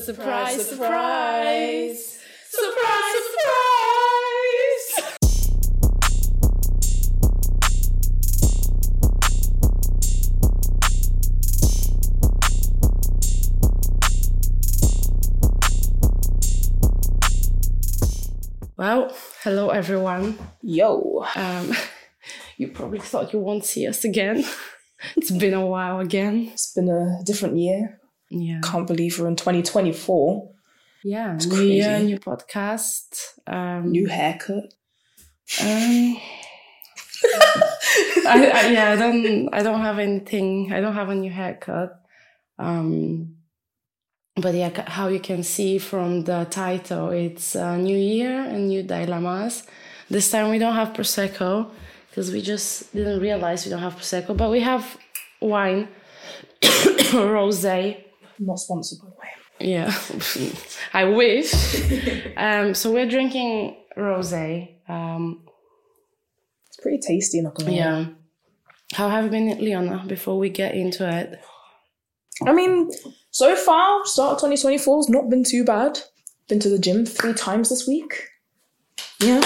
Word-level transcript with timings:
Surprise, 0.00 0.68
surprise. 0.68 2.18
Surprise, 2.48 3.14
surprise. 3.26 3.88
Well, 18.76 19.12
hello 19.42 19.70
everyone. 19.70 20.38
Yo. 20.62 21.26
Um, 21.34 21.72
you 22.56 22.68
probably 22.68 23.00
thought 23.00 23.32
you 23.32 23.40
won't 23.40 23.64
see 23.64 23.86
us 23.88 24.04
again. 24.04 24.44
it's 25.16 25.32
been 25.32 25.54
a 25.54 25.66
while 25.66 25.98
again. 25.98 26.50
It's 26.52 26.72
been 26.72 26.88
a 26.88 27.20
different 27.24 27.56
year. 27.56 27.98
Yeah. 28.30 28.60
Can't 28.62 28.86
believe 28.86 29.18
we're 29.18 29.28
in 29.28 29.36
2024. 29.36 30.50
Yeah. 31.04 31.34
It's 31.34 31.46
new 31.46 31.62
year, 31.62 31.98
new 32.00 32.18
podcast. 32.18 33.38
Um, 33.46 33.90
New 33.92 34.06
haircut. 34.06 34.74
Um, 35.62 36.16
I, 38.26 38.50
I, 38.54 38.66
yeah, 38.70 38.90
I 38.92 38.96
don't. 38.96 39.48
I 39.54 39.62
don't 39.62 39.80
have 39.80 39.98
anything. 39.98 40.72
I 40.72 40.80
don't 40.80 40.94
have 40.94 41.08
a 41.08 41.14
new 41.14 41.30
haircut. 41.30 42.00
Um, 42.58 43.36
but 44.36 44.54
yeah, 44.54 44.88
how 44.90 45.08
you 45.08 45.20
can 45.20 45.42
see 45.42 45.78
from 45.78 46.24
the 46.24 46.46
title, 46.50 47.10
it's 47.10 47.54
a 47.54 47.76
new 47.78 47.96
year 47.96 48.42
and 48.42 48.68
new 48.68 48.82
dilemmas. 48.82 49.64
This 50.10 50.30
time 50.30 50.50
we 50.50 50.58
don't 50.58 50.74
have 50.74 50.92
prosecco 50.92 51.70
because 52.10 52.30
we 52.30 52.40
just 52.42 52.92
didn't 52.94 53.20
realize 53.20 53.64
we 53.64 53.70
don't 53.70 53.80
have 53.82 53.96
prosecco, 53.96 54.36
but 54.36 54.50
we 54.50 54.60
have 54.60 54.96
wine, 55.40 55.88
rosé. 56.62 58.04
Not 58.38 58.58
sponsored, 58.58 58.98
by 59.00 59.08
the 59.08 59.14
way. 59.16 59.28
Yeah, 59.60 59.92
I 60.92 61.04
wish. 61.04 61.52
um, 62.36 62.74
so 62.74 62.92
we're 62.92 63.08
drinking 63.08 63.76
rosé. 63.96 64.76
Um, 64.88 65.44
It's 66.68 66.76
pretty 66.80 66.98
tasty, 66.98 67.40
not 67.40 67.54
gonna 67.54 67.70
lie. 67.70 67.76
Yeah. 67.76 68.04
How 68.94 69.08
have 69.08 69.24
you 69.24 69.30
been, 69.30 69.58
Leona, 69.58 70.04
before 70.06 70.38
we 70.38 70.48
get 70.48 70.74
into 70.74 71.08
it? 71.08 71.40
I 72.46 72.52
mean, 72.52 72.90
so 73.32 73.56
far, 73.56 74.06
start 74.06 74.32
of 74.34 74.38
2024 74.38 74.98
has 74.98 75.08
not 75.08 75.28
been 75.28 75.42
too 75.44 75.64
bad. 75.64 75.98
Been 76.48 76.60
to 76.60 76.68
the 76.70 76.78
gym 76.78 77.04
three 77.04 77.34
times 77.34 77.68
this 77.68 77.86
week. 77.86 78.28
Yeah. 79.20 79.42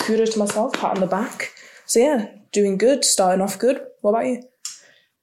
Kudos 0.00 0.30
to 0.34 0.38
myself, 0.40 0.72
pat 0.74 0.96
on 0.96 1.00
the 1.00 1.06
back. 1.06 1.52
So 1.86 2.00
yeah, 2.00 2.26
doing 2.52 2.76
good, 2.76 3.04
starting 3.04 3.40
off 3.40 3.58
good. 3.58 3.80
What 4.00 4.10
about 4.10 4.26
you? 4.26 4.42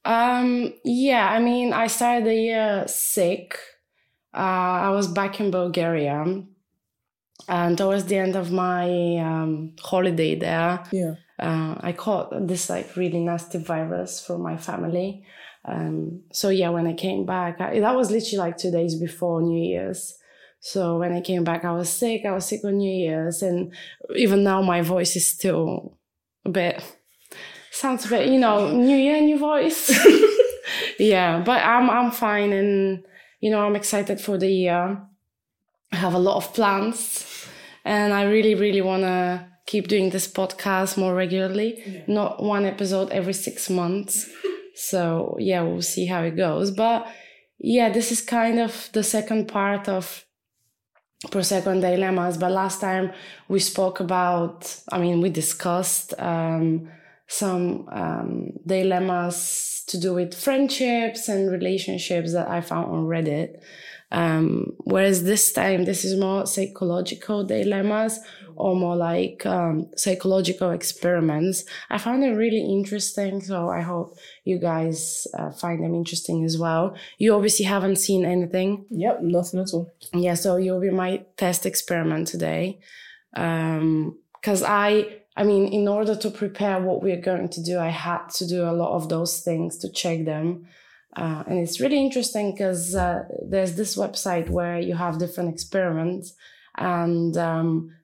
Um, 0.06 0.74
yeah, 0.84 1.28
I 1.30 1.40
mean, 1.40 1.74
I 1.74 1.88
started 1.88 2.26
the 2.26 2.36
year 2.36 2.84
sick. 2.88 3.58
Uh, 4.34 4.38
I 4.88 4.90
was 4.92 5.08
back 5.08 5.40
in 5.40 5.50
Bulgaria. 5.52 6.44
And 7.48 7.78
towards 7.78 8.06
the 8.06 8.18
end 8.18 8.36
of 8.36 8.52
my 8.52 9.18
um, 9.18 9.74
holiday 9.82 10.36
there, 10.36 10.84
Yeah. 10.92 11.16
uh, 11.40 11.76
I 11.82 11.92
caught 11.92 12.48
this 12.48 12.70
like 12.70 12.96
really 12.96 13.20
nasty 13.20 13.58
virus 13.58 14.26
from 14.26 14.42
my 14.42 14.58
family. 14.58 15.26
Um, 15.66 16.22
so 16.32 16.50
yeah, 16.50 16.70
when 16.70 16.88
I 16.88 16.94
came 16.94 17.26
back, 17.26 17.60
I, 17.60 17.80
that 17.80 17.96
was 17.96 18.12
literally 18.12 18.38
like 18.38 18.58
two 18.58 18.72
days 18.72 18.96
before 18.96 19.42
New 19.42 19.62
Year's. 19.62 20.16
So 20.60 20.98
when 20.98 21.12
I 21.12 21.22
came 21.22 21.44
back, 21.44 21.66
I 21.66 21.72
was 21.74 21.90
sick. 21.90 22.22
I 22.26 22.32
was 22.32 22.46
sick 22.46 22.62
on 22.64 22.78
New 22.78 22.92
Year's, 23.06 23.44
and 23.44 23.72
even 24.16 24.44
now 24.44 24.62
my 24.62 24.82
voice 24.82 25.16
is 25.16 25.28
still 25.28 25.98
a 26.46 26.50
bit 26.50 26.82
sounds 27.76 28.06
a 28.06 28.10
bit, 28.10 28.30
you 28.30 28.40
know, 28.40 28.72
New 28.90 28.98
Year, 28.98 29.22
new 29.22 29.38
voice. 29.38 29.92
yeah, 31.00 31.42
but 31.46 31.62
I'm 31.62 31.90
I'm 31.90 32.12
fine, 32.12 32.54
and 32.54 33.04
you 33.42 33.52
know 33.52 33.66
I'm 33.66 33.76
excited 33.76 34.20
for 34.20 34.38
the 34.38 34.50
year. 34.50 35.02
I 35.92 35.96
have 35.96 36.14
a 36.14 36.20
lot 36.20 36.38
of 36.38 36.54
plans, 36.54 37.48
and 37.84 38.14
I 38.14 38.24
really 38.24 38.56
really 38.56 38.82
wanna 38.82 39.52
keep 39.66 39.88
doing 39.88 40.10
this 40.10 40.28
podcast 40.28 40.98
more 40.98 41.14
regularly, 41.16 42.04
not 42.08 42.42
one 42.42 42.66
episode 42.66 43.10
every 43.12 43.34
six 43.34 43.70
months. 43.70 44.30
So 44.78 45.38
yeah, 45.40 45.62
we'll 45.62 45.82
see 45.82 46.06
how 46.06 46.22
it 46.24 46.36
goes. 46.36 46.70
But 46.70 47.08
yeah, 47.60 47.88
this 47.88 48.12
is 48.12 48.20
kind 48.20 48.60
of 48.60 48.90
the 48.92 49.04
second 49.04 49.48
part 49.48 49.88
of 49.88 50.26
Prosecco 51.28 51.68
and 51.68 51.82
Dilemmas. 51.82 52.38
But 52.38 52.52
last 52.52 52.82
time 52.82 53.14
we 53.48 53.60
spoke 53.60 54.02
about, 54.02 54.78
I 54.92 54.98
mean, 55.00 55.22
we 55.22 55.30
discussed 55.30 56.14
um, 56.20 56.90
some 57.28 57.88
um, 57.92 58.52
dilemmas 58.66 59.84
to 59.88 60.00
do 60.00 60.14
with 60.14 60.34
friendships 60.34 61.28
and 61.28 61.52
relationships 61.52 62.34
that 62.34 62.48
I 62.48 62.62
found 62.62 62.92
on 62.92 63.06
Reddit. 63.06 63.60
Um, 64.12 64.74
whereas 64.80 65.24
this 65.24 65.52
time, 65.52 65.86
this 65.86 66.06
is 66.06 66.20
more 66.20 66.46
psychological 66.46 67.44
dilemmas 67.44 68.20
or 68.56 68.76
more 68.76 68.96
like 68.96 69.46
um, 69.46 69.90
psychological 69.98 70.72
experiments. 70.72 71.66
I 71.90 71.98
found 71.98 72.24
it 72.24 72.30
really 72.30 72.62
interesting, 72.62 73.42
so 73.42 73.70
I 73.70 73.82
hope 73.82 74.18
you 74.44 74.60
guys 74.60 75.28
uh, 75.38 75.52
find 75.52 75.84
them 75.84 75.94
interesting 75.94 76.46
as 76.46 76.58
well. 76.58 76.96
You 77.18 77.34
obviously 77.36 77.66
haven't 77.66 77.98
seen 77.98 78.26
anything. 78.26 78.86
Yep, 78.90 79.22
nothing 79.22 79.60
at 79.60 79.74
all. 79.74 79.92
Yeah, 80.14 80.36
so 80.36 80.56
you'll 80.58 80.80
be 80.80 80.92
my 80.92 81.26
test 81.36 81.66
experiment 81.66 82.28
today. 82.28 82.80
Um, 83.36 84.18
cause 84.42 84.64
I, 84.64 85.24
I 85.38 85.44
mean, 85.44 85.68
in 85.68 85.88
order 85.88 86.16
to 86.16 86.30
prepare 86.30 86.80
what 86.80 87.02
we're 87.02 87.22
going 87.22 87.50
to 87.50 87.64
do, 87.64 87.78
I 87.78 87.90
had 87.90 88.30
to 88.36 88.48
do 88.48 88.64
a 88.64 88.72
lot 88.72 88.96
of 88.96 89.10
those 89.10 89.42
things 89.42 89.78
to 89.80 89.92
check 89.92 90.26
them. 90.26 90.66
Uh, 91.16 91.44
and 91.48 91.60
it's 91.60 91.80
really 91.80 92.00
interesting 92.00 92.52
because 92.52 92.96
uh, 92.96 93.24
there's 93.48 93.76
this 93.76 93.96
website 93.96 94.50
where 94.50 94.80
you 94.80 94.96
have 94.96 95.18
different 95.18 95.54
experiments 95.54 96.34
and 96.78 97.38
um, 97.38 97.96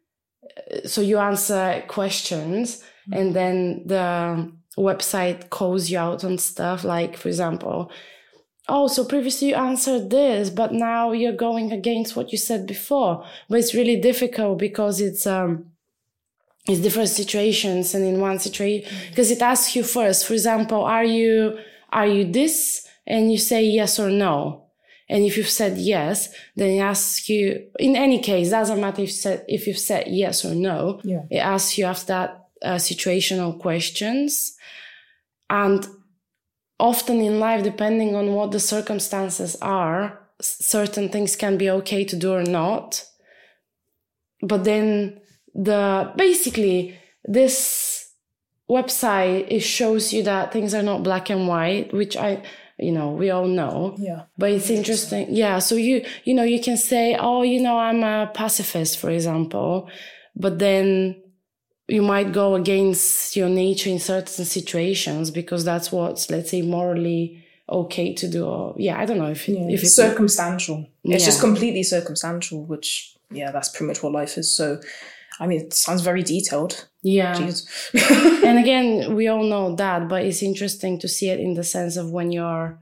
so 0.86 1.02
you 1.02 1.18
answer 1.18 1.84
questions 1.88 2.84
and 3.12 3.36
then 3.36 3.84
the 3.86 4.52
website 4.78 5.50
calls 5.50 5.90
you 5.90 5.98
out 5.98 6.24
on 6.24 6.38
stuff 6.38 6.84
like 6.84 7.18
for 7.18 7.28
example 7.28 7.92
oh 8.70 8.88
so 8.88 9.04
previously 9.04 9.50
you 9.50 9.56
answered 9.56 10.10
this 10.10 10.50
but 10.50 10.72
now 10.72 11.12
you're 11.12 11.36
going 11.36 11.72
against 11.72 12.16
what 12.16 12.32
you 12.32 12.38
said 12.38 12.66
before 12.66 13.26
but 13.50 13.60
it's 13.60 13.74
really 13.74 14.00
difficult 14.00 14.58
because 14.58 15.02
it's 15.02 15.28
um 15.28 15.71
it's 16.68 16.80
different 16.82 17.10
situations 17.10 17.96
and 17.96 18.06
in 18.06 18.20
one 18.22 18.40
situation 18.40 18.88
because 19.10 19.32
it 19.32 19.42
asks 19.42 19.76
you 19.76 19.84
first 19.84 20.26
for 20.28 20.34
example 20.34 20.84
are 20.84 21.04
you 21.06 21.58
are 21.92 22.08
you 22.08 22.24
this? 22.32 22.88
And 23.08 23.32
you 23.32 23.38
say 23.38 23.66
yes 23.66 24.00
or 24.00 24.10
no. 24.10 24.68
And 25.10 25.24
if 25.26 25.36
you've 25.38 25.50
said 25.50 25.78
yes 25.78 26.30
then 26.56 26.70
it 26.70 26.80
asks 26.80 27.28
you 27.30 27.68
in 27.80 27.96
any 27.96 28.20
case 28.20 28.52
doesn't 28.52 28.80
matter 28.80 29.02
if 29.02 29.10
you 29.10 29.14
said 29.14 29.44
if 29.48 29.68
you've 29.68 29.80
said 29.80 30.08
yes 30.08 30.46
or 30.46 30.54
no 30.56 31.02
Yeah. 31.04 31.24
it 31.30 31.40
asks 31.40 31.78
you 31.78 31.86
after 31.86 32.06
that 32.08 32.30
uh, 32.64 32.76
situational 32.76 33.60
questions. 33.60 34.56
And 35.50 35.86
often 36.80 37.20
in 37.22 37.40
life 37.40 37.64
depending 37.64 38.16
on 38.16 38.34
what 38.36 38.52
the 38.52 38.60
circumstances 38.60 39.56
are 39.62 40.20
certain 40.42 41.10
things 41.10 41.36
can 41.36 41.58
be 41.58 41.70
okay 41.70 42.04
to 42.06 42.16
do 42.16 42.32
or 42.34 42.44
not. 42.44 43.04
But 44.42 44.64
then 44.64 45.21
the 45.56 46.12
basically 46.16 46.98
this 47.26 48.12
website 48.70 49.46
it 49.50 49.60
shows 49.60 50.14
you 50.14 50.24
that 50.24 50.52
things 50.54 50.74
are 50.74 50.82
not 50.84 51.04
black 51.04 51.30
and 51.30 51.48
white 51.48 51.94
which 51.94 52.16
i 52.16 52.42
you 52.80 52.92
know 52.92 53.12
we 53.12 53.30
all 53.30 53.46
know 53.48 53.96
Yeah. 54.00 54.24
but 54.38 54.52
it's 54.52 54.70
interesting 54.70 55.28
yeah 55.30 55.60
so 55.60 55.76
you 55.76 56.06
you 56.24 56.34
know 56.34 56.44
you 56.44 56.62
can 56.62 56.78
say 56.78 57.18
oh 57.20 57.42
you 57.44 57.60
know 57.62 57.78
i'm 57.78 58.02
a 58.04 58.32
pacifist 58.34 58.98
for 58.98 59.10
example 59.10 59.90
but 60.36 60.58
then 60.60 61.22
you 61.90 62.02
might 62.02 62.32
go 62.32 62.56
against 62.56 63.36
your 63.36 63.50
nature 63.50 63.90
in 63.90 64.00
certain 64.00 64.46
situations 64.46 65.32
because 65.32 65.66
that's 65.66 65.92
what's 65.92 66.32
let's 66.32 66.52
say 66.52 66.62
morally 66.62 67.44
okay 67.70 68.14
to 68.14 68.28
do 68.30 68.46
or 68.46 68.74
yeah 68.78 68.98
i 68.98 69.06
don't 69.06 69.18
know 69.18 69.30
if 69.32 69.50
it, 69.50 69.54
Yeah, 69.58 69.66
if 69.68 69.74
it's 69.84 69.84
it's 69.84 69.96
circumstantial. 69.96 70.88
It's 71.04 71.26
just 71.26 71.42
completely 71.42 71.84
circumstantial, 71.84 72.64
which 72.64 73.16
yeah, 73.32 73.50
that's 73.52 73.70
pretty 73.70 73.86
much 73.88 74.04
what 74.04 74.12
life 74.12 74.38
is. 74.38 74.54
So, 74.56 74.80
I 75.40 75.48
mean, 75.48 75.62
it 75.62 75.74
sounds 75.74 76.02
very 76.02 76.24
detailed. 76.24 76.88
yeah 77.04 77.36
and 78.46 78.60
again 78.60 79.16
we 79.16 79.28
all 79.28 79.44
know 79.44 79.76
that 79.76 80.08
but 80.08 80.24
it's 80.24 80.44
interesting 80.44 81.00
to 81.00 81.08
see 81.08 81.30
it 81.30 81.40
in 81.40 81.56
the 81.56 81.64
sense 81.64 81.98
of 81.98 82.12
when 82.12 82.32
you're 82.32 82.78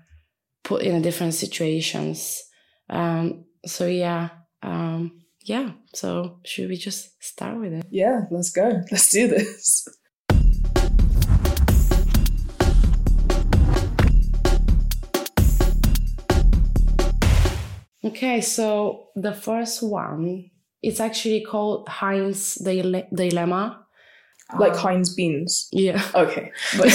put 0.64 0.82
in 0.82 0.96
a 0.96 1.02
different 1.02 1.34
situations 1.34 2.44
um 2.90 3.46
so 3.66 3.86
yeah 3.88 4.28
um 4.62 5.22
yeah 5.46 5.72
so 5.94 6.40
should 6.44 6.68
we 6.70 6.76
just 6.76 7.12
start 7.24 7.58
with 7.60 7.72
it 7.74 7.86
yeah, 7.90 8.22
let's 8.30 8.52
go. 8.52 8.84
Let's 8.92 9.10
do 9.10 9.28
this. 9.28 9.88
okay 18.06 18.42
so 18.42 19.08
the 19.16 19.34
first 19.34 19.84
one 19.84 20.50
it's 20.82 21.00
actually 21.00 21.42
called 21.42 21.88
heinz 21.88 22.56
Dile- 22.56 23.08
dilemma 23.14 23.86
Like 24.58 24.74
Um, 24.74 24.80
Heinz 24.80 25.14
beans. 25.16 25.68
yeah 25.72 26.02
Okay, 26.24 26.52
but 26.78 26.88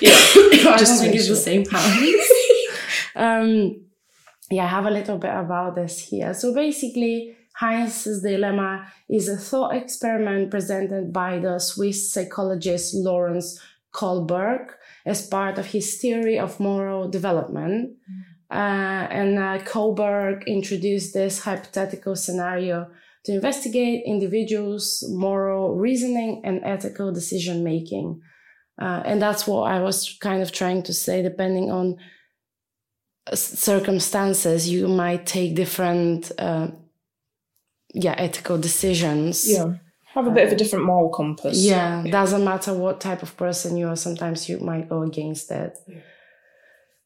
yeah, 0.00 0.14
I 0.74 0.76
just 0.78 1.00
think 1.02 1.14
it's 1.16 1.26
the 1.28 1.34
same 1.50 1.64
Heinz. 1.66 2.28
um, 3.16 3.50
yeah, 4.50 4.64
I 4.64 4.68
have 4.68 4.86
a 4.86 4.90
little 4.98 5.18
bit 5.18 5.34
about 5.34 5.74
this 5.74 5.98
here. 6.08 6.32
So 6.34 6.54
basically, 6.54 7.34
Heinz's 7.60 8.22
dilemma 8.22 8.86
is 9.08 9.28
a 9.28 9.36
thought 9.36 9.74
experiment 9.74 10.50
presented 10.50 11.12
by 11.12 11.38
the 11.40 11.58
Swiss 11.58 12.12
psychologist 12.12 12.94
Lawrence 12.94 13.58
Kohlberg 13.92 14.64
as 15.04 15.26
part 15.26 15.58
of 15.58 15.66
his 15.74 15.98
theory 16.00 16.38
of 16.38 16.60
moral 16.60 17.08
development. 17.10 17.90
Mm. 17.90 18.22
Uh, 18.50 19.06
and 19.10 19.38
uh, 19.38 19.58
Kohlberg 19.58 20.46
introduced 20.46 21.12
this 21.12 21.40
hypothetical 21.40 22.16
scenario 22.16 22.90
to 23.24 23.34
investigate 23.34 24.04
individuals' 24.06 25.04
moral 25.08 25.76
reasoning 25.76 26.40
and 26.44 26.60
ethical 26.64 27.12
decision 27.12 27.62
making. 27.62 28.22
Uh, 28.80 29.02
and 29.04 29.20
that's 29.20 29.46
what 29.46 29.70
I 29.70 29.80
was 29.80 30.16
kind 30.20 30.42
of 30.42 30.50
trying 30.52 30.82
to 30.84 30.94
say. 30.94 31.20
Depending 31.20 31.70
on 31.70 31.96
circumstances, 33.34 34.68
you 34.70 34.88
might 34.88 35.26
take 35.26 35.54
different, 35.54 36.32
uh, 36.38 36.68
yeah, 37.92 38.14
ethical 38.16 38.56
decisions. 38.56 39.50
Yeah, 39.50 39.74
have 40.14 40.26
a 40.26 40.30
bit 40.30 40.46
of 40.46 40.52
a 40.52 40.56
different 40.56 40.86
moral 40.86 41.10
compass. 41.10 41.58
Yeah, 41.58 42.04
yeah, 42.04 42.10
doesn't 42.10 42.44
matter 42.44 42.72
what 42.72 43.00
type 43.00 43.22
of 43.22 43.36
person 43.36 43.76
you 43.76 43.88
are. 43.88 43.96
Sometimes 43.96 44.48
you 44.48 44.58
might 44.60 44.88
go 44.88 45.02
against 45.02 45.50
it. 45.50 45.76
Yeah. 45.86 45.98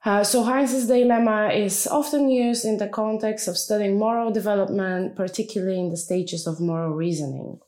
Uh, 0.05 0.25
so 0.25 0.43
Heinz's 0.43 0.89
dilemma 0.89 1.51
is 1.51 1.87
often 1.87 2.29
used 2.29 2.65
in 2.65 2.79
the 2.79 2.89
context 2.89 3.47
of 3.47 3.57
studying 3.57 3.99
moral 3.99 4.33
development, 4.33 5.15
particularly 5.15 5.79
in 5.79 5.91
the 5.91 5.97
stages 5.97 6.47
of 6.47 6.61
moral 6.61 6.93
reasoning. 6.93 7.61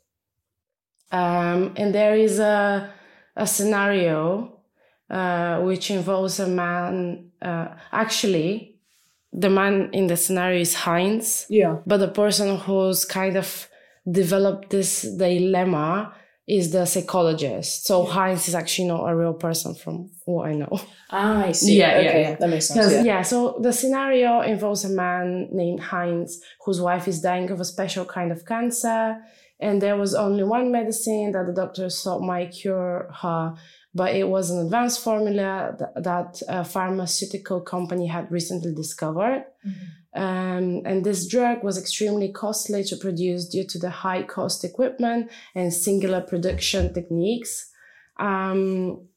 Um, 1.13 1.75
and 1.77 1.95
there 1.95 2.17
is 2.17 2.41
a, 2.41 2.93
a 3.37 3.47
scenario 3.47 4.59
uh, 5.11 5.61
which 5.61 5.91
involves 5.91 6.41
a 6.41 6.49
man. 6.49 7.31
Uh, 7.41 7.69
actually, 7.93 8.81
the 9.33 9.51
man 9.51 9.91
in 9.93 10.09
the 10.09 10.17
scenario 10.17 10.61
is 10.61 10.75
Heinz. 10.75 11.47
Yeah. 11.49 11.77
But 11.87 11.99
the 11.99 12.09
person 12.09 12.59
who's 12.59 13.05
kind 13.05 13.37
of 13.37 13.69
developed 14.11 14.71
this 14.71 15.03
dilemma 15.03 16.15
is 16.47 16.73
the 16.73 16.85
psychologist. 16.85 17.87
So 17.87 18.05
Heinz 18.05 18.49
is 18.49 18.55
actually 18.55 18.89
not 18.89 19.09
a 19.09 19.17
real 19.17 19.33
person 19.33 19.75
from 19.75 20.11
what 20.27 20.49
I 20.49 20.55
know. 20.55 20.79
Ah, 21.11 21.45
I 21.45 21.53
see. 21.53 21.79
Yeah, 21.79 21.97
okay. 21.99 22.21
yeah, 22.23 22.35
that 22.35 22.49
makes 22.49 22.69
sense. 22.69 22.93
Yeah. 22.93 23.03
yeah, 23.03 23.23
so 23.23 23.59
the 23.61 23.73
scenario 23.73 24.41
involves 24.41 24.85
a 24.85 24.89
man 24.89 25.49
named 25.53 25.81
Heinz 25.81 26.41
whose 26.65 26.81
wife 26.81 27.07
is 27.07 27.21
dying 27.21 27.51
of 27.51 27.61
a 27.61 27.65
special 27.65 28.05
kind 28.05 28.33
of 28.33 28.45
cancer. 28.45 29.23
And 29.61 29.81
there 29.81 29.97
was 29.97 30.15
only 30.15 30.43
one 30.43 30.73
medicine 30.73 31.31
that 31.33 31.47
the 31.47 31.53
doctors 31.53 32.03
thought 32.03 32.21
might 32.21 32.51
cure 32.51 33.09
her, 33.23 33.55
but 33.95 34.15
it 34.15 34.29
was 34.29 34.51
an 34.51 34.65
advanced 34.65 35.01
formula 35.05 35.77
that, 35.79 36.03
that 36.03 36.43
a 36.49 36.65
pharmaceutical 36.65 37.61
company 37.61 38.09
had 38.09 38.31
recently 38.31 38.75
discovered. 38.75 39.45
Mm-hmm. 39.67 39.85
Um, 40.15 40.83
and 40.85 41.05
this 41.05 41.27
drug 41.27 41.65
was 41.65 41.77
extremely 41.77 42.31
costly 42.31 42.85
to 42.85 42.97
produce 42.97 43.49
due 43.49 43.67
to 43.67 43.79
the 43.79 43.91
high 43.91 44.23
cost 44.23 44.65
equipment 44.65 45.31
and 45.55 45.73
singular 45.73 46.21
production 46.21 46.95
techniques. 46.95 47.71
Um, 48.19 49.09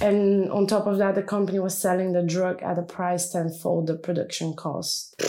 and 0.00 0.50
on 0.50 0.66
top 0.66 0.86
of 0.86 0.98
that, 0.98 1.14
the 1.14 1.22
company 1.22 1.60
was 1.60 1.78
selling 1.78 2.12
the 2.12 2.22
drug 2.22 2.62
at 2.62 2.78
a 2.78 2.82
price 2.82 3.30
tenfold 3.30 3.86
the 3.86 3.94
production 3.94 4.54
cost. 4.54 5.22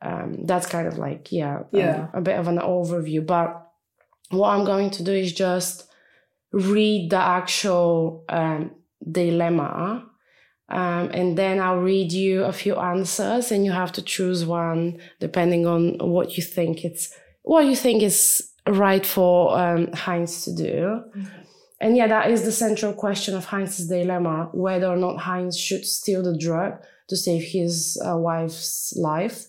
Um, 0.00 0.44
that's 0.44 0.66
kind 0.66 0.88
of 0.88 0.98
like, 0.98 1.30
yeah, 1.30 1.64
yeah. 1.72 2.08
a 2.12 2.20
bit 2.20 2.38
of 2.38 2.48
an 2.48 2.58
overview. 2.58 3.24
But 3.24 3.64
what 4.30 4.50
I'm 4.50 4.64
going 4.64 4.90
to 4.90 5.04
do 5.04 5.12
is 5.12 5.32
just 5.32 5.88
read 6.52 7.10
the 7.10 7.18
actual 7.18 8.24
um, 8.28 8.72
dilemma 9.10 10.06
um, 10.68 11.10
and 11.14 11.38
then 11.38 11.60
I'll 11.60 11.78
read 11.78 12.12
you 12.12 12.44
a 12.44 12.52
few 12.52 12.76
answers, 12.76 13.50
and 13.50 13.64
you 13.64 13.72
have 13.72 13.92
to 13.92 14.02
choose 14.02 14.44
one 14.44 14.98
depending 15.18 15.66
on 15.66 15.96
what 15.98 16.36
you 16.36 16.42
think 16.42 16.84
it's 16.84 17.14
what 17.42 17.64
you 17.64 17.74
think 17.74 18.02
is 18.02 18.50
right 18.66 19.06
for 19.06 19.58
um, 19.58 19.92
Heinz 19.92 20.44
to 20.44 20.54
do. 20.54 21.02
And 21.80 21.96
yeah, 21.96 22.08
that 22.08 22.30
is 22.30 22.42
the 22.42 22.52
central 22.52 22.92
question 22.92 23.34
of 23.34 23.46
Heinz's 23.46 23.88
dilemma: 23.88 24.50
whether 24.52 24.86
or 24.86 24.96
not 24.96 25.18
Heinz 25.18 25.58
should 25.58 25.86
steal 25.86 26.22
the 26.22 26.36
drug 26.36 26.82
to 27.08 27.16
save 27.16 27.42
his 27.42 28.00
uh, 28.06 28.16
wife's 28.16 28.94
life. 28.96 29.46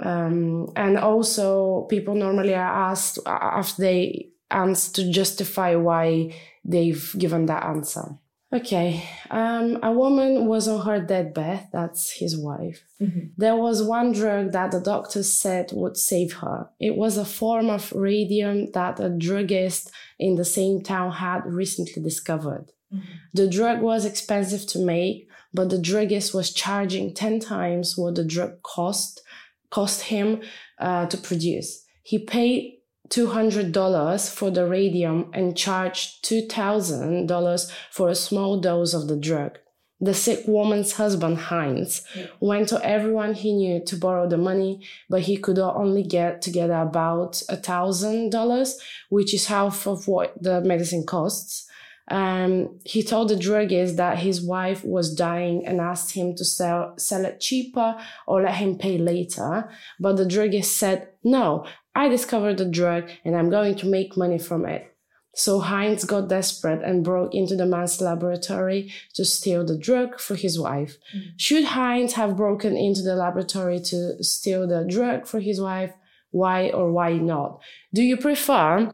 Um, 0.00 0.68
and 0.76 0.98
also, 0.98 1.86
people 1.88 2.14
normally 2.14 2.54
are 2.54 2.90
asked 2.90 3.18
after 3.26 3.82
they 3.82 4.30
answer 4.50 4.92
to 4.94 5.10
justify 5.10 5.76
why 5.76 6.34
they've 6.64 7.14
given 7.16 7.46
that 7.46 7.64
answer. 7.64 8.18
Okay. 8.52 9.04
Um, 9.30 9.78
a 9.82 9.92
woman 9.92 10.46
was 10.46 10.66
on 10.66 10.84
her 10.84 11.00
deathbed. 11.00 11.68
That's 11.72 12.10
his 12.10 12.36
wife. 12.36 12.82
Mm-hmm. 13.00 13.26
There 13.36 13.54
was 13.54 13.82
one 13.82 14.12
drug 14.12 14.52
that 14.52 14.72
the 14.72 14.80
doctors 14.80 15.32
said 15.32 15.70
would 15.72 15.96
save 15.96 16.32
her. 16.34 16.68
It 16.80 16.96
was 16.96 17.16
a 17.16 17.24
form 17.24 17.70
of 17.70 17.92
radium 17.92 18.72
that 18.72 18.98
a 18.98 19.08
druggist 19.08 19.92
in 20.18 20.34
the 20.34 20.44
same 20.44 20.82
town 20.82 21.12
had 21.12 21.46
recently 21.46 22.02
discovered. 22.02 22.72
Mm-hmm. 22.92 23.12
The 23.34 23.48
drug 23.48 23.82
was 23.82 24.04
expensive 24.04 24.66
to 24.68 24.80
make, 24.80 25.28
but 25.54 25.70
the 25.70 25.80
druggist 25.80 26.34
was 26.34 26.52
charging 26.52 27.14
10 27.14 27.38
times 27.38 27.96
what 27.96 28.16
the 28.16 28.24
drug 28.24 28.62
cost, 28.62 29.22
cost 29.70 30.02
him 30.02 30.40
uh, 30.80 31.06
to 31.06 31.16
produce. 31.16 31.84
He 32.02 32.18
paid 32.18 32.79
$200 33.10 34.32
for 34.32 34.50
the 34.50 34.66
radium 34.66 35.30
and 35.32 35.56
charged 35.56 36.24
$2,000 36.24 37.72
for 37.90 38.08
a 38.08 38.14
small 38.14 38.60
dose 38.60 38.94
of 38.94 39.08
the 39.08 39.16
drug. 39.16 39.58
The 40.02 40.14
sick 40.14 40.44
woman's 40.46 40.92
husband, 40.92 41.36
Heinz, 41.36 42.02
went 42.40 42.68
to 42.70 42.82
everyone 42.82 43.34
he 43.34 43.52
knew 43.52 43.84
to 43.84 43.96
borrow 43.96 44.26
the 44.26 44.38
money, 44.38 44.86
but 45.10 45.22
he 45.22 45.36
could 45.36 45.58
only 45.58 46.02
get 46.02 46.40
together 46.40 46.80
about 46.80 47.42
a 47.50 47.56
thousand 47.56 48.30
dollars, 48.30 48.80
which 49.10 49.34
is 49.34 49.46
half 49.46 49.86
of 49.86 50.08
what 50.08 50.42
the 50.42 50.62
medicine 50.62 51.04
costs. 51.04 51.66
Um, 52.10 52.80
he 52.84 53.02
told 53.02 53.28
the 53.28 53.36
druggist 53.36 53.96
that 53.98 54.18
his 54.18 54.42
wife 54.42 54.84
was 54.84 55.14
dying 55.14 55.64
and 55.66 55.80
asked 55.80 56.14
him 56.14 56.34
to 56.36 56.44
sell, 56.44 56.94
sell 56.98 57.24
it 57.24 57.38
cheaper 57.38 57.96
or 58.26 58.42
let 58.42 58.56
him 58.56 58.78
pay 58.78 58.98
later. 58.98 59.70
But 60.00 60.16
the 60.16 60.26
druggist 60.26 60.76
said, 60.76 61.08
no, 61.22 61.66
I 61.94 62.08
discovered 62.08 62.58
the 62.58 62.64
drug 62.64 63.10
and 63.24 63.36
I'm 63.36 63.50
going 63.50 63.74
to 63.76 63.86
make 63.86 64.16
money 64.16 64.38
from 64.38 64.64
it. 64.64 64.86
So 65.34 65.60
Heinz 65.60 66.04
got 66.04 66.28
desperate 66.28 66.82
and 66.82 67.04
broke 67.04 67.34
into 67.34 67.54
the 67.54 67.66
man's 67.66 68.00
laboratory 68.00 68.92
to 69.14 69.24
steal 69.24 69.64
the 69.64 69.78
drug 69.78 70.18
for 70.18 70.34
his 70.34 70.58
wife. 70.58 70.96
Mm. 71.16 71.22
Should 71.36 71.64
Heinz 71.66 72.14
have 72.14 72.36
broken 72.36 72.76
into 72.76 73.02
the 73.02 73.14
laboratory 73.14 73.80
to 73.80 74.22
steal 74.24 74.66
the 74.66 74.84
drug 74.84 75.26
for 75.26 75.40
his 75.40 75.60
wife? 75.60 75.92
Why 76.32 76.70
or 76.70 76.90
why 76.92 77.14
not? 77.14 77.60
Do 77.94 78.02
you 78.02 78.16
prefer 78.16 78.92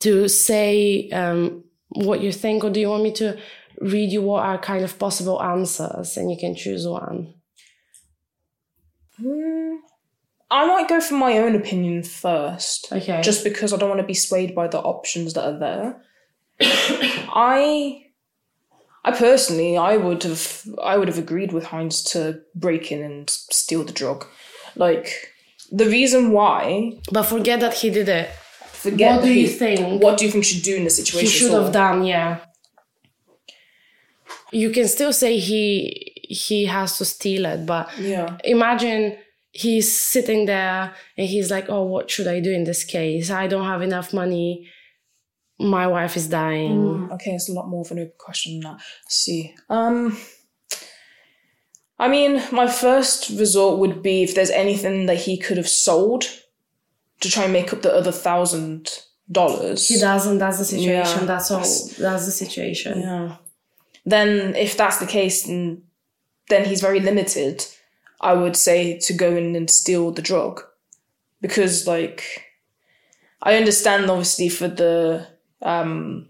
to 0.00 0.28
say 0.28 1.08
um, 1.10 1.64
what 1.88 2.20
you 2.20 2.32
think, 2.32 2.64
or 2.64 2.70
do 2.70 2.80
you 2.80 2.88
want 2.88 3.04
me 3.04 3.12
to 3.12 3.38
read 3.80 4.12
you 4.12 4.22
what 4.22 4.44
are 4.44 4.58
kind 4.58 4.84
of 4.84 4.98
possible 4.98 5.42
answers 5.42 6.16
and 6.16 6.30
you 6.30 6.36
can 6.38 6.54
choose 6.54 6.86
one? 6.86 7.34
Mm. 9.20 9.51
I 10.52 10.66
might 10.66 10.86
go 10.86 11.00
for 11.00 11.14
my 11.14 11.38
own 11.38 11.54
opinion 11.54 12.02
first. 12.02 12.92
Okay. 12.92 13.22
Just 13.22 13.42
because 13.42 13.72
I 13.72 13.78
don't 13.78 13.88
want 13.88 14.02
to 14.02 14.06
be 14.06 14.12
swayed 14.14 14.54
by 14.54 14.68
the 14.68 14.80
options 14.80 15.32
that 15.32 15.46
are 15.46 15.58
there. 15.58 16.02
I 16.60 18.04
I 19.02 19.12
personally 19.12 19.78
I 19.78 19.96
would 19.96 20.22
have 20.24 20.68
I 20.82 20.98
would 20.98 21.08
have 21.08 21.16
agreed 21.16 21.52
with 21.52 21.64
Heinz 21.64 22.02
to 22.12 22.40
break 22.54 22.92
in 22.92 23.02
and 23.02 23.30
steal 23.30 23.82
the 23.82 23.94
drug. 23.94 24.26
Like 24.76 25.32
the 25.70 25.86
reason 25.86 26.32
why 26.32 27.00
But 27.10 27.22
forget 27.22 27.60
that 27.60 27.72
he 27.72 27.88
did 27.88 28.10
it. 28.10 28.28
Forget 28.72 29.16
what 29.16 29.24
do 29.24 29.32
you 29.32 29.48
think? 29.48 30.02
What 30.02 30.18
do 30.18 30.26
you 30.26 30.30
think 30.30 30.44
should 30.44 30.62
do 30.62 30.76
in 30.76 30.84
the 30.84 30.90
situation? 30.90 31.30
He 31.30 31.32
should 31.32 31.52
have 31.52 31.72
done, 31.72 32.04
yeah. 32.04 32.40
You 34.52 34.68
can 34.68 34.86
still 34.86 35.14
say 35.14 35.38
he 35.38 36.12
he 36.28 36.66
has 36.66 36.98
to 36.98 37.06
steal 37.06 37.46
it, 37.46 37.64
but 37.64 37.88
yeah. 37.98 38.36
imagine 38.44 39.16
he's 39.52 39.96
sitting 39.96 40.46
there 40.46 40.94
and 41.16 41.28
he's 41.28 41.50
like, 41.50 41.68
Oh, 41.68 41.84
what 41.84 42.10
should 42.10 42.26
I 42.26 42.40
do 42.40 42.50
in 42.50 42.64
this 42.64 42.84
case? 42.84 43.30
I 43.30 43.46
don't 43.46 43.66
have 43.66 43.82
enough 43.82 44.12
money. 44.12 44.68
My 45.60 45.86
wife 45.86 46.16
is 46.16 46.26
dying. 46.26 46.72
Mm, 46.72 47.12
okay, 47.12 47.30
it's 47.32 47.48
a 47.48 47.52
lot 47.52 47.68
more 47.68 47.82
of 47.82 47.90
an 47.92 48.00
open 48.00 48.12
question 48.18 48.54
than 48.54 48.72
that. 48.72 48.80
Let's 49.04 49.16
see. 49.16 49.54
Um 49.68 50.16
I 51.98 52.08
mean, 52.08 52.42
my 52.50 52.66
first 52.66 53.28
resort 53.38 53.78
would 53.78 54.02
be 54.02 54.24
if 54.24 54.34
there's 54.34 54.50
anything 54.50 55.06
that 55.06 55.18
he 55.18 55.38
could 55.38 55.56
have 55.56 55.68
sold 55.68 56.24
to 57.20 57.30
try 57.30 57.44
and 57.44 57.52
make 57.52 57.72
up 57.72 57.82
the 57.82 57.94
other 57.94 58.10
thousand 58.10 58.90
dollars. 59.30 59.86
He 59.86 60.00
doesn't, 60.00 60.38
that's 60.38 60.58
the 60.58 60.64
situation. 60.64 61.20
Yeah, 61.20 61.26
that's 61.26 61.50
all 61.50 61.58
that's, 61.58 61.96
that's 61.96 62.24
the 62.26 62.32
situation. 62.32 63.00
Yeah. 63.00 63.36
Then 64.04 64.56
if 64.56 64.76
that's 64.76 64.98
the 64.98 65.06
case 65.06 65.44
then 65.44 65.82
then 66.48 66.64
he's 66.64 66.80
very 66.80 66.98
limited 66.98 67.64
I 68.22 68.34
would 68.34 68.56
say 68.56 68.98
to 69.00 69.12
go 69.12 69.34
in 69.34 69.56
and 69.56 69.70
steal 69.70 70.10
the 70.10 70.22
drug. 70.22 70.62
Because, 71.40 71.86
like, 71.86 72.44
I 73.42 73.56
understand 73.56 74.08
obviously 74.08 74.48
for 74.48 74.68
the, 74.68 75.26
um, 75.60 76.28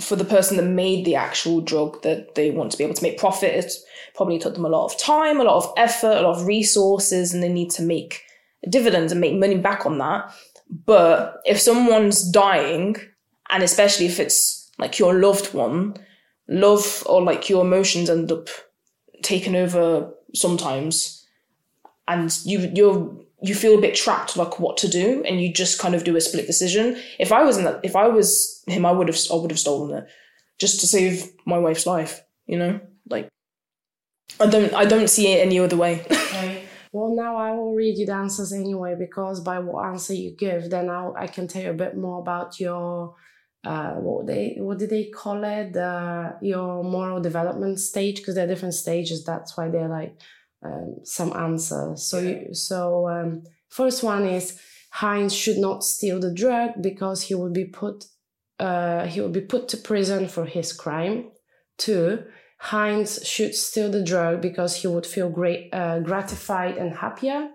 for 0.00 0.16
the 0.16 0.24
person 0.24 0.56
that 0.56 0.64
made 0.64 1.04
the 1.04 1.14
actual 1.14 1.60
drug 1.60 2.02
that 2.02 2.34
they 2.34 2.50
want 2.50 2.72
to 2.72 2.78
be 2.78 2.84
able 2.84 2.94
to 2.94 3.02
make 3.02 3.18
profit, 3.18 3.54
it 3.54 3.72
probably 4.14 4.38
took 4.38 4.54
them 4.54 4.64
a 4.64 4.68
lot 4.68 4.86
of 4.86 4.98
time, 4.98 5.40
a 5.40 5.44
lot 5.44 5.56
of 5.56 5.72
effort, 5.76 6.18
a 6.18 6.22
lot 6.22 6.36
of 6.36 6.46
resources, 6.46 7.32
and 7.32 7.42
they 7.42 7.48
need 7.48 7.70
to 7.70 7.82
make 7.82 8.22
dividends 8.68 9.12
and 9.12 9.20
make 9.20 9.34
money 9.38 9.56
back 9.56 9.86
on 9.86 9.98
that. 9.98 10.32
But 10.68 11.40
if 11.44 11.60
someone's 11.60 12.28
dying, 12.28 12.96
and 13.50 13.62
especially 13.62 14.06
if 14.06 14.18
it's 14.18 14.70
like 14.78 14.98
your 14.98 15.14
loved 15.14 15.54
one, 15.54 15.96
love 16.48 17.04
or 17.06 17.22
like 17.22 17.48
your 17.48 17.64
emotions 17.64 18.10
end 18.10 18.32
up 18.32 18.48
taking 19.22 19.56
over 19.56 20.12
sometimes, 20.34 21.26
and 22.08 22.36
you 22.44 22.70
you're 22.74 23.16
you 23.42 23.54
feel 23.54 23.78
a 23.78 23.80
bit 23.80 23.94
trapped 23.94 24.36
like 24.36 24.58
what 24.58 24.76
to 24.78 24.88
do 24.88 25.22
and 25.24 25.40
you 25.42 25.52
just 25.52 25.78
kind 25.78 25.94
of 25.94 26.04
do 26.04 26.16
a 26.16 26.20
split 26.20 26.46
decision. 26.46 26.96
If 27.18 27.32
i 27.32 27.42
was 27.42 27.58
in 27.58 27.64
that 27.64 27.80
if 27.82 27.94
i 27.94 28.08
was 28.08 28.62
him 28.66 28.86
i 28.86 28.92
would 28.92 29.08
have 29.08 29.18
i 29.30 29.36
would 29.36 29.50
have 29.50 29.58
stolen 29.58 29.96
it 29.98 30.08
just 30.58 30.80
to 30.80 30.86
save 30.86 31.30
my 31.44 31.58
wife's 31.58 31.86
life 31.86 32.22
you 32.46 32.58
know? 32.58 32.80
Like 33.08 33.28
i 34.40 34.46
don't 34.46 34.72
i 34.74 34.84
don't 34.84 35.10
see 35.10 35.32
it 35.32 35.46
any 35.46 35.58
other 35.58 35.76
way. 35.76 36.04
Okay. 36.36 36.64
well 36.92 37.14
now 37.16 37.36
i 37.36 37.50
will 37.52 37.74
read 37.74 37.96
you 37.96 38.04
the 38.04 38.12
answers 38.12 38.52
anyway 38.52 38.94
because 38.98 39.40
by 39.40 39.58
what 39.58 39.86
answer 39.86 40.12
you 40.12 40.32
give 40.32 40.68
then 40.68 40.90
I'll, 40.90 41.14
i 41.18 41.26
can 41.26 41.48
tell 41.48 41.62
you 41.62 41.70
a 41.70 41.74
bit 41.74 41.96
more 41.96 42.20
about 42.20 42.60
your 42.60 43.14
uh, 43.66 43.94
what 44.06 44.26
they 44.26 44.56
what 44.58 44.78
did 44.78 44.90
they 44.90 45.06
call 45.20 45.42
it 45.44 45.76
uh, 45.76 46.32
your 46.40 46.84
moral 46.84 47.20
development 47.20 47.78
stage 47.80 48.16
because 48.16 48.34
they're 48.34 48.46
different 48.46 48.74
stages 48.74 49.24
that's 49.24 49.56
why 49.56 49.68
they're 49.68 49.94
like 50.00 50.14
um, 50.66 50.96
some 51.04 51.32
answers. 51.34 52.06
So, 52.06 52.18
you, 52.18 52.54
so 52.54 53.08
um, 53.08 53.42
first 53.68 54.02
one 54.02 54.24
is 54.26 54.58
Heinz 54.90 55.34
should 55.34 55.58
not 55.58 55.84
steal 55.84 56.20
the 56.20 56.32
drug 56.32 56.80
because 56.80 57.22
he 57.22 57.34
would 57.34 57.52
be 57.52 57.66
put 57.66 58.04
uh, 58.58 59.06
he 59.06 59.20
would 59.20 59.32
be 59.32 59.42
put 59.42 59.68
to 59.68 59.76
prison 59.76 60.28
for 60.28 60.46
his 60.46 60.72
crime. 60.72 61.30
Two, 61.76 62.24
Heinz 62.58 63.26
should 63.26 63.54
steal 63.54 63.90
the 63.90 64.02
drug 64.02 64.40
because 64.40 64.76
he 64.76 64.86
would 64.86 65.04
feel 65.04 65.28
great, 65.28 65.68
uh, 65.74 66.00
gratified 66.00 66.78
and 66.78 66.96
happier. 66.96 67.50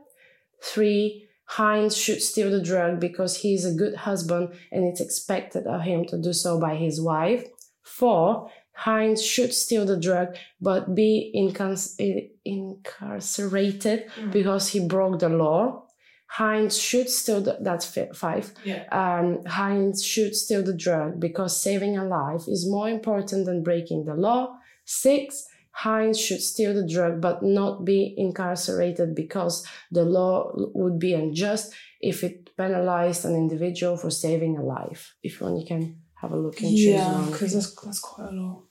Three, 0.64 1.28
Heinz 1.52 1.98
should 1.98 2.22
steal 2.22 2.50
the 2.50 2.62
drug 2.62 3.02
because 3.02 3.36
he 3.36 3.54
is 3.54 3.66
a 3.66 3.74
good 3.74 3.94
husband 3.94 4.54
and 4.72 4.86
it's 4.86 5.02
expected 5.02 5.68
of 5.68 5.82
him 5.82 6.06
to 6.06 6.18
do 6.18 6.32
so 6.32 6.58
by 6.58 6.76
his 6.76 7.02
wife. 7.02 7.46
Four, 7.84 8.50
Heinz 8.72 9.22
should 9.22 9.54
steal 9.54 9.86
the 9.86 10.00
drug 10.00 10.38
but 10.62 10.96
be 10.96 11.30
incarcerated 11.36 14.08
mm. 14.08 14.32
because 14.32 14.70
he 14.70 14.88
broke 14.88 15.20
the 15.20 15.28
law. 15.28 15.88
Heinz 16.28 16.78
should 16.78 17.10
steal 17.10 17.42
the, 17.42 17.58
that's 17.60 18.00
five. 18.14 18.54
Yeah. 18.64 18.86
Um, 18.90 19.44
Heinz 19.46 20.06
should 20.06 20.34
steal 20.34 20.64
the 20.64 20.74
drug 20.74 21.20
because 21.20 21.62
saving 21.62 21.98
a 21.98 22.06
life 22.06 22.48
is 22.48 22.66
more 22.66 22.88
important 22.88 23.46
than 23.46 23.62
breaking 23.62 24.06
the 24.06 24.16
law. 24.16 24.56
Six, 24.86 25.46
Heinz 25.72 26.20
should 26.20 26.42
steal 26.42 26.74
the 26.74 26.88
drug 26.88 27.22
but 27.22 27.42
not 27.42 27.86
be 27.86 28.14
incarcerated 28.18 29.16
because 29.16 29.66
the 29.92 30.04
law 30.04 30.52
would 30.56 31.00
be 31.00 31.14
unjust 31.14 31.74
if 32.02 32.24
it 32.24 32.56
penalized 32.58 33.26
an 33.26 33.36
individual 33.36 33.98
for 33.98 34.10
saving 34.10 34.58
a 34.58 34.64
life. 34.64 35.16
If 35.24 35.40
you 35.40 35.48
want, 35.48 35.60
you 35.60 35.66
can 35.66 36.02
have 36.22 36.32
a 36.32 36.38
look 36.38 36.60
and 36.62 36.70
choose 36.70 36.86
yeah, 36.86 37.28
because 37.32 37.54
that's, 37.54 37.74
that's 37.76 38.00
quite 38.00 38.30
a 38.30 38.32
lot. 38.32 38.64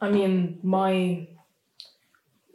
I 0.00 0.10
mean, 0.10 0.58
my 0.62 1.28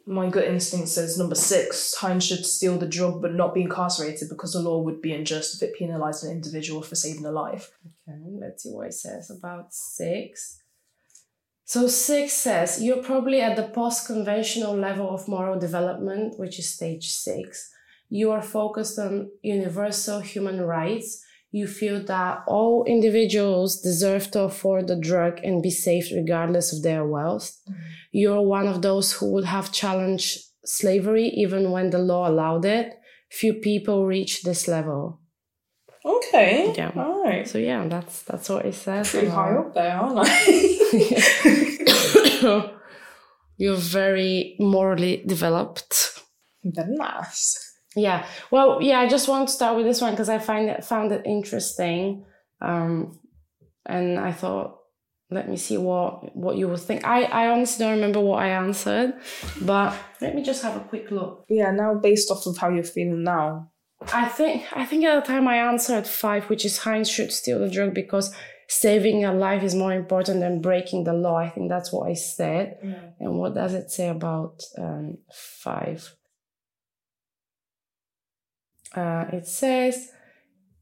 my 0.10 0.28
gut 0.28 0.46
instinct 0.46 0.88
says 0.88 1.20
number 1.20 1.36
six, 1.36 1.94
Heinz 1.96 2.26
should 2.26 2.44
steal 2.44 2.80
the 2.80 2.88
drug 2.88 3.22
but 3.22 3.36
not 3.36 3.54
be 3.54 3.62
incarcerated 3.62 4.28
because 4.28 4.54
the 4.54 4.60
law 4.60 4.82
would 4.82 5.04
be 5.04 5.14
unjust 5.14 5.56
if 5.56 5.70
it 5.70 5.78
penalised 5.78 6.24
an 6.24 6.32
individual 6.32 6.82
for 6.82 6.96
saving 6.96 7.26
a 7.26 7.32
life. 7.32 7.72
Okay, 7.86 8.18
let's 8.42 8.64
see 8.64 8.72
what 8.72 8.88
it 8.88 8.96
says 8.96 9.30
about 9.30 9.72
six. 9.72 10.64
So 11.66 11.88
six 11.88 12.34
says 12.34 12.82
you're 12.82 13.04
probably 13.04 13.40
at 13.40 13.56
the 13.56 13.70
post-conventional 13.70 14.76
level 14.76 15.14
of 15.14 15.28
moral 15.28 15.60
development, 15.60 16.40
which 16.40 16.58
is 16.58 16.74
stage 16.74 17.12
six. 17.12 17.70
You 18.10 18.32
are 18.32 18.42
focused 18.42 18.98
on 18.98 19.30
universal 19.44 20.22
human 20.22 20.62
rights 20.62 21.24
you 21.52 21.68
feel 21.68 22.04
that 22.04 22.44
all 22.48 22.84
individuals 22.86 23.82
deserve 23.82 24.30
to 24.32 24.42
afford 24.42 24.88
the 24.88 24.96
drug 24.96 25.40
and 25.44 25.64
be 25.64 25.72
safe 25.72 26.12
regardless 26.14 26.72
of 26.72 26.84
their 26.84 27.06
wealth. 27.06 27.58
Mm-hmm. 27.70 27.82
You're 28.12 28.42
one 28.42 28.68
of 28.68 28.82
those 28.82 29.14
who 29.14 29.32
would 29.32 29.46
have 29.46 29.72
challenged 29.72 30.40
slavery 30.66 31.28
even 31.30 31.72
when 31.72 31.90
the 31.90 32.00
law 32.00 32.30
allowed 32.30 32.66
it. 32.66 33.00
Few 33.32 33.54
people 33.56 34.06
reach 34.06 34.44
this 34.44 34.68
level. 34.68 35.22
Okay. 36.06 36.74
Yeah. 36.78 36.92
All 36.96 37.24
right. 37.24 37.48
So 37.48 37.58
yeah, 37.58 37.88
that's 37.88 38.24
that's 38.24 38.50
what 38.50 38.66
it 38.66 38.74
says. 38.74 39.12
Pretty 39.12 39.28
high 39.28 39.54
up 39.56 39.74
there, 39.74 39.98
aren't 39.98 40.20
I? 40.22 40.30
You're 43.58 43.76
very 43.76 44.56
morally 44.60 45.24
developed. 45.26 46.22
Very 46.64 46.96
nice. 46.96 47.69
Yeah. 48.00 48.26
Well, 48.52 48.82
yeah, 48.82 49.00
I 49.00 49.08
just 49.08 49.28
want 49.28 49.48
to 49.48 49.54
start 49.54 49.76
with 49.76 49.86
this 49.86 50.02
one 50.02 50.14
because 50.14 50.30
I 50.30 50.40
find 50.40 50.70
it 50.70 50.84
found 50.84 51.12
it 51.12 51.26
interesting. 51.26 52.26
Um, 52.62 53.20
and 53.86 54.20
I 54.20 54.32
thought, 54.32 54.78
let 55.32 55.48
me 55.48 55.58
see 55.58 55.78
what 55.78 56.36
what 56.36 56.58
you 56.58 56.68
would 56.68 56.80
think. 56.80 57.06
I, 57.06 57.24
I 57.24 57.48
honestly 57.48 57.86
don't 57.86 57.96
remember 57.96 58.20
what 58.20 58.42
I 58.42 58.50
answered, 58.50 59.14
but 59.62 59.96
let 60.22 60.36
me 60.36 60.44
just 60.44 60.64
have 60.64 60.76
a 60.76 60.82
quick 60.82 61.12
look. 61.12 61.46
Yeah, 61.50 61.72
now 61.72 61.96
based 61.96 62.32
off 62.32 62.46
of 62.46 62.58
how 62.58 62.70
you're 62.70 62.84
feeling 62.84 63.24
now. 63.24 63.72
I 64.14 64.28
think 64.28 64.66
I 64.72 64.86
think 64.86 65.06
at 65.06 65.24
the 65.24 65.28
time 65.32 65.48
I 65.48 65.58
answered 65.58 66.08
five, 66.08 66.50
which 66.50 66.66
is 66.66 66.80
Heinz 66.80 67.10
should 67.10 67.32
steal 67.32 67.60
the 67.60 67.70
drug 67.70 67.94
because 67.94 68.34
saving 68.68 69.26
a 69.26 69.34
life 69.34 69.64
is 69.64 69.76
more 69.76 69.94
important 69.94 70.40
than 70.40 70.62
breaking 70.62 71.04
the 71.04 71.14
law. 71.14 71.36
I 71.36 71.50
think 71.50 71.70
that's 71.70 71.92
what 71.92 72.10
I 72.10 72.14
said. 72.14 72.78
Yeah. 72.84 73.02
And 73.20 73.40
what 73.40 73.56
does 73.56 73.74
it 73.74 73.92
say 73.92 74.08
about 74.08 74.62
um, 74.78 75.18
five? 75.34 76.16
Uh, 78.96 79.26
it 79.32 79.48
says 79.48 80.12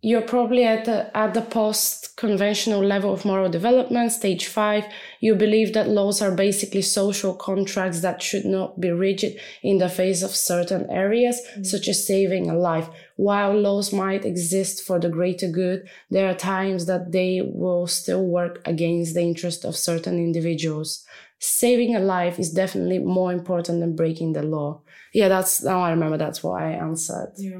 you're 0.01 0.21
probably 0.21 0.63
at 0.63 0.85
the, 0.85 1.17
at 1.17 1.33
the 1.33 1.41
post 1.41 2.15
conventional 2.17 2.83
level 2.83 3.11
of 3.11 3.25
moral 3.25 3.49
development, 3.49 4.11
stage 4.11 4.45
five. 4.45 4.85
You 5.19 5.33
believe 5.33 5.73
that 5.73 5.89
laws 5.89 6.21
are 6.21 6.35
basically 6.35 6.83
social 6.83 7.33
contracts 7.33 8.01
that 8.01 8.21
should 8.21 8.45
not 8.45 8.79
be 8.79 8.91
rigid 8.91 9.39
in 9.63 9.79
the 9.79 9.89
face 9.89 10.21
of 10.21 10.31
certain 10.31 10.87
areas, 10.91 11.41
mm-hmm. 11.51 11.63
such 11.63 11.87
as 11.87 12.05
saving 12.05 12.47
a 12.47 12.55
life. 12.55 12.87
While 13.15 13.59
laws 13.59 13.91
might 13.91 14.23
exist 14.23 14.83
for 14.83 14.99
the 14.99 15.09
greater 15.09 15.49
good, 15.49 15.89
there 16.11 16.29
are 16.29 16.35
times 16.35 16.85
that 16.85 17.11
they 17.11 17.41
will 17.43 17.87
still 17.87 18.25
work 18.25 18.61
against 18.65 19.15
the 19.15 19.21
interest 19.21 19.65
of 19.65 19.75
certain 19.75 20.19
individuals. 20.19 21.03
Saving 21.39 21.95
a 21.95 21.99
life 21.99 22.39
is 22.39 22.51
definitely 22.51 22.99
more 22.99 23.31
important 23.31 23.79
than 23.79 23.95
breaking 23.95 24.33
the 24.33 24.43
law. 24.43 24.81
Yeah, 25.11 25.27
that's 25.27 25.63
now 25.63 25.81
I 25.81 25.89
remember 25.89 26.17
that's 26.17 26.43
what 26.43 26.61
I 26.61 26.71
answered. 26.71 27.33
Yeah. 27.37 27.59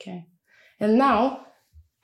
Okay. 0.00 0.26
And 0.80 0.96
now 0.96 1.46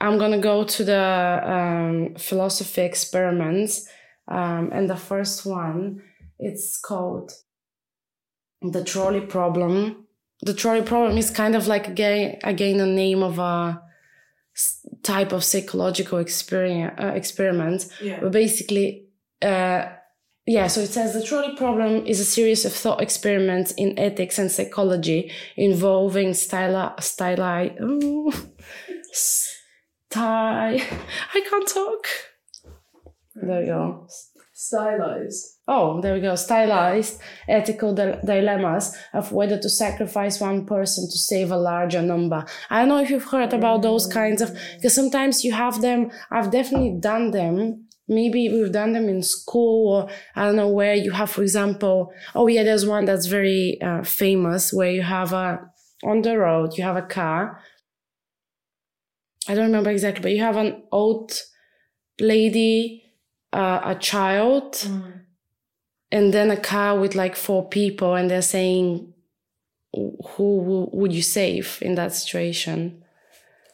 I'm 0.00 0.18
going 0.18 0.32
to 0.32 0.38
go 0.38 0.64
to 0.64 0.84
the 0.84 1.40
um, 1.44 2.14
philosophy 2.16 2.82
experiments. 2.82 3.88
Um, 4.28 4.70
and 4.72 4.88
the 4.88 4.96
first 4.96 5.46
one, 5.46 6.02
it's 6.38 6.78
called 6.78 7.32
the 8.62 8.82
trolley 8.82 9.20
problem. 9.20 10.06
The 10.42 10.54
trolley 10.54 10.82
problem 10.82 11.16
is 11.18 11.30
kind 11.30 11.54
of 11.54 11.66
like 11.66 11.88
again, 11.88 12.38
again 12.42 12.80
a 12.80 12.86
name 12.86 13.22
of 13.22 13.38
a 13.38 13.82
type 15.02 15.32
of 15.32 15.44
psychological 15.44 16.18
experience, 16.18 16.94
uh, 16.98 17.12
experiment. 17.14 17.86
Yeah. 18.00 18.20
But 18.20 18.32
basically, 18.32 19.08
uh, 19.42 19.88
yeah, 20.46 20.66
so 20.66 20.80
it 20.80 20.88
says 20.88 21.14
the 21.14 21.22
trolley 21.22 21.56
problem 21.56 22.06
is 22.06 22.20
a 22.20 22.24
series 22.24 22.64
of 22.64 22.72
thought 22.72 23.00
experiments 23.00 23.72
in 23.72 23.98
ethics 23.98 24.38
and 24.38 24.50
psychology 24.50 25.30
involving 25.56 26.30
styli, 26.30 26.94
styli, 26.98 27.80
ooh, 27.80 28.32
sty, 29.12 30.82
I 31.34 31.40
can't 31.48 31.68
talk. 31.68 32.06
There 33.34 33.60
we 33.60 33.66
go. 33.66 34.06
Stylized. 34.56 35.58
Oh, 35.66 36.00
there 36.00 36.14
we 36.14 36.20
go. 36.20 36.36
Stylized 36.36 37.20
ethical 37.48 37.92
di- 37.92 38.20
dilemmas 38.24 38.96
of 39.12 39.32
whether 39.32 39.58
to 39.58 39.68
sacrifice 39.68 40.40
one 40.40 40.64
person 40.64 41.04
to 41.10 41.18
save 41.18 41.50
a 41.50 41.56
larger 41.56 42.00
number. 42.00 42.44
I 42.70 42.78
don't 42.80 42.88
know 42.88 42.98
if 42.98 43.10
you've 43.10 43.24
heard 43.24 43.52
about 43.52 43.82
those 43.82 44.06
kinds 44.06 44.40
of, 44.40 44.56
because 44.76 44.94
sometimes 44.94 45.42
you 45.44 45.52
have 45.52 45.80
them, 45.80 46.10
I've 46.30 46.50
definitely 46.50 46.96
done 47.00 47.32
them 47.32 47.83
maybe 48.08 48.48
we've 48.48 48.72
done 48.72 48.92
them 48.92 49.08
in 49.08 49.22
school 49.22 49.94
or 49.94 50.10
I 50.36 50.46
don't 50.46 50.56
know 50.56 50.68
where 50.68 50.94
you 50.94 51.12
have, 51.12 51.30
for 51.30 51.42
example, 51.42 52.12
oh 52.34 52.46
yeah, 52.46 52.62
there's 52.62 52.86
one 52.86 53.04
that's 53.04 53.26
very 53.26 53.80
uh, 53.80 54.02
famous 54.02 54.72
where 54.72 54.90
you 54.90 55.02
have 55.02 55.32
a, 55.32 55.60
on 56.02 56.22
the 56.22 56.38
road, 56.38 56.76
you 56.76 56.84
have 56.84 56.96
a 56.96 57.02
car. 57.02 57.60
I 59.48 59.54
don't 59.54 59.66
remember 59.66 59.90
exactly, 59.90 60.22
but 60.22 60.32
you 60.32 60.40
have 60.40 60.56
an 60.56 60.82
old 60.90 61.32
lady, 62.20 63.04
uh, 63.52 63.80
a 63.84 63.94
child, 63.94 64.74
mm. 64.74 65.20
and 66.10 66.32
then 66.32 66.50
a 66.50 66.56
car 66.56 66.98
with 66.98 67.14
like 67.14 67.36
four 67.36 67.68
people 67.68 68.14
and 68.14 68.30
they're 68.30 68.42
saying 68.42 69.12
who 69.94 70.88
would 70.92 71.12
you 71.12 71.22
save 71.22 71.78
in 71.80 71.94
that 71.94 72.12
situation 72.12 73.04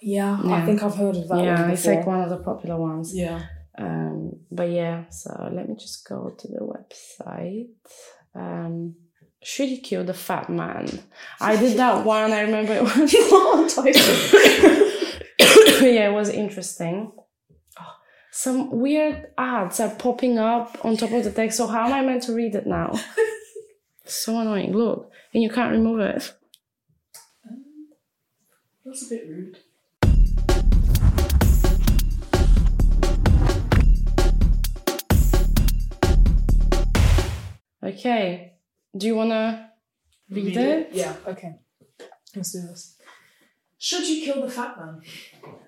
Yeah, 0.03 0.39
I 0.45 0.67
think 0.67 0.83
I've 0.83 0.95
heard 0.95 1.17
of 1.17 1.29
that 1.29 1.43
yeah 1.43 1.71
it's 1.71 1.87
like 1.87 2.07
one 2.07 2.21
of 2.21 2.31
the 2.31 2.37
popular 2.37 2.77
ones 2.77 3.15
yeah. 3.15 3.47
Um 3.79 4.33
but 4.51 4.71
yeah 4.71 5.09
so 5.11 5.49
let 5.53 5.69
me 5.69 5.77
just 5.77 6.09
go 6.09 6.35
to 6.39 6.49
the 6.49 6.61
website. 6.61 7.69
Um 8.35 8.95
should 9.43 9.71
you 9.71 9.79
kill 9.79 10.05
the 10.05 10.13
fat 10.15 10.51
man? 10.51 10.87
I 11.41 11.57
did 11.57 11.77
that 11.79 12.05
one 12.17 12.33
i 12.33 12.41
remember 12.43 12.75
it 12.75 12.83
was 12.83 13.13
yeah 15.83 16.09
it 16.09 16.13
was 16.13 16.29
interesting. 16.29 17.13
Oh, 17.79 17.95
some 18.31 18.71
weird 18.71 19.29
ads 19.39 19.81
are 19.81 19.95
popping 19.95 20.39
up 20.39 20.79
on 20.85 20.97
top 20.97 21.13
of 21.13 21.25
the 21.25 21.33
text 21.33 21.57
so 21.57 21.67
how 21.67 21.87
am 21.87 21.93
i 21.93 22.03
meant 22.03 22.23
to 22.25 22.35
read 22.35 22.55
it 22.55 22.67
now? 22.67 22.99
So 24.05 24.39
annoying. 24.41 24.73
Look 24.77 25.11
and 25.33 25.43
you 25.43 25.51
can't 25.51 25.73
remove 25.73 26.01
it. 26.01 26.35
That's 28.85 29.07
a 29.07 29.09
bit 29.09 29.29
rude. 29.29 29.59
Okay 37.83 38.51
do 38.97 39.07
you 39.07 39.15
want 39.15 39.31
to 39.31 39.71
read, 40.31 40.57
it? 40.57 40.89
Yeah, 40.93 41.15
okay. 41.27 41.57
Let's 42.35 42.53
do 42.53 42.63
this. 42.63 42.97
Should 43.79 44.07
you 44.07 44.25
kill 44.25 44.43
the 44.43 44.51
fat 44.51 44.77
man? 44.79 45.01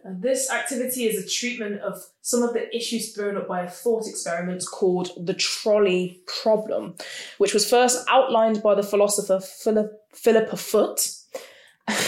And 0.05 0.21
this 0.21 0.51
activity 0.51 1.05
is 1.05 1.25
a 1.25 1.29
treatment 1.29 1.81
of 1.81 1.99
some 2.21 2.43
of 2.43 2.53
the 2.53 2.75
issues 2.77 3.15
thrown 3.15 3.39
up 3.39 3.49
by 3.49 3.63
a 3.63 3.71
thought 3.71 4.07
experiment 4.07 4.65
called 4.71 5.11
the 5.17 5.33
trolley 5.33 6.21
problem, 6.27 6.95
which 7.39 7.55
was 7.55 7.69
first 7.69 8.05
outlined 8.11 8.63
by 8.63 8.75
the 8.75 8.83
philosopher 8.83 9.41
Philip, 9.41 9.93
Philippa 10.13 10.57
Foot 10.57 11.09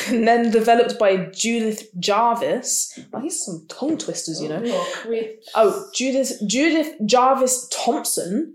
and 0.08 0.28
then 0.28 0.50
developed 0.50 0.98
by 0.98 1.16
Judith 1.16 1.88
Jarvis. 1.98 2.98
Oh, 3.12 3.20
these 3.20 3.44
some 3.44 3.64
tongue 3.68 3.96
twisters, 3.96 4.42
you 4.42 4.52
oh, 4.52 4.58
know. 4.58 4.66
look 4.66 5.28
Oh, 5.54 5.90
Judith 5.94 6.38
Judith 6.46 6.94
Jarvis 7.06 7.68
Thomson, 7.72 8.54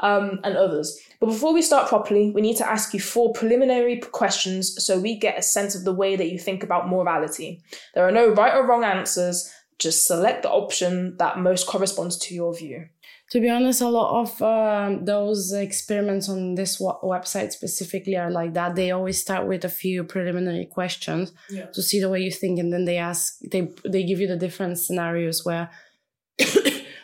um, 0.00 0.40
and 0.44 0.56
others. 0.56 0.98
But 1.20 1.26
before 1.26 1.52
we 1.52 1.62
start 1.62 1.88
properly, 1.88 2.30
we 2.30 2.40
need 2.40 2.56
to 2.56 2.68
ask 2.68 2.92
you 2.94 3.00
four 3.00 3.32
preliminary 3.32 3.98
questions 4.00 4.84
so 4.84 4.98
we 4.98 5.18
get 5.18 5.38
a 5.38 5.42
sense 5.42 5.74
of 5.74 5.84
the 5.84 5.92
way 5.94 6.16
that 6.16 6.30
you 6.32 6.38
think 6.38 6.62
about 6.62 6.88
morality. 6.88 7.62
There 7.94 8.06
are 8.06 8.12
no 8.12 8.30
right 8.30 8.54
or 8.54 8.66
wrong 8.66 8.84
answers. 8.84 9.52
Just 9.78 10.06
select 10.06 10.42
the 10.42 10.50
option 10.50 11.16
that 11.18 11.38
most 11.38 11.66
corresponds 11.66 12.18
to 12.18 12.34
your 12.34 12.54
view. 12.54 12.86
To 13.32 13.40
be 13.40 13.48
honest, 13.48 13.80
a 13.80 13.88
lot 13.88 14.22
of 14.22 14.42
um, 14.42 15.04
those 15.04 15.52
experiments 15.52 16.28
on 16.28 16.56
this 16.56 16.78
w- 16.78 16.98
website 17.04 17.52
specifically 17.52 18.16
are 18.16 18.30
like 18.30 18.54
that. 18.54 18.74
They 18.74 18.90
always 18.90 19.20
start 19.20 19.46
with 19.46 19.64
a 19.64 19.68
few 19.68 20.02
preliminary 20.04 20.66
questions 20.66 21.30
Yeah. 21.48 21.66
to 21.66 21.80
see 21.82 22.00
the 22.00 22.08
way 22.08 22.20
you 22.20 22.32
think, 22.32 22.58
and 22.58 22.72
then 22.72 22.86
they 22.86 22.98
ask, 22.98 23.38
they 23.52 23.70
they 23.84 24.02
give 24.02 24.18
you 24.20 24.26
the 24.26 24.36
different 24.36 24.78
scenarios 24.78 25.44
where 25.44 25.70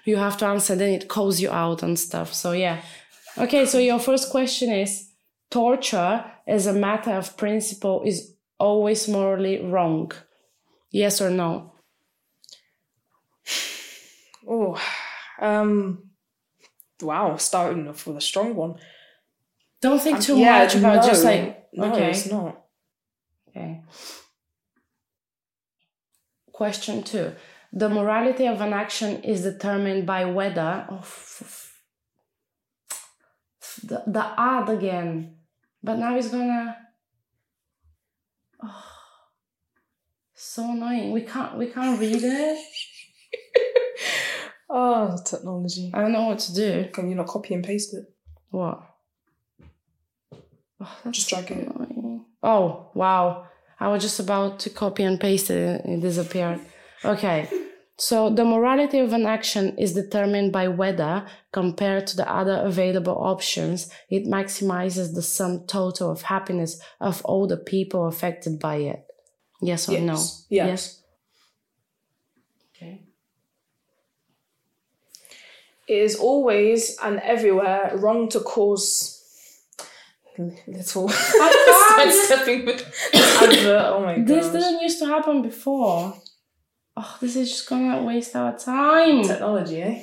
you 0.07 0.17
have 0.17 0.37
to 0.39 0.47
answer. 0.47 0.75
Then 0.77 0.91
it 0.95 1.09
calls 1.09 1.41
you 1.41 1.51
out 1.51 1.83
and 1.83 1.99
stuff. 1.99 2.33
So 2.35 2.53
yeah, 2.53 2.81
okay. 3.39 3.67
So 3.67 3.79
your 3.79 3.99
first 3.99 4.31
question 4.31 4.71
is: 4.71 5.11
torture 5.51 6.25
as 6.47 6.67
a 6.67 6.73
matter 6.73 7.13
of 7.13 7.37
principle 7.37 8.03
is 8.05 8.35
always 8.59 9.09
morally 9.09 9.61
wrong. 9.63 10.13
Yes 10.91 11.21
or 11.21 11.31
no? 11.31 11.73
Oh, 14.49 14.81
um, 15.41 16.05
wow, 17.03 17.37
starting 17.37 17.89
off 17.89 18.07
with 18.07 18.17
a 18.17 18.21
strong 18.21 18.55
one. 18.55 18.77
Don't 19.81 20.01
think 20.01 20.23
too 20.23 20.39
Yeah, 20.39 20.61
much 20.61 20.77
about 20.77 21.05
just 21.05 21.25
no. 21.25 21.31
like 21.31 21.69
no, 21.73 21.93
okay. 21.93 22.11
it's 22.11 22.31
not. 22.31 22.65
Okay. 23.49 23.83
Question 26.53 27.03
two. 27.03 27.33
The 27.73 27.89
morality 27.89 28.47
of 28.47 28.61
an 28.61 28.73
action 28.73 29.23
is 29.23 29.43
determined 29.43 30.07
by 30.07 30.25
whether. 30.25 30.87
Oh, 30.91 31.03
the, 33.85 34.03
the 34.07 34.35
ad 34.39 34.69
again. 34.71 35.37
But 35.83 35.97
now 35.99 36.17
it's 36.17 36.31
gonna. 36.31 36.77
Oh, 38.63 38.83
so 40.35 40.71
annoying. 40.71 41.13
We 41.13 41.23
can't. 41.23 41.57
We 41.59 41.67
can't 41.67 41.99
read 42.01 42.23
it. 42.23 42.59
Oh, 44.69 45.17
technology. 45.25 45.93
I 45.95 46.01
don't 46.01 46.11
know 46.13 46.27
what 46.27 46.41
to 46.41 46.55
do. 46.55 46.89
Can 46.93 47.09
you 47.09 47.15
not 47.15 47.29
copy 47.29 47.55
and 47.55 47.65
paste 47.65 47.95
it? 47.95 48.05
What? 48.51 48.83
Oh, 50.81 50.97
Just 51.11 51.29
drag 51.31 51.51
it. 51.53 51.69
annoying. 51.69 52.25
Oh 52.43 52.91
wow! 52.93 53.47
I 53.79 53.87
was 53.89 54.03
just 54.03 54.19
about 54.19 54.59
to 54.61 54.71
copy 54.71 55.05
and 55.05 55.21
paste 55.21 55.51
it. 55.51 55.85
and 55.85 55.95
It 55.95 56.01
disappeared. 56.07 56.61
Okay. 57.07 57.49
So 57.99 58.29
the 58.29 58.45
morality 58.45 58.99
of 58.99 59.15
an 59.15 59.25
action 59.25 59.77
is 59.79 59.95
determined 59.95 60.53
by 60.53 60.69
whether, 60.69 61.27
compared 61.51 62.07
to 62.09 62.17
the 62.17 62.31
other 62.31 62.61
available 62.63 63.15
options, 63.17 63.91
it 64.11 64.27
maximizes 64.27 65.15
the 65.15 65.23
sum 65.23 65.67
total 65.67 66.11
of 66.11 66.23
happiness 66.23 66.79
of 67.01 67.25
all 67.25 67.47
the 67.47 67.57
people 67.57 68.07
affected 68.07 68.59
by 68.61 68.77
it. 68.77 69.03
Yes 69.63 69.89
or 69.89 69.93
Yes. 69.93 70.03
no? 70.03 70.13
Yes. 70.13 70.67
yes. 70.69 71.03
Okay. 72.77 73.03
It 75.89 75.95
is 75.95 76.17
always 76.17 76.99
and 77.03 77.19
everywhere 77.21 77.93
wrong 77.97 78.29
to 78.31 78.41
cause 78.41 79.15
little 80.67 81.09
can't. 81.09 82.13
sidestepping 82.13 82.67
with 82.67 82.83
advert. 83.15 83.85
Oh 83.87 84.01
my 84.01 84.17
god. 84.19 84.27
This 84.27 84.49
didn't 84.49 84.83
used 84.83 84.99
to 84.99 85.07
happen 85.07 85.41
before. 85.41 86.13
Oh, 86.97 87.19
this 87.21 87.37
is 87.37 87.51
just 87.51 87.69
gonna 87.69 88.03
waste 88.03 88.35
our 88.35 88.57
time. 88.59 89.23
technology, 89.23 89.83
eh? 89.83 90.03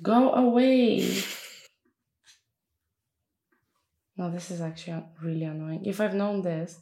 Go 0.00 0.32
away. 0.32 1.00
No, 4.16 4.30
this 4.30 4.52
is 4.52 4.60
actually 4.60 5.02
really 5.20 5.42
annoying. 5.42 5.84
If 5.84 6.00
I've 6.00 6.14
known 6.14 6.42
this, 6.42 6.78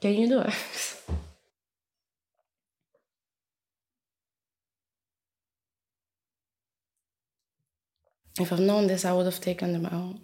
can 0.00 0.14
you 0.14 0.28
do 0.28 0.38
it? 0.40 0.54
if 8.40 8.52
I've 8.52 8.60
known 8.60 8.86
this, 8.86 9.04
I 9.04 9.12
would 9.12 9.26
have 9.26 9.40
taken 9.40 9.72
them 9.72 9.86
out. 9.86 10.20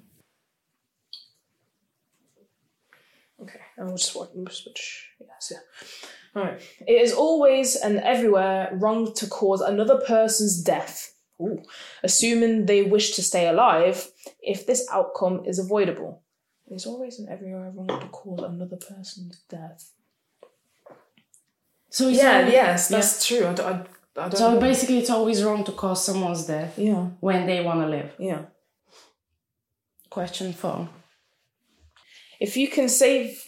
Okay, 3.42 3.60
and 3.80 3.88
we'll 3.88 3.96
just 3.96 4.14
watch. 4.14 5.08
Yes, 5.18 5.52
yeah. 5.52 6.40
Alright. 6.40 6.60
It 6.86 6.92
is 7.02 7.12
always 7.12 7.74
and 7.74 7.98
everywhere 7.98 8.68
wrong 8.74 9.12
to 9.14 9.26
cause 9.26 9.60
another 9.62 9.98
person's 10.06 10.62
death. 10.62 11.16
Ooh. 11.40 11.58
Assuming 12.04 12.66
they 12.66 12.82
wish 12.82 13.16
to 13.16 13.22
stay 13.22 13.48
alive, 13.48 14.06
if 14.40 14.66
this 14.66 14.86
outcome 14.92 15.42
is 15.46 15.58
avoidable. 15.58 16.22
It 16.70 16.74
is 16.74 16.86
always 16.86 17.18
and 17.18 17.28
everywhere 17.28 17.72
wrong 17.74 17.88
to 17.88 18.06
cause 18.08 18.42
another 18.44 18.76
person's 18.76 19.38
death. 19.48 19.90
So 21.88 22.08
Yeah, 22.08 22.46
yes, 22.46 22.86
that's 22.88 23.26
true. 23.26 23.46
I 23.48 23.54
don't, 23.54 23.66
I, 23.66 24.22
I 24.24 24.28
don't 24.28 24.36
So 24.36 24.54
know. 24.54 24.60
basically, 24.60 24.98
it's 24.98 25.10
always 25.10 25.42
wrong 25.42 25.64
to 25.64 25.72
cause 25.72 26.04
someone's 26.04 26.46
death 26.46 26.78
Yeah, 26.78 27.08
when 27.20 27.46
they 27.46 27.62
want 27.64 27.80
to 27.80 27.88
live. 27.88 28.12
yeah. 28.18 28.42
Question 30.10 30.52
four. 30.52 30.88
If 32.40 32.56
you 32.56 32.68
can 32.68 32.88
save 32.88 33.42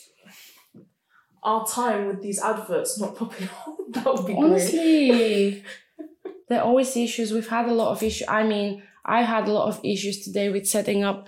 our 1.42 1.66
time 1.66 2.06
with 2.06 2.22
these 2.22 2.40
adverts 2.40 3.00
not 3.00 3.16
popping 3.16 3.48
up, 3.48 3.76
that 3.90 4.04
would 4.04 4.26
be. 4.26 4.34
Honestly, 4.34 5.64
there 6.48 6.60
are 6.60 6.64
always 6.64 6.96
issues. 6.96 7.32
We've 7.32 7.48
had 7.48 7.66
a 7.68 7.74
lot 7.74 7.92
of 7.92 8.02
issues. 8.02 8.28
I 8.28 8.44
mean, 8.44 8.82
I 9.04 9.22
had 9.22 9.48
a 9.48 9.52
lot 9.52 9.68
of 9.68 9.80
issues 9.84 10.24
today 10.24 10.48
with 10.50 10.66
setting 10.66 11.02
up 11.02 11.26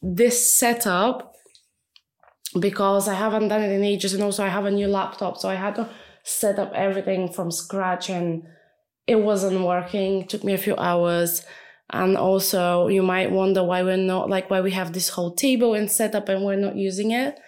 this 0.00 0.52
setup 0.52 1.34
because 2.58 3.08
I 3.08 3.14
haven't 3.14 3.48
done 3.48 3.62
it 3.62 3.72
in 3.72 3.84
ages, 3.84 4.14
and 4.14 4.22
also 4.22 4.44
I 4.44 4.48
have 4.48 4.66
a 4.66 4.70
new 4.70 4.88
laptop, 4.88 5.38
so 5.38 5.48
I 5.48 5.54
had 5.54 5.74
to 5.76 5.88
set 6.24 6.58
up 6.58 6.72
everything 6.74 7.32
from 7.32 7.50
scratch, 7.50 8.08
and 8.10 8.44
it 9.06 9.16
wasn't 9.16 9.64
working. 9.64 10.22
It 10.22 10.28
took 10.28 10.44
me 10.44 10.52
a 10.54 10.58
few 10.58 10.76
hours. 10.76 11.44
And 11.90 12.16
also, 12.16 12.88
you 12.88 13.02
might 13.02 13.30
wonder 13.30 13.62
why 13.62 13.82
we're 13.82 13.98
not 13.98 14.30
like 14.30 14.48
why 14.48 14.62
we 14.62 14.70
have 14.70 14.94
this 14.94 15.10
whole 15.10 15.34
table 15.34 15.74
and 15.74 15.90
setup 15.90 16.30
and 16.30 16.42
we're 16.42 16.56
not 16.56 16.74
using 16.74 17.10
it. 17.10 17.38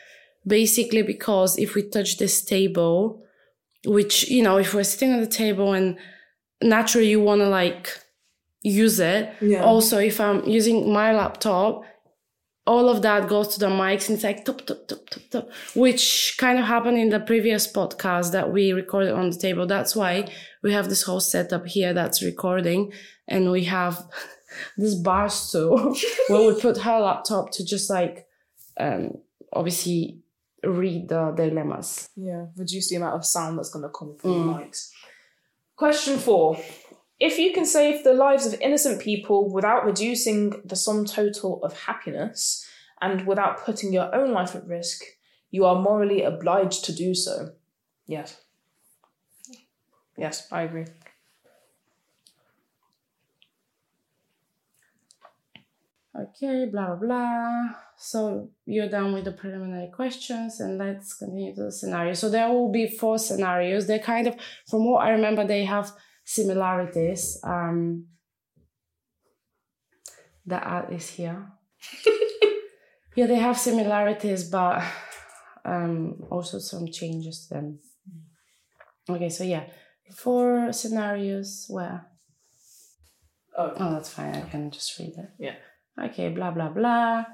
Basically, 0.46 1.02
because 1.02 1.58
if 1.58 1.74
we 1.74 1.88
touch 1.88 2.18
this 2.18 2.44
table, 2.44 3.22
which 3.86 4.28
you 4.30 4.42
know 4.42 4.56
if 4.58 4.74
we're 4.74 4.84
sitting 4.84 5.12
at 5.12 5.20
the 5.20 5.26
table 5.26 5.72
and 5.72 5.96
naturally 6.62 7.08
you 7.10 7.20
want 7.20 7.40
to 7.40 7.48
like 7.48 7.88
use 8.62 8.98
it 8.98 9.30
Yeah. 9.42 9.62
also 9.62 9.98
if 9.98 10.18
i'm 10.20 10.42
using 10.48 10.90
my 10.90 11.14
laptop 11.14 11.82
all 12.66 12.88
of 12.88 13.02
that 13.02 13.28
goes 13.28 13.48
to 13.48 13.60
the 13.60 13.66
mics 13.68 14.08
and 14.08 14.14
it's 14.14 14.24
like 14.24 14.44
top 14.46 14.64
top 14.64 14.88
top 14.88 15.10
top 15.10 15.22
top 15.30 15.48
which 15.74 16.34
kind 16.38 16.58
of 16.58 16.64
happened 16.64 16.96
in 16.96 17.10
the 17.10 17.20
previous 17.20 17.70
podcast 17.70 18.32
that 18.32 18.50
we 18.50 18.72
recorded 18.72 19.12
on 19.12 19.28
the 19.28 19.36
table 19.36 19.66
that's 19.66 19.94
why 19.94 20.26
we 20.62 20.72
have 20.72 20.88
this 20.88 21.02
whole 21.02 21.20
setup 21.20 21.66
here 21.66 21.92
that's 21.92 22.22
recording 22.22 22.90
and 23.28 23.50
we 23.50 23.64
have 23.64 24.02
this 24.78 24.94
bar 24.94 25.28
stool 25.28 25.94
where 26.28 26.46
we 26.54 26.58
put 26.58 26.78
her 26.78 27.00
laptop 27.00 27.50
to 27.50 27.62
just 27.66 27.90
like 27.90 28.26
um 28.80 29.10
obviously 29.52 30.20
read 30.66 31.08
the 31.08 31.32
dilemmas. 31.32 32.08
Yeah, 32.16 32.46
reduce 32.56 32.88
the 32.88 32.96
amount 32.96 33.14
of 33.16 33.24
sound 33.24 33.58
that's 33.58 33.70
going 33.70 33.84
to 33.84 33.88
come 33.88 34.16
from 34.18 34.30
mm. 34.30 34.58
the 34.58 34.64
mics. 34.64 34.90
Question 35.76 36.18
four. 36.18 36.58
If 37.20 37.38
you 37.38 37.52
can 37.52 37.64
save 37.64 38.04
the 38.04 38.12
lives 38.12 38.46
of 38.46 38.60
innocent 38.60 39.00
people 39.00 39.52
without 39.52 39.84
reducing 39.84 40.60
the 40.64 40.76
sum 40.76 41.04
total 41.04 41.62
of 41.64 41.78
happiness 41.80 42.66
and 43.00 43.26
without 43.26 43.64
putting 43.64 43.92
your 43.92 44.14
own 44.14 44.32
life 44.32 44.54
at 44.54 44.66
risk, 44.66 45.02
you 45.50 45.64
are 45.64 45.80
morally 45.80 46.22
obliged 46.22 46.84
to 46.84 46.92
do 46.92 47.14
so. 47.14 47.50
Yes. 48.06 48.40
Yes, 50.16 50.48
I 50.50 50.62
agree. 50.62 50.86
Okay, 56.16 56.66
blah 56.66 56.94
blah 56.94 56.96
blah. 56.96 57.68
So 57.96 58.50
you're 58.66 58.88
done 58.88 59.12
with 59.12 59.24
the 59.24 59.32
preliminary 59.32 59.90
questions, 59.94 60.60
and 60.60 60.78
let's 60.78 61.14
continue 61.14 61.54
to 61.54 61.64
the 61.64 61.72
scenario. 61.72 62.14
So 62.14 62.28
there 62.28 62.48
will 62.48 62.70
be 62.70 62.88
four 62.88 63.18
scenarios. 63.18 63.86
They're 63.86 63.98
kind 63.98 64.26
of, 64.26 64.36
from 64.68 64.84
what 64.90 65.06
I 65.06 65.10
remember, 65.10 65.46
they 65.46 65.64
have 65.64 65.92
similarities. 66.24 67.38
Um, 67.44 68.06
the 70.46 70.58
art 70.58 70.92
is 70.92 71.08
here. 71.08 71.46
yeah, 73.16 73.26
they 73.26 73.36
have 73.36 73.58
similarities, 73.58 74.44
but 74.50 74.82
um, 75.64 76.22
also 76.30 76.58
some 76.58 76.88
changes 76.88 77.46
to 77.46 77.54
them. 77.54 77.78
Okay, 79.08 79.28
so 79.28 79.44
yeah, 79.44 79.64
four 80.14 80.72
scenarios 80.72 81.66
where. 81.68 82.06
Oh, 83.56 83.72
Oh, 83.76 83.92
that's 83.92 84.10
fine. 84.12 84.34
I 84.34 84.40
can 84.42 84.70
just 84.70 84.98
read 84.98 85.14
it. 85.16 85.30
Yeah. 85.38 85.54
Okay, 86.06 86.28
blah 86.30 86.50
blah 86.50 86.70
blah. 86.70 87.24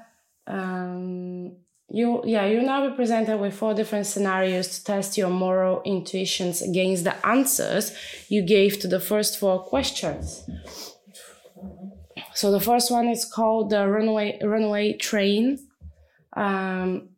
Um, 0.47 1.55
you 1.89 2.21
yeah, 2.25 2.45
you 2.45 2.61
now 2.61 2.89
be 2.89 2.95
presented 2.95 3.37
with 3.37 3.53
four 3.53 3.73
different 3.73 4.05
scenarios 4.05 4.67
to 4.69 4.83
test 4.83 5.17
your 5.17 5.29
moral 5.29 5.81
intuitions 5.83 6.61
against 6.61 7.03
the 7.03 7.25
answers 7.25 7.93
you 8.29 8.41
gave 8.41 8.79
to 8.79 8.87
the 8.87 8.99
first 8.99 9.37
four 9.37 9.59
questions. 9.59 10.49
So 12.33 12.51
the 12.51 12.61
first 12.61 12.91
one 12.91 13.07
is 13.07 13.25
called 13.25 13.71
the 13.71 13.87
runaway 13.87 14.39
runaway 14.41 14.93
train. 14.93 15.59
Um, 16.33 17.09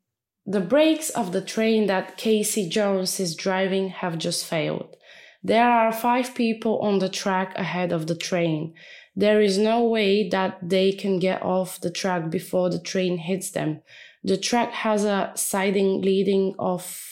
the 0.45 0.59
brakes 0.59 1.09
of 1.11 1.31
the 1.31 1.41
train 1.41 1.87
that 1.87 2.17
Casey 2.17 2.67
Jones 2.67 3.19
is 3.19 3.35
driving 3.35 3.89
have 3.89 4.17
just 4.17 4.45
failed. 4.45 4.95
There 5.43 5.69
are 5.69 5.91
five 5.91 6.33
people 6.33 6.79
on 6.79 6.99
the 6.99 7.09
track 7.09 7.53
ahead 7.55 7.91
of 7.91 8.07
the 8.07 8.15
train. 8.15 8.73
There 9.15 9.41
is 9.41 9.57
no 9.57 9.83
way 9.83 10.27
that 10.29 10.57
they 10.67 10.91
can 10.91 11.19
get 11.19 11.41
off 11.43 11.79
the 11.79 11.91
track 11.91 12.29
before 12.29 12.69
the 12.69 12.79
train 12.79 13.17
hits 13.17 13.51
them. 13.51 13.81
The 14.23 14.37
track 14.37 14.71
has 14.71 15.05
a 15.05 15.31
siding 15.35 16.01
leading 16.01 16.55
off 16.57 17.09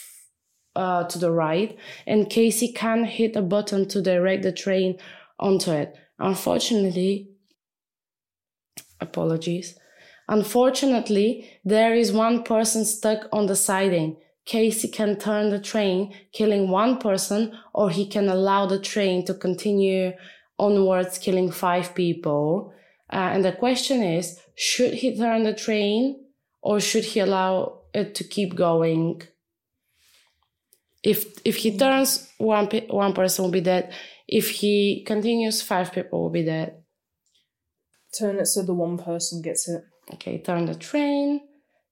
uh, 0.75 1.03
to 1.03 1.19
the 1.19 1.31
right, 1.31 1.77
and 2.07 2.29
Casey 2.29 2.71
can 2.71 3.03
hit 3.03 3.35
a 3.35 3.41
button 3.41 3.87
to 3.89 4.01
direct 4.01 4.43
the 4.43 4.51
train 4.51 4.97
onto 5.39 5.71
it. 5.71 5.95
Unfortunately, 6.17 7.29
apologies. 8.99 9.77
Unfortunately, 10.27 11.49
there 11.65 11.93
is 11.93 12.13
one 12.13 12.43
person 12.43 12.85
stuck 12.85 13.27
on 13.33 13.47
the 13.47 13.55
siding. 13.55 14.17
Casey 14.45 14.87
can 14.87 15.17
turn 15.17 15.49
the 15.49 15.59
train, 15.59 16.13
killing 16.31 16.69
one 16.69 16.97
person, 16.97 17.57
or 17.73 17.89
he 17.89 18.07
can 18.07 18.29
allow 18.29 18.65
the 18.65 18.79
train 18.79 19.25
to 19.25 19.33
continue 19.33 20.13
onwards, 20.61 21.17
killing 21.17 21.51
five 21.51 21.95
people. 21.95 22.73
Uh, 23.11 23.31
and 23.33 23.43
the 23.43 23.51
question 23.51 24.03
is 24.03 24.39
should 24.55 24.93
he 24.93 25.17
turn 25.17 25.43
the 25.43 25.53
train 25.53 26.23
or 26.61 26.79
should 26.79 27.03
he 27.03 27.19
allow 27.19 27.81
it 27.93 28.15
to 28.15 28.23
keep 28.23 28.55
going? 28.55 29.21
If 31.03 31.19
if 31.43 31.57
he 31.57 31.77
turns, 31.77 32.29
one 32.37 32.67
one 32.89 33.13
person 33.13 33.43
will 33.43 33.51
be 33.51 33.67
dead. 33.73 33.91
If 34.27 34.45
he 34.61 35.03
continues, 35.05 35.61
five 35.61 35.91
people 35.91 36.21
will 36.21 36.35
be 36.41 36.45
dead. 36.45 36.69
turn 38.17 38.39
it 38.39 38.47
so 38.47 38.61
the 38.63 38.73
one 38.73 38.97
person 38.97 39.41
gets 39.41 39.67
it. 39.67 39.83
Okay, 40.13 40.37
turn 40.39 40.65
the 40.65 40.75
train. 40.75 41.41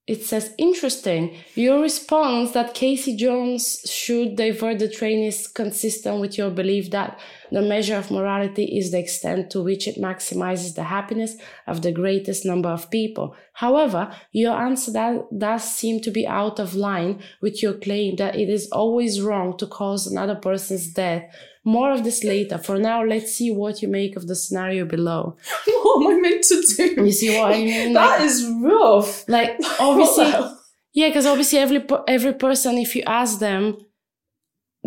It 0.10 0.26
says, 0.26 0.56
interesting. 0.58 1.36
Your 1.54 1.84
response 1.84 2.54
that 2.54 2.74
Casey 2.74 3.16
Jones 3.16 3.82
should 3.86 4.38
divert 4.38 4.80
the 4.80 4.90
train 4.90 5.24
is 5.24 5.46
consistent 5.46 6.20
with 6.20 6.36
your 6.36 6.50
belief 6.50 6.90
that 6.90 7.20
the 7.52 7.62
measure 7.62 7.96
of 7.96 8.10
morality 8.10 8.64
is 8.80 8.90
the 8.90 8.98
extent 8.98 9.52
to 9.52 9.62
which 9.62 9.88
it 9.88 9.98
maximizes 9.98 10.74
the 10.74 10.86
happiness 10.86 11.36
of 11.68 11.84
the 11.84 11.92
greatest 11.92 12.44
number 12.44 12.70
of 12.70 12.90
people. 12.90 13.36
However, 13.54 14.12
your 14.32 14.56
answer 14.56 15.22
does 15.38 15.64
seem 15.64 16.02
to 16.02 16.10
be 16.10 16.26
out 16.26 16.60
of 16.60 16.74
line 16.74 17.22
with 17.40 17.62
your 17.62 17.74
claim 17.74 18.16
that 18.16 18.36
it 18.36 18.50
is 18.50 18.68
always 18.72 19.22
wrong 19.22 19.58
to 19.60 19.68
cause 19.68 20.08
another 20.08 20.36
person's 20.36 20.92
death. 20.92 21.32
More 21.66 21.92
of 21.92 22.04
this 22.04 22.24
later. 22.24 22.58
For 22.58 22.78
now, 22.80 23.04
let's 23.04 23.36
see 23.36 23.52
what 23.52 23.82
you 23.82 23.88
make 23.90 24.16
of 24.16 24.28
the 24.28 24.36
scenario 24.36 24.86
below. 24.86 25.36
what 25.66 26.02
am 26.02 26.18
I 26.18 26.20
meant 26.22 26.44
to 26.46 26.64
do? 26.78 27.06
You 27.06 27.12
see 27.12 27.38
what 27.38 27.52
I 27.54 27.58
mean? 27.58 27.94
That 27.94 28.20
Like- 28.20 28.22
is 28.30 28.46
rough. 28.62 29.28
like 29.28 29.58
obviously 29.80 30.32
yeah 30.94 31.08
because 31.10 31.26
obviously 31.28 31.60
every 31.60 31.86
every 32.08 32.34
person 32.34 32.78
if 32.80 32.96
you 32.96 33.04
ask 33.06 33.40
them 33.40 33.78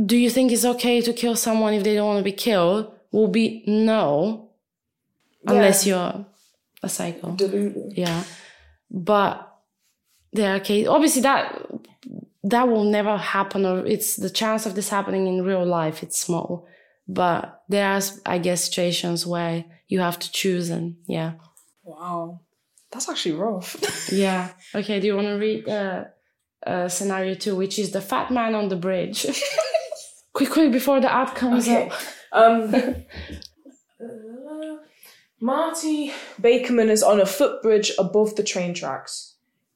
do 0.04 0.16
you 0.16 0.28
think 0.30 0.50
it's 0.50 0.64
okay 0.64 1.00
to 1.00 1.12
kill 1.12 1.36
someone 1.36 1.74
if 1.74 1.84
they 1.84 1.94
don't 1.94 2.06
want 2.08 2.18
to 2.18 2.24
be 2.24 2.32
killed 2.32 2.90
will 3.12 3.28
be 3.28 3.62
no 3.68 4.50
unless 5.46 5.86
you're 5.86 6.26
a 6.82 6.88
psycho 6.88 7.36
Delulu. 7.36 7.92
yeah 7.96 8.24
but 8.90 9.48
there 10.32 10.56
are 10.56 10.60
cases 10.60 10.88
obviously 10.88 11.22
that 11.22 11.56
that 12.44 12.68
will 12.68 12.84
never 12.84 13.16
happen 13.16 13.64
or 13.64 13.86
it's 13.86 14.16
the 14.16 14.30
chance 14.30 14.66
of 14.66 14.74
this 14.74 14.88
happening 14.88 15.26
in 15.26 15.44
real 15.44 15.64
life 15.64 16.02
it's 16.02 16.20
small 16.20 16.66
but 17.06 17.62
there 17.68 17.86
are 17.88 18.00
i 18.26 18.38
guess 18.38 18.64
situations 18.64 19.26
where 19.26 19.64
you 19.88 20.00
have 20.00 20.18
to 20.18 20.30
choose 20.32 20.70
and 20.70 20.96
yeah 21.06 21.32
Wow. 21.84 22.40
That's 22.92 23.08
actually 23.08 23.34
rough. 23.34 23.74
Yeah. 24.12 24.50
Okay. 24.74 25.00
Do 25.00 25.06
you 25.08 25.16
want 25.16 25.26
to 25.28 25.34
read 25.34 25.68
uh, 25.68 26.04
uh, 26.64 26.88
scenario 26.88 27.34
two, 27.34 27.56
which 27.56 27.76
is 27.78 27.90
the 27.90 28.00
fat 28.00 28.30
man 28.30 28.54
on 28.54 28.68
the 28.68 28.76
bridge? 28.76 29.24
quick, 30.32 30.50
quick, 30.50 30.70
before 30.70 31.00
the 31.00 31.12
ad 31.12 31.34
comes 31.34 31.66
Okay. 31.66 31.88
up. 31.88 31.92
Um, 32.30 32.70
Marty 35.40 36.12
Bakerman 36.40 36.88
is 36.88 37.02
on 37.02 37.20
a 37.20 37.26
footbridge 37.26 37.90
above 37.98 38.36
the 38.36 38.44
train 38.44 38.74
tracks. 38.74 39.31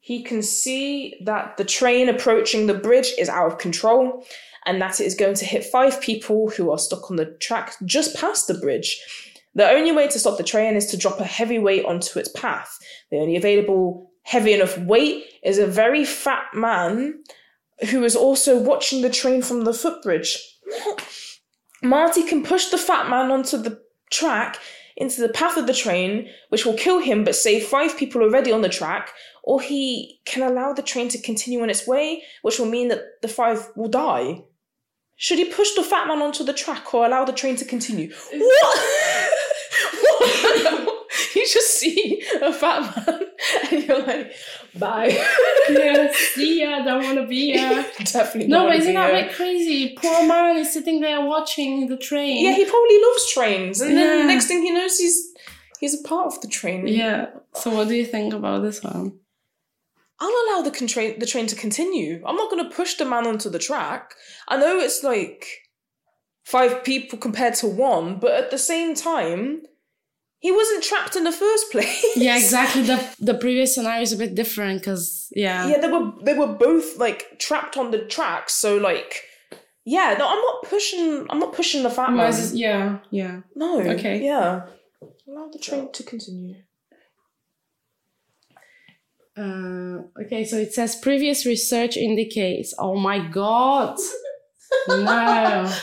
He 0.07 0.23
can 0.23 0.41
see 0.41 1.17
that 1.23 1.57
the 1.57 1.65
train 1.65 2.09
approaching 2.09 2.69
the 2.69 2.75
bridge 2.75 3.13
is 3.19 3.29
out 3.29 3.49
of 3.51 3.59
control 3.59 4.25
and 4.65 4.81
that 4.81 5.01
it 5.01 5.05
is 5.05 5.17
going 5.17 5.35
to 5.35 5.45
hit 5.45 5.65
five 5.65 6.01
people 6.01 6.49
who 6.51 6.71
are 6.71 6.79
stuck 6.79 7.11
on 7.11 7.17
the 7.17 7.25
track 7.41 7.75
just 7.85 8.17
past 8.17 8.47
the 8.47 8.55
bridge. 8.55 9.01
The 9.57 9.69
only 9.69 9.91
way 9.91 10.07
to 10.07 10.19
stop 10.21 10.39
the 10.39 10.45
train 10.45 10.77
is 10.77 10.87
to 10.93 10.97
drop 10.97 11.19
a 11.19 11.25
heavy 11.25 11.59
weight 11.59 11.85
onto 11.85 12.21
its 12.21 12.29
path. 12.29 12.79
The 13.11 13.17
only 13.17 13.35
available 13.35 14.13
heavy 14.23 14.53
enough 14.53 14.79
weight 14.79 15.25
is 15.43 15.59
a 15.59 15.67
very 15.67 16.05
fat 16.05 16.55
man 16.55 17.25
who 17.91 18.05
is 18.05 18.15
also 18.15 18.57
watching 18.57 19.03
the 19.03 19.11
train 19.11 19.43
from 19.43 19.65
the 19.65 19.75
footbridge. 19.75 20.39
Marty 21.83 22.23
can 22.23 22.45
push 22.45 22.67
the 22.67 22.79
fat 22.79 23.11
man 23.11 23.33
onto 23.33 23.57
the 23.57 23.83
track 24.13 24.61
into 24.97 25.21
the 25.21 25.29
path 25.29 25.57
of 25.57 25.67
the 25.67 25.75
train, 25.75 26.29
which 26.49 26.65
will 26.65 26.75
kill 26.75 27.01
him 27.01 27.23
but 27.23 27.37
save 27.37 27.67
five 27.67 27.97
people 27.97 28.23
already 28.23 28.51
on 28.51 28.63
the 28.63 28.69
track, 28.69 29.13
or 29.47 29.61
he 29.63 30.21
can 30.27 30.43
allow 30.43 30.75
the 30.75 30.83
train 30.83 31.09
to 31.09 31.19
continue 31.23 31.63
on 31.63 31.71
its 31.71 31.87
way, 31.87 32.23
which 32.43 32.59
will 32.59 32.67
mean 32.67 32.89
that 32.89 33.03
the 33.23 33.29
five 33.29 33.71
will 33.77 33.89
die. 33.89 34.43
Should 35.17 35.39
he 35.39 35.47
push 35.47 35.73
the 35.75 35.83
fat 35.83 36.07
man 36.09 36.21
onto 36.21 36.45
the 36.45 36.53
track 36.53 36.93
or 36.93 37.07
allow 37.07 37.25
the 37.25 37.33
train 37.33 37.57
to 37.57 37.65
continue? 37.65 38.13
What? 38.33 38.79
what? 40.03 40.93
You 41.35 41.47
just 41.53 41.79
see 41.79 42.23
a 42.43 42.53
fat 42.53 42.81
man 43.07 43.21
and 43.71 43.85
you're 43.85 44.03
like, 44.03 44.33
bye. 44.79 45.09
yeah. 45.71 46.09
See 46.35 46.61
ya. 46.63 46.83
Don't 46.83 47.03
want 47.05 47.19
to 47.19 47.27
be 47.27 47.55
ya. 47.55 47.83
Definitely 47.99 48.49
No, 48.49 48.67
but 48.67 48.77
isn't 48.77 48.95
that 48.95 49.13
bit 49.13 49.35
crazy? 49.35 49.95
Poor 50.01 50.27
man 50.27 50.57
is 50.59 50.73
sitting 50.73 51.01
there 51.01 51.21
watching 51.25 51.89
the 51.89 51.97
train. 51.99 52.43
Yeah, 52.45 52.55
he 52.55 52.65
probably 52.65 52.99
loves 53.07 53.33
trains, 53.33 53.81
and 53.81 53.97
then 53.97 54.21
Yeah. 54.21 54.27
next 54.27 54.47
thing 54.47 54.63
he 54.63 54.71
knows, 54.73 54.99
he's 54.99 55.19
he's 55.81 55.95
a 56.01 56.03
part 56.09 56.27
of 56.27 56.41
the 56.41 56.49
train. 56.49 56.87
Yeah. 56.87 57.27
So 57.55 57.71
what 57.75 57.89
do 57.89 57.95
you 57.95 58.07
think 58.07 58.33
about 58.35 58.63
this 58.63 58.83
one? 58.83 59.13
I'll 60.19 60.29
allow 60.29 60.63
the 60.63 60.71
con- 60.71 60.89
train 60.89 61.19
the 61.19 61.27
train 61.27 61.47
to 61.49 61.57
continue. 61.57 62.23
I'm 62.27 62.37
not 62.37 62.51
going 62.51 62.69
to 62.69 62.75
push 62.75 62.95
the 62.95 63.05
man 63.05 63.27
onto 63.27 63.51
the 63.51 63.59
track. 63.59 64.15
I 64.49 64.57
know 64.57 64.79
it's 64.79 65.03
like 65.03 65.47
five 66.45 66.85
people 66.85 67.19
compared 67.19 67.55
to 67.57 67.67
one, 67.67 68.19
but 68.19 68.33
at 68.33 68.51
the 68.51 68.59
same 68.59 68.95
time, 68.95 69.63
he 70.39 70.51
wasn't 70.53 70.85
trapped 70.85 71.17
in 71.17 71.25
the 71.25 71.33
first 71.33 71.71
place. 71.73 72.17
Yeah, 72.17 72.37
exactly. 72.37 72.83
The 72.83 73.15
the 73.21 73.35
previous 73.35 73.75
scenario 73.75 74.03
is 74.03 74.13
a 74.13 74.17
bit 74.17 74.35
different 74.35 74.81
because 74.81 75.29
yeah. 75.33 75.69
yeah, 75.69 75.79
they 75.81 75.89
were 75.89 76.13
they 76.25 76.35
were 76.35 76.53
both 76.55 76.97
like 76.99 77.39
trapped 77.39 77.77
on 77.77 77.91
the 77.91 78.05
tracks. 78.07 78.55
So 78.55 78.79
like, 78.79 79.23
yeah, 79.85 80.15
no, 80.19 80.29
I'm 80.29 80.41
not 80.41 80.63
pushing. 80.65 81.27
I'm 81.29 81.41
not 81.41 81.53
pushing 81.53 81.83
the 81.83 81.91
fat 81.91 82.13
man. 82.13 82.33
yeah, 82.55 82.99
yeah. 83.11 83.41
No. 83.55 83.81
Okay. 83.81 84.25
Yeah. 84.25 84.67
Allow 85.29 85.49
the 85.53 85.59
train 85.59 85.93
to 85.93 86.03
continue. 86.03 86.55
Uh, 89.37 90.03
okay, 90.23 90.45
so 90.45 90.57
it 90.57 90.73
says 90.73 90.97
previous 90.97 91.45
research 91.45 91.97
indicates. 91.97 92.75
Oh 92.79 92.97
my 92.97 93.19
god! 93.19 93.99
no! 94.89 95.73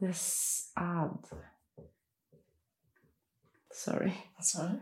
This 0.00 0.70
ad. 0.76 1.10
Sorry. 3.72 4.14
That's 4.36 4.56
right. 4.56 4.80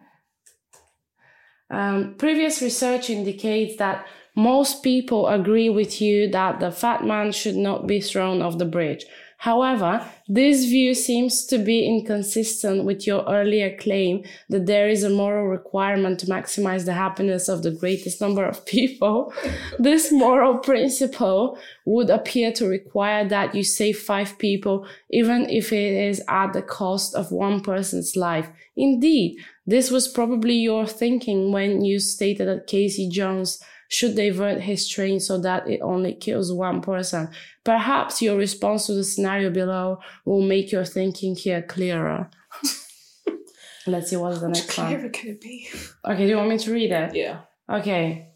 Um, 1.70 2.14
previous 2.18 2.60
research 2.60 3.08
indicates 3.08 3.76
that 3.78 4.06
most 4.36 4.82
people 4.82 5.26
agree 5.28 5.70
with 5.70 6.02
you 6.02 6.30
that 6.30 6.60
the 6.60 6.70
fat 6.70 7.04
man 7.04 7.32
should 7.32 7.56
not 7.56 7.86
be 7.86 8.00
thrown 8.00 8.42
off 8.42 8.58
the 8.58 8.66
bridge. 8.66 9.06
However, 9.38 10.04
this 10.28 10.64
view 10.64 10.94
seems 10.94 11.44
to 11.46 11.58
be 11.58 11.86
inconsistent 11.86 12.84
with 12.84 13.06
your 13.06 13.24
earlier 13.28 13.76
claim 13.76 14.24
that 14.48 14.66
there 14.66 14.88
is 14.88 15.04
a 15.04 15.10
moral 15.10 15.46
requirement 15.46 16.18
to 16.20 16.26
maximize 16.26 16.84
the 16.84 16.94
happiness 16.94 17.48
of 17.48 17.62
the 17.62 17.70
greatest 17.70 18.20
number 18.20 18.44
of 18.44 18.64
people. 18.76 19.32
this 19.78 20.10
moral 20.10 20.58
principle 20.58 21.58
would 21.84 22.10
appear 22.10 22.50
to 22.52 22.66
require 22.66 23.28
that 23.28 23.54
you 23.54 23.62
save 23.62 23.98
five 23.98 24.38
people, 24.38 24.86
even 25.10 25.48
if 25.50 25.72
it 25.72 25.92
is 25.92 26.22
at 26.28 26.52
the 26.52 26.62
cost 26.62 27.14
of 27.14 27.30
one 27.30 27.60
person's 27.60 28.16
life. 28.16 28.48
Indeed, 28.74 29.38
this 29.66 29.90
was 29.90 30.08
probably 30.08 30.54
your 30.54 30.86
thinking 30.86 31.52
when 31.52 31.84
you 31.84 31.98
stated 31.98 32.48
that 32.48 32.66
Casey 32.66 33.08
Jones 33.08 33.62
should 33.88 34.16
divert 34.16 34.60
his 34.62 34.88
train 34.88 35.20
so 35.20 35.38
that 35.38 35.68
it 35.68 35.80
only 35.80 36.14
kills 36.14 36.52
one 36.52 36.80
person. 36.80 37.28
Perhaps 37.64 38.20
your 38.22 38.36
response 38.36 38.86
to 38.86 38.94
the 38.94 39.04
scenario 39.04 39.50
below 39.50 39.98
will 40.24 40.42
make 40.42 40.72
your 40.72 40.84
thinking 40.84 41.34
here 41.36 41.62
clearer. 41.62 42.30
Let's 43.86 44.10
see 44.10 44.16
what's 44.16 44.40
the 44.40 44.48
next 44.48 44.68
Clearer 44.70 45.02
one. 45.02 45.12
can 45.12 45.30
it 45.30 45.40
be? 45.40 45.68
Okay, 46.04 46.24
do 46.24 46.30
you 46.30 46.36
want 46.36 46.48
me 46.50 46.58
to 46.58 46.72
read 46.72 46.90
it? 46.90 47.14
Yeah. 47.14 47.40
Okay. 47.70 48.28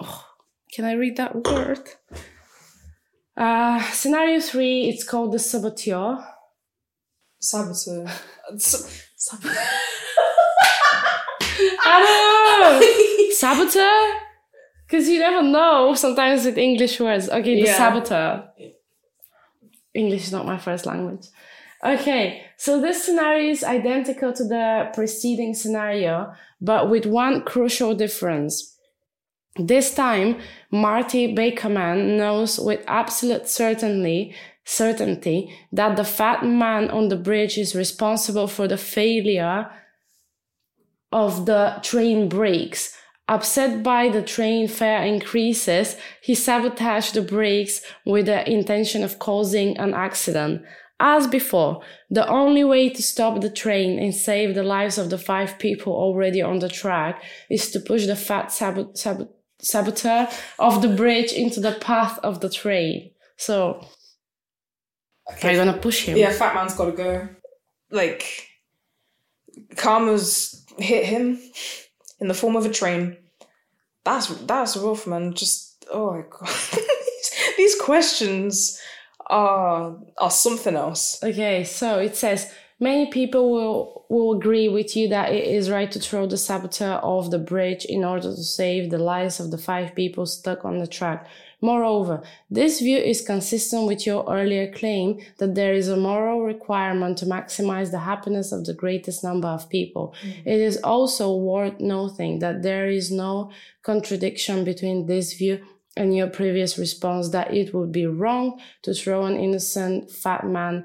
Oh, 0.00 0.26
can 0.72 0.84
I 0.84 0.92
read 0.92 1.16
that 1.16 1.34
word? 1.34 1.88
Uh, 3.36 3.80
scenario 3.92 4.40
three, 4.40 4.88
it's 4.88 5.04
called 5.04 5.32
the 5.32 5.38
saboteur. 5.38 6.18
Saboteur. 7.38 8.10
Saboteur. 8.56 9.56
I 11.80 12.80
don't 12.80 12.80
know! 12.80 13.30
saboteur? 13.34 14.27
Because 14.88 15.06
you 15.08 15.18
never 15.18 15.42
know 15.42 15.94
sometimes 15.94 16.46
with 16.46 16.56
English 16.56 16.98
words. 16.98 17.28
Okay, 17.28 17.56
the 17.56 17.66
Yeah. 17.66 17.76
saboteur. 17.76 18.44
English 19.92 20.24
is 20.24 20.32
not 20.32 20.46
my 20.46 20.56
first 20.56 20.86
language. 20.86 21.26
Okay, 21.84 22.42
so 22.56 22.80
this 22.80 23.04
scenario 23.04 23.50
is 23.50 23.62
identical 23.62 24.32
to 24.32 24.44
the 24.44 24.88
preceding 24.94 25.54
scenario, 25.54 26.32
but 26.60 26.88
with 26.88 27.04
one 27.06 27.42
crucial 27.42 27.94
difference. 27.94 28.76
This 29.56 29.94
time, 29.94 30.40
Marty 30.70 31.34
Bakerman 31.34 32.16
knows 32.16 32.58
with 32.58 32.80
absolute 32.86 33.46
certainty, 33.48 34.34
certainty 34.64 35.52
that 35.72 35.96
the 35.96 36.04
fat 36.04 36.44
man 36.44 36.90
on 36.90 37.08
the 37.08 37.16
bridge 37.16 37.58
is 37.58 37.74
responsible 37.74 38.46
for 38.48 38.66
the 38.66 38.78
failure 38.78 39.70
of 41.12 41.46
the 41.46 41.78
train 41.82 42.28
brakes. 42.28 42.97
Upset 43.28 43.82
by 43.82 44.08
the 44.08 44.22
train 44.22 44.68
fare 44.68 45.02
increases, 45.02 45.96
he 46.22 46.34
sabotaged 46.34 47.12
the 47.12 47.20
brakes 47.20 47.82
with 48.06 48.24
the 48.24 48.48
intention 48.50 49.04
of 49.04 49.18
causing 49.18 49.76
an 49.76 49.92
accident. 49.92 50.62
As 50.98 51.26
before, 51.26 51.82
the 52.10 52.26
only 52.26 52.64
way 52.64 52.88
to 52.88 53.02
stop 53.02 53.40
the 53.40 53.50
train 53.50 53.98
and 53.98 54.14
save 54.14 54.54
the 54.54 54.62
lives 54.62 54.96
of 54.96 55.10
the 55.10 55.18
five 55.18 55.58
people 55.58 55.92
already 55.92 56.40
on 56.40 56.58
the 56.58 56.70
track 56.70 57.22
is 57.50 57.70
to 57.72 57.80
push 57.80 58.06
the 58.06 58.16
fat 58.16 58.50
sabo- 58.50 58.92
sabo- 58.94 59.28
saboteur 59.60 60.26
of 60.58 60.80
the 60.80 60.88
bridge 60.88 61.32
into 61.32 61.60
the 61.60 61.72
path 61.72 62.18
of 62.24 62.40
the 62.40 62.48
train. 62.48 63.10
So, 63.36 63.86
are 65.42 65.52
you 65.52 65.58
gonna 65.58 65.76
push 65.76 66.06
him? 66.06 66.16
Yeah, 66.16 66.32
Fat 66.32 66.54
Man's 66.54 66.74
gotta 66.74 66.92
go. 66.92 67.28
Like, 67.90 68.24
karma's 69.76 70.64
hit 70.78 71.04
him 71.06 71.38
in 72.20 72.28
the 72.28 72.34
form 72.34 72.56
of 72.56 72.66
a 72.66 72.70
train. 72.70 73.16
That's 74.04 74.28
that's 74.28 74.76
rough, 74.76 75.06
man. 75.06 75.34
Just 75.34 75.84
oh 75.92 76.12
my 76.12 76.22
god, 76.28 76.48
these, 77.56 77.74
questions 77.80 78.80
are 79.26 79.96
are 80.18 80.30
something 80.30 80.76
else. 80.76 81.22
Okay, 81.22 81.64
so 81.64 81.98
it 81.98 82.16
says 82.16 82.52
many 82.80 83.10
people 83.10 83.50
will 83.50 84.06
will 84.08 84.32
agree 84.32 84.68
with 84.68 84.96
you 84.96 85.08
that 85.08 85.32
it 85.32 85.46
is 85.46 85.70
right 85.70 85.90
to 85.92 86.00
throw 86.00 86.26
the 86.26 86.38
saboteur 86.38 87.00
off 87.02 87.30
the 87.30 87.38
bridge 87.38 87.84
in 87.84 88.04
order 88.04 88.34
to 88.34 88.42
save 88.42 88.90
the 88.90 88.98
lives 88.98 89.40
of 89.40 89.50
the 89.50 89.58
five 89.58 89.94
people 89.94 90.24
stuck 90.26 90.64
on 90.64 90.78
the 90.78 90.86
track. 90.86 91.26
Moreover, 91.60 92.22
this 92.48 92.78
view 92.80 92.98
is 92.98 93.20
consistent 93.20 93.88
with 93.88 94.06
your 94.06 94.24
earlier 94.28 94.70
claim 94.70 95.18
that 95.38 95.56
there 95.56 95.74
is 95.74 95.88
a 95.88 95.96
moral 95.96 96.42
requirement 96.42 97.18
to 97.18 97.26
maximize 97.26 97.90
the 97.90 97.98
happiness 97.98 98.52
of 98.52 98.64
the 98.64 98.74
greatest 98.74 99.24
number 99.24 99.48
of 99.48 99.68
people. 99.68 100.14
Mm-hmm. 100.22 100.48
It 100.48 100.60
is 100.60 100.76
also 100.78 101.34
worth 101.34 101.80
noting 101.80 102.38
that 102.38 102.62
there 102.62 102.88
is 102.88 103.10
no 103.10 103.50
contradiction 103.82 104.64
between 104.64 105.06
this 105.06 105.32
view 105.32 105.60
and 105.96 106.16
your 106.16 106.28
previous 106.28 106.78
response 106.78 107.30
that 107.30 107.52
it 107.52 107.74
would 107.74 107.90
be 107.90 108.06
wrong 108.06 108.60
to 108.82 108.94
throw 108.94 109.24
an 109.24 109.36
innocent 109.36 110.12
fat 110.12 110.46
man. 110.46 110.84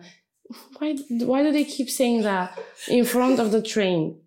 Why 0.79 0.95
why 1.09 1.43
do 1.43 1.51
they 1.51 1.65
keep 1.65 1.89
saying 1.89 2.23
that 2.23 2.59
in 2.87 3.05
front 3.05 3.39
of 3.39 3.51
the 3.51 3.61
train? 3.61 4.19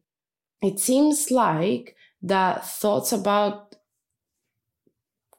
It 0.62 0.78
seems 0.78 1.30
like 1.30 1.96
that 2.22 2.64
thoughts 2.64 3.12
about 3.12 3.65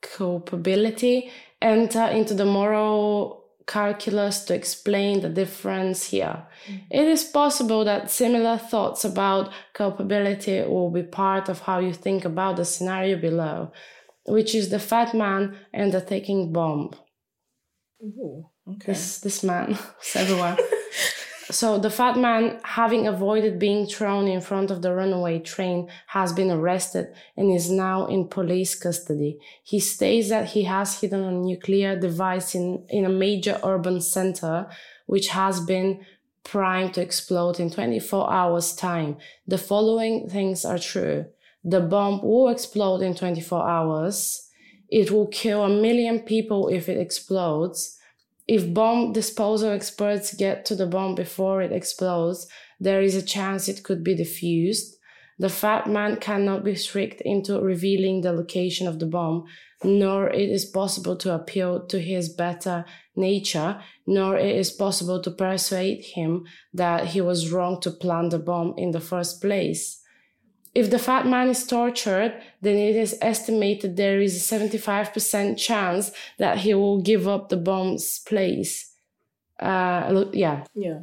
culpability 0.02 1.32
enter 1.62 2.06
into 2.06 2.34
the 2.34 2.46
moral 2.46 3.46
calculus 3.68 4.46
to 4.46 4.56
explain 4.56 5.22
the 5.22 5.30
difference 5.30 6.06
here. 6.06 6.48
Mm-hmm. 6.68 6.78
It 6.90 7.08
is 7.08 7.24
possible 7.26 7.84
that 7.84 8.10
similar 8.10 8.58
thoughts 8.58 9.04
about 9.04 9.52
culpability 9.74 10.62
will 10.62 10.90
be 10.90 11.04
part 11.04 11.50
of 11.50 11.60
how 11.60 11.80
you 11.80 11.94
think 11.94 12.24
about 12.24 12.56
the 12.56 12.66
scenario 12.66 13.18
below, 13.20 13.72
which 14.26 14.56
is 14.56 14.70
the 14.70 14.80
fat 14.80 15.14
man 15.14 15.58
and 15.74 15.92
the 15.92 16.02
ticking 16.02 16.54
bomb. 16.54 16.92
Ooh, 18.02 18.50
okay. 18.68 18.94
This 18.94 19.20
this 19.20 19.44
man 19.44 19.72
is 20.02 20.16
everywhere. 20.16 20.58
so 21.50 21.78
the 21.78 21.90
fat 21.90 22.18
man, 22.18 22.60
having 22.64 23.08
avoided 23.08 23.58
being 23.58 23.86
thrown 23.86 24.28
in 24.28 24.42
front 24.42 24.70
of 24.70 24.82
the 24.82 24.94
runaway 24.94 25.40
train, 25.40 25.90
has 26.08 26.34
been 26.34 26.52
arrested 26.52 27.08
and 27.38 27.54
is 27.54 27.72
now 27.72 28.06
in 28.06 28.28
police 28.28 28.76
custody. 28.76 29.40
He 29.64 29.80
states 29.80 30.30
that 30.30 30.50
he 30.50 30.64
has 30.64 31.00
hidden 31.00 31.24
a 31.24 31.32
nuclear 31.32 31.98
device 31.98 32.54
in, 32.54 32.86
in 32.90 33.06
a 33.06 33.10
major 33.10 33.60
urban 33.64 34.02
center, 34.02 34.68
which 35.06 35.30
has 35.30 35.62
been 35.62 36.06
primed 36.44 36.94
to 36.96 37.02
explode 37.02 37.60
in 37.60 37.70
24 37.70 38.32
hours 38.32 38.74
time. 38.76 39.18
The 39.48 39.58
following 39.58 40.30
things 40.30 40.66
are 40.66 40.80
true. 40.80 41.26
The 41.64 41.82
bomb 41.82 42.22
will 42.22 42.50
explode 42.50 43.02
in 43.02 43.16
24 43.16 43.68
hours. 43.68 44.50
It 44.90 45.12
will 45.12 45.28
kill 45.28 45.64
a 45.64 45.70
million 45.70 46.20
people 46.20 46.70
if 46.70 46.88
it 46.88 46.98
explodes. 46.98 47.97
If 48.48 48.74
bomb 48.74 49.12
disposal 49.12 49.72
experts 49.72 50.34
get 50.34 50.66
to 50.66 50.76
the 50.76 50.88
bomb 50.88 51.16
before 51.16 51.62
it 51.62 51.74
explodes, 51.74 52.48
there 52.80 53.02
is 53.02 53.16
a 53.16 53.22
chance 53.22 53.68
it 53.68 53.84
could 53.84 54.04
be 54.04 54.16
defused. 54.16 54.94
The 55.40 55.50
fat 55.50 55.88
man 55.88 56.16
cannot 56.16 56.64
be 56.64 56.76
tricked 56.76 57.22
into 57.22 57.60
revealing 57.60 58.22
the 58.22 58.32
location 58.32 58.88
of 58.88 59.00
the 59.00 59.06
bomb, 59.06 59.46
nor 59.84 60.30
it 60.30 60.50
is 60.50 60.66
possible 60.66 61.16
to 61.18 61.36
appeal 61.36 61.86
to 61.88 62.00
his 62.00 62.30
better 62.30 62.86
nature, 63.16 63.82
nor 64.08 64.38
it 64.38 64.56
is 64.56 64.72
possible 64.72 65.22
to 65.22 65.30
persuade 65.30 66.04
him 66.16 66.46
that 66.74 67.08
he 67.08 67.22
was 67.22 67.52
wrong 67.52 67.82
to 67.82 67.92
plant 67.92 68.32
the 68.32 68.40
bomb 68.40 68.74
in 68.78 68.92
the 68.92 69.02
first 69.02 69.42
place. 69.42 70.02
If 70.78 70.92
the 70.92 71.00
fat 71.00 71.26
man 71.26 71.50
is 71.50 71.66
tortured, 71.66 72.40
then 72.62 72.76
it 72.76 72.96
is 72.96 73.18
estimated 73.20 73.98
there 73.98 74.22
is 74.22 74.36
a 74.38 74.56
75% 74.56 75.58
chance 75.58 76.12
that 76.38 76.60
he 76.60 76.76
will 76.76 77.02
give 77.02 77.28
up 77.28 77.50
the 77.50 77.58
bomb's 77.58 78.20
place. 78.20 78.94
Uh, 79.60 80.26
yeah. 80.34 80.66
Yeah. 80.76 81.00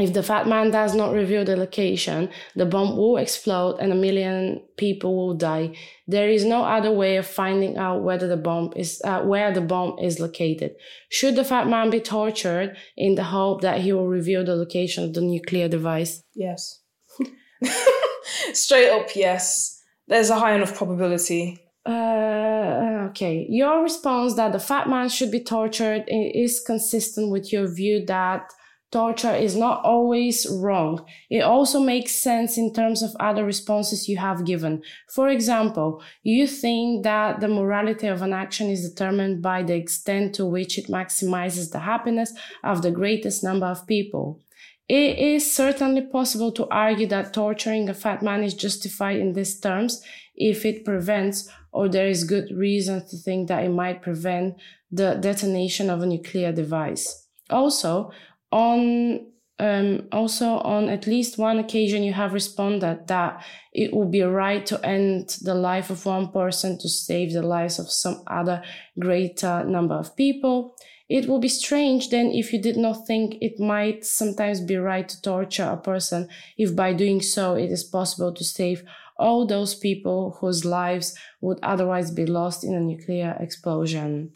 If 0.00 0.12
the 0.12 0.24
fat 0.24 0.48
man 0.48 0.72
does 0.72 0.96
not 0.96 1.12
reveal 1.12 1.44
the 1.44 1.56
location, 1.56 2.30
the 2.56 2.66
bomb 2.66 2.96
will 2.96 3.16
explode 3.16 3.76
and 3.78 3.92
a 3.92 4.02
million 4.06 4.60
people 4.76 5.14
will 5.14 5.34
die. 5.34 5.76
There 6.08 6.28
is 6.28 6.44
no 6.44 6.64
other 6.64 6.90
way 6.90 7.16
of 7.16 7.24
finding 7.24 7.76
out 7.76 8.02
whether 8.02 8.26
the 8.26 8.42
bomb 8.48 8.72
is 8.74 9.00
uh, 9.04 9.20
where 9.22 9.52
the 9.52 9.60
bomb 9.60 10.00
is 10.00 10.18
located. 10.18 10.72
Should 11.10 11.36
the 11.36 11.44
fat 11.44 11.68
man 11.68 11.90
be 11.90 12.00
tortured 12.00 12.76
in 12.96 13.14
the 13.14 13.30
hope 13.36 13.60
that 13.60 13.82
he 13.82 13.92
will 13.92 14.08
reveal 14.08 14.44
the 14.44 14.56
location 14.56 15.04
of 15.04 15.14
the 15.14 15.20
nuclear 15.20 15.68
device? 15.68 16.24
Yes. 16.34 16.80
Straight 18.52 18.90
up, 18.90 19.14
yes. 19.14 19.82
There's 20.08 20.30
a 20.30 20.38
high 20.38 20.54
enough 20.54 20.74
probability. 20.74 21.58
Uh, 21.84 23.08
okay. 23.10 23.46
Your 23.48 23.82
response 23.82 24.34
that 24.34 24.52
the 24.52 24.60
fat 24.60 24.88
man 24.88 25.08
should 25.08 25.30
be 25.30 25.42
tortured 25.42 26.04
is 26.08 26.62
consistent 26.64 27.30
with 27.30 27.52
your 27.52 27.66
view 27.66 28.04
that 28.06 28.52
torture 28.92 29.34
is 29.34 29.56
not 29.56 29.82
always 29.84 30.46
wrong. 30.48 31.04
It 31.30 31.40
also 31.40 31.80
makes 31.80 32.12
sense 32.14 32.58
in 32.58 32.72
terms 32.72 33.02
of 33.02 33.16
other 33.18 33.44
responses 33.44 34.08
you 34.08 34.18
have 34.18 34.44
given. 34.44 34.82
For 35.08 35.28
example, 35.28 36.02
you 36.22 36.46
think 36.46 37.02
that 37.04 37.40
the 37.40 37.48
morality 37.48 38.06
of 38.06 38.20
an 38.22 38.34
action 38.34 38.68
is 38.68 38.88
determined 38.88 39.42
by 39.42 39.62
the 39.62 39.74
extent 39.74 40.34
to 40.34 40.44
which 40.44 40.78
it 40.78 40.88
maximizes 40.88 41.70
the 41.70 41.80
happiness 41.80 42.32
of 42.62 42.82
the 42.82 42.90
greatest 42.90 43.42
number 43.42 43.66
of 43.66 43.86
people. 43.86 44.40
It 44.88 45.18
is 45.18 45.54
certainly 45.54 46.02
possible 46.02 46.52
to 46.52 46.68
argue 46.70 47.06
that 47.08 47.32
torturing 47.32 47.88
a 47.88 47.94
fat 47.94 48.22
man 48.22 48.42
is 48.42 48.54
justified 48.54 49.18
in 49.18 49.32
these 49.32 49.58
terms 49.58 50.02
if 50.34 50.64
it 50.64 50.84
prevents 50.84 51.48
or 51.72 51.88
there 51.88 52.08
is 52.08 52.24
good 52.24 52.50
reason 52.54 53.06
to 53.08 53.16
think 53.16 53.48
that 53.48 53.64
it 53.64 53.70
might 53.70 54.02
prevent 54.02 54.56
the 54.90 55.14
detonation 55.14 55.88
of 55.88 56.02
a 56.02 56.06
nuclear 56.06 56.52
device. 56.52 57.26
Also, 57.48 58.10
on 58.50 59.26
um, 59.58 60.08
also 60.10 60.58
on 60.58 60.88
at 60.88 61.06
least 61.06 61.38
one 61.38 61.58
occasion 61.58 62.02
you 62.02 62.12
have 62.12 62.32
responded 62.32 63.06
that 63.06 63.44
it 63.72 63.94
would 63.94 64.10
be 64.10 64.22
right 64.22 64.66
to 64.66 64.84
end 64.84 65.36
the 65.42 65.54
life 65.54 65.88
of 65.88 66.04
one 66.04 66.32
person 66.32 66.78
to 66.78 66.88
save 66.88 67.32
the 67.32 67.42
lives 67.42 67.78
of 67.78 67.90
some 67.90 68.22
other 68.26 68.62
greater 68.98 69.64
number 69.64 69.94
of 69.94 70.16
people. 70.16 70.74
It 71.08 71.28
would 71.28 71.42
be 71.42 71.48
strange 71.48 72.10
then 72.10 72.30
if 72.30 72.52
you 72.52 72.60
did 72.60 72.76
not 72.76 73.06
think 73.06 73.36
it 73.40 73.60
might 73.60 74.04
sometimes 74.04 74.60
be 74.60 74.76
right 74.76 75.08
to 75.08 75.20
torture 75.20 75.64
a 75.64 75.76
person 75.76 76.28
if 76.56 76.74
by 76.74 76.92
doing 76.92 77.20
so 77.20 77.54
it 77.54 77.70
is 77.70 77.84
possible 77.84 78.32
to 78.32 78.44
save 78.44 78.82
all 79.18 79.46
those 79.46 79.74
people 79.74 80.36
whose 80.40 80.64
lives 80.64 81.16
would 81.40 81.58
otherwise 81.62 82.10
be 82.10 82.26
lost 82.26 82.64
in 82.64 82.74
a 82.74 82.80
nuclear 82.80 83.36
explosion. 83.38 84.32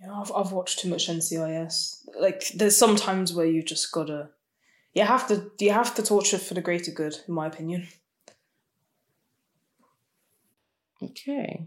Yeah, 0.00 0.12
I've, 0.12 0.32
I've 0.32 0.52
watched 0.52 0.80
too 0.80 0.88
much 0.88 1.08
NCIS. 1.08 2.04
Like, 2.20 2.48
there's 2.54 2.76
some 2.76 2.96
times 2.96 3.32
where 3.32 3.46
you 3.46 3.62
just 3.62 3.90
gotta, 3.92 4.30
you 4.92 5.02
have 5.02 5.26
to, 5.28 5.50
you 5.58 5.72
have 5.72 5.94
to 5.94 6.02
torture 6.02 6.38
for 6.38 6.54
the 6.54 6.60
greater 6.60 6.90
good, 6.90 7.16
in 7.26 7.34
my 7.34 7.46
opinion. 7.46 7.88
Okay. 11.02 11.66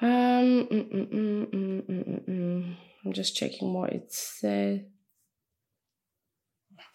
Um, 0.00 0.68
mm, 0.70 0.90
mm, 0.92 2.28
mm, 2.28 2.76
I'm 3.04 3.12
just 3.12 3.34
checking 3.34 3.72
what 3.72 3.92
it 3.92 4.12
said. 4.12 4.86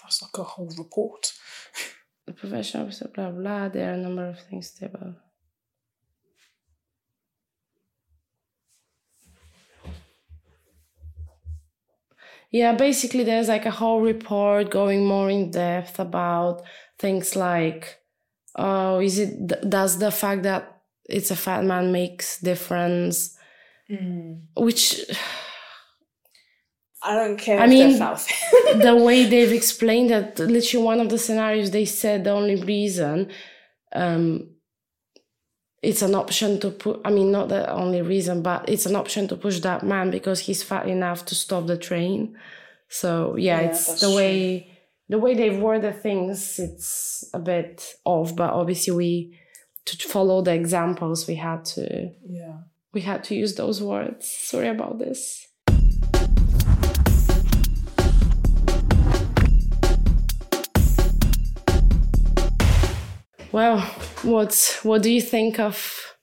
That's 0.04 0.22
like 0.22 0.38
a 0.38 0.44
whole 0.44 0.72
report. 0.78 1.34
the 2.28 2.34
professional 2.34 2.86
officer, 2.86 3.10
blah 3.14 3.32
blah. 3.32 3.70
There 3.70 3.90
are 3.90 3.94
a 3.94 3.98
number 3.98 4.28
of 4.28 4.40
things 4.40 4.78
about. 4.82 5.16
Yeah, 12.52 12.76
basically, 12.76 13.24
there's 13.24 13.48
like 13.48 13.66
a 13.66 13.72
whole 13.72 14.02
report 14.02 14.70
going 14.70 15.06
more 15.06 15.30
in 15.30 15.52
depth 15.52 16.00
about 16.00 16.64
things 17.00 17.36
like, 17.36 18.00
oh, 18.56 19.00
is 19.00 19.18
it 19.18 19.70
does 19.70 19.98
the 20.00 20.12
fact 20.12 20.44
that 20.44 20.81
it's 21.06 21.32
a 21.32 21.36
fat 21.36 21.64
man 21.64 21.92
makes 21.92 22.40
difference, 22.40 23.38
mm. 23.90 24.42
which 24.56 25.02
I 27.04 27.16
don't 27.16 27.38
care. 27.38 27.60
I 27.60 27.68
mean, 27.68 27.98
the 27.98 29.02
way 29.04 29.26
they've 29.30 29.52
explained 29.52 30.12
that, 30.12 30.38
literally, 30.40 30.86
one 30.86 31.00
of 31.00 31.10
the 31.10 31.18
scenarios 31.18 31.72
they 31.72 31.86
said 31.86 32.24
the 32.24 32.32
only 32.32 32.56
reason 32.56 33.32
um, 33.94 34.50
it's 35.82 36.02
an 36.02 36.16
option 36.16 36.60
to 36.60 36.70
put. 36.70 37.02
I 37.04 37.12
mean, 37.12 37.32
not 37.32 37.50
the 37.50 37.70
only 37.72 38.02
reason, 38.02 38.42
but 38.42 38.70
it's 38.70 38.86
an 38.86 38.96
option 38.96 39.28
to 39.30 39.36
push 39.36 39.60
that 39.62 39.84
man 39.84 40.12
because 40.12 40.42
he's 40.42 40.64
fat 40.64 40.88
enough 40.88 41.26
to 41.26 41.36
stop 41.36 41.68
the 41.68 41.78
train. 41.78 42.38
So 42.90 43.36
yeah, 43.36 43.62
yeah 43.62 43.68
it's 43.68 44.02
the 44.02 44.12
way 44.12 44.60
true. 44.60 44.72
the 45.10 45.20
way 45.20 45.34
they've 45.34 45.60
worded 45.60 46.02
things. 46.02 46.60
It's 46.60 47.26
a 47.34 47.40
bit 47.40 47.96
off, 48.06 48.36
but 48.36 48.52
obviously 48.52 48.94
we 48.94 49.40
to 49.86 49.98
follow 50.08 50.42
the 50.42 50.54
examples 50.54 51.28
we 51.28 51.36
had 51.36 51.66
to. 51.66 52.12
Yeah. 52.28 52.58
We 52.94 53.02
had 53.02 53.24
to 53.26 53.36
use 53.36 53.56
those 53.56 53.82
words. 53.82 54.28
Sorry 54.28 54.68
about 54.68 55.00
this. 55.00 55.48
Well, 63.52 63.82
what 64.24 64.80
what 64.84 65.04
do 65.04 65.12
you 65.12 65.22
think 65.22 65.60
of 65.60 66.16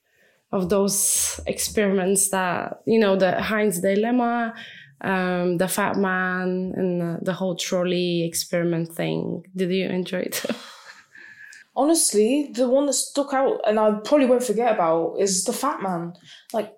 of 0.51 0.69
those 0.69 1.39
experiments 1.45 2.29
that 2.29 2.81
you 2.87 2.99
know 2.99 3.15
the 3.15 3.39
Heinz 3.39 3.81
dilemma, 3.81 4.53
um, 5.01 5.57
the 5.57 5.67
Fat 5.67 5.95
Man, 5.95 6.73
and 6.75 7.01
the, 7.01 7.19
the 7.21 7.33
whole 7.33 7.55
trolley 7.55 8.25
experiment 8.25 8.93
thing? 8.93 9.43
Did 9.55 9.71
you 9.71 9.89
enjoy 9.89 10.21
it? 10.21 10.43
Honestly, 11.79 12.51
the 12.53 12.67
one 12.67 12.85
that 12.87 12.93
stuck 12.93 13.33
out 13.33 13.61
and 13.65 13.79
I 13.79 13.91
probably 14.03 14.25
won't 14.25 14.43
forget 14.43 14.73
about 14.73 15.15
is 15.19 15.45
the 15.45 15.53
Fat 15.53 15.81
Man. 15.81 16.13
Like, 16.53 16.75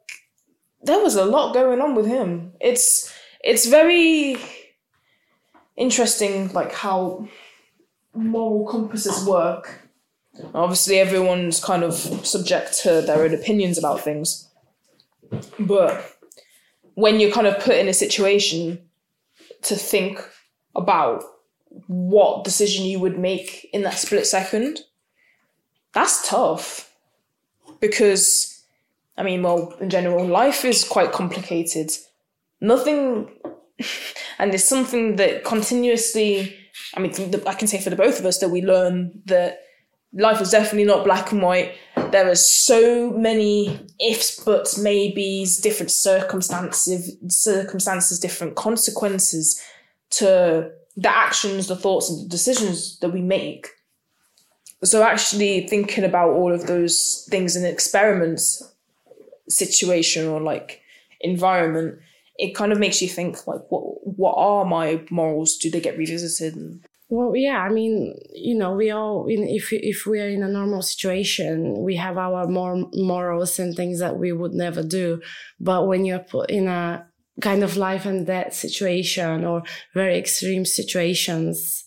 there 0.83 0.99
was 0.99 1.15
a 1.15 1.25
lot 1.25 1.53
going 1.53 1.81
on 1.81 1.95
with 1.95 2.05
him. 2.05 2.53
It's 2.59 3.11
it's 3.43 3.65
very 3.65 4.37
interesting, 5.75 6.53
like 6.53 6.73
how 6.73 7.27
moral 8.13 8.67
compasses 8.67 9.25
work 9.25 9.91
Obviously, 10.53 10.99
everyone's 10.99 11.63
kind 11.63 11.83
of 11.83 11.93
subject 11.93 12.77
to 12.83 13.01
their 13.01 13.23
own 13.23 13.33
opinions 13.33 13.77
about 13.77 14.01
things. 14.01 14.47
But 15.59 16.17
when 16.95 17.19
you're 17.19 17.31
kind 17.31 17.47
of 17.47 17.59
put 17.59 17.75
in 17.75 17.87
a 17.87 17.93
situation 17.93 18.79
to 19.63 19.75
think 19.75 20.19
about 20.75 21.23
what 21.87 22.43
decision 22.43 22.85
you 22.85 22.99
would 22.99 23.19
make 23.19 23.69
in 23.73 23.83
that 23.83 23.97
split 23.97 24.25
second, 24.25 24.79
that's 25.93 26.27
tough. 26.27 26.93
Because, 27.79 28.63
I 29.17 29.23
mean, 29.23 29.43
well, 29.43 29.75
in 29.79 29.89
general, 29.89 30.25
life 30.25 30.65
is 30.65 30.83
quite 30.83 31.11
complicated. 31.11 31.91
Nothing, 32.59 33.29
and 34.39 34.53
it's 34.53 34.67
something 34.67 35.15
that 35.17 35.43
continuously, 35.43 36.55
I 36.95 36.99
mean, 36.99 37.13
I 37.47 37.53
can 37.53 37.67
say 37.67 37.81
for 37.81 37.89
the 37.89 37.95
both 37.95 38.19
of 38.19 38.25
us 38.25 38.39
that 38.39 38.49
we 38.49 38.61
learn 38.61 39.21
that 39.25 39.61
life 40.13 40.41
is 40.41 40.51
definitely 40.51 40.85
not 40.85 41.05
black 41.05 41.31
and 41.31 41.41
white. 41.41 41.75
There 42.11 42.29
are 42.29 42.35
so 42.35 43.11
many 43.11 43.79
ifs, 43.99 44.43
buts, 44.43 44.77
maybes, 44.77 45.57
different 45.57 45.91
circumstances, 45.91 47.15
circumstances, 47.29 48.19
different 48.19 48.55
consequences 48.55 49.61
to 50.11 50.71
the 50.97 51.09
actions, 51.09 51.67
the 51.67 51.75
thoughts, 51.75 52.09
and 52.09 52.25
the 52.25 52.29
decisions 52.29 52.99
that 52.99 53.09
we 53.09 53.21
make. 53.21 53.69
So 54.83 55.03
actually 55.03 55.67
thinking 55.67 56.03
about 56.03 56.31
all 56.31 56.53
of 56.53 56.67
those 56.67 57.27
things 57.29 57.55
in 57.55 57.65
an 57.65 57.71
experiment 57.71 58.41
situation 59.47 60.27
or 60.27 60.41
like 60.41 60.81
environment, 61.21 61.99
it 62.37 62.55
kind 62.55 62.71
of 62.71 62.79
makes 62.79 63.01
you 63.01 63.07
think 63.07 63.45
like 63.45 63.61
what 63.69 63.83
what 64.03 64.35
are 64.37 64.65
my 64.65 65.03
morals? 65.09 65.57
Do 65.57 65.69
they 65.69 65.79
get 65.79 65.97
revisited? 65.97 66.55
Well, 67.09 67.35
yeah, 67.35 67.59
I 67.59 67.69
mean, 67.69 68.15
you 68.33 68.57
know, 68.57 68.73
we 68.73 68.89
all, 68.89 69.25
if 69.27 69.73
if 69.73 70.05
we 70.05 70.21
are 70.21 70.29
in 70.29 70.43
a 70.43 70.47
normal 70.47 70.81
situation, 70.81 71.83
we 71.83 71.97
have 71.97 72.17
our 72.17 72.47
more 72.47 72.87
morals 72.93 73.59
and 73.59 73.75
things 73.75 73.99
that 73.99 74.17
we 74.17 74.31
would 74.31 74.53
never 74.53 74.81
do. 74.81 75.21
But 75.59 75.87
when 75.87 76.05
you're 76.05 76.19
put 76.19 76.49
in 76.49 76.69
a 76.69 77.05
kind 77.41 77.63
of 77.63 77.75
life 77.75 78.05
and 78.05 78.25
death 78.25 78.53
situation 78.53 79.43
or 79.43 79.63
very 79.93 80.17
extreme 80.17 80.63
situations, 80.63 81.83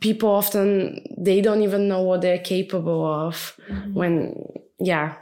people 0.00 0.30
often 0.30 1.04
they 1.16 1.40
don't 1.40 1.62
even 1.62 1.88
know 1.88 2.02
what 2.02 2.20
they're 2.20 2.38
capable 2.38 3.04
of. 3.04 3.58
Mm-hmm. 3.68 3.94
When, 3.94 4.52
yeah, 4.78 5.16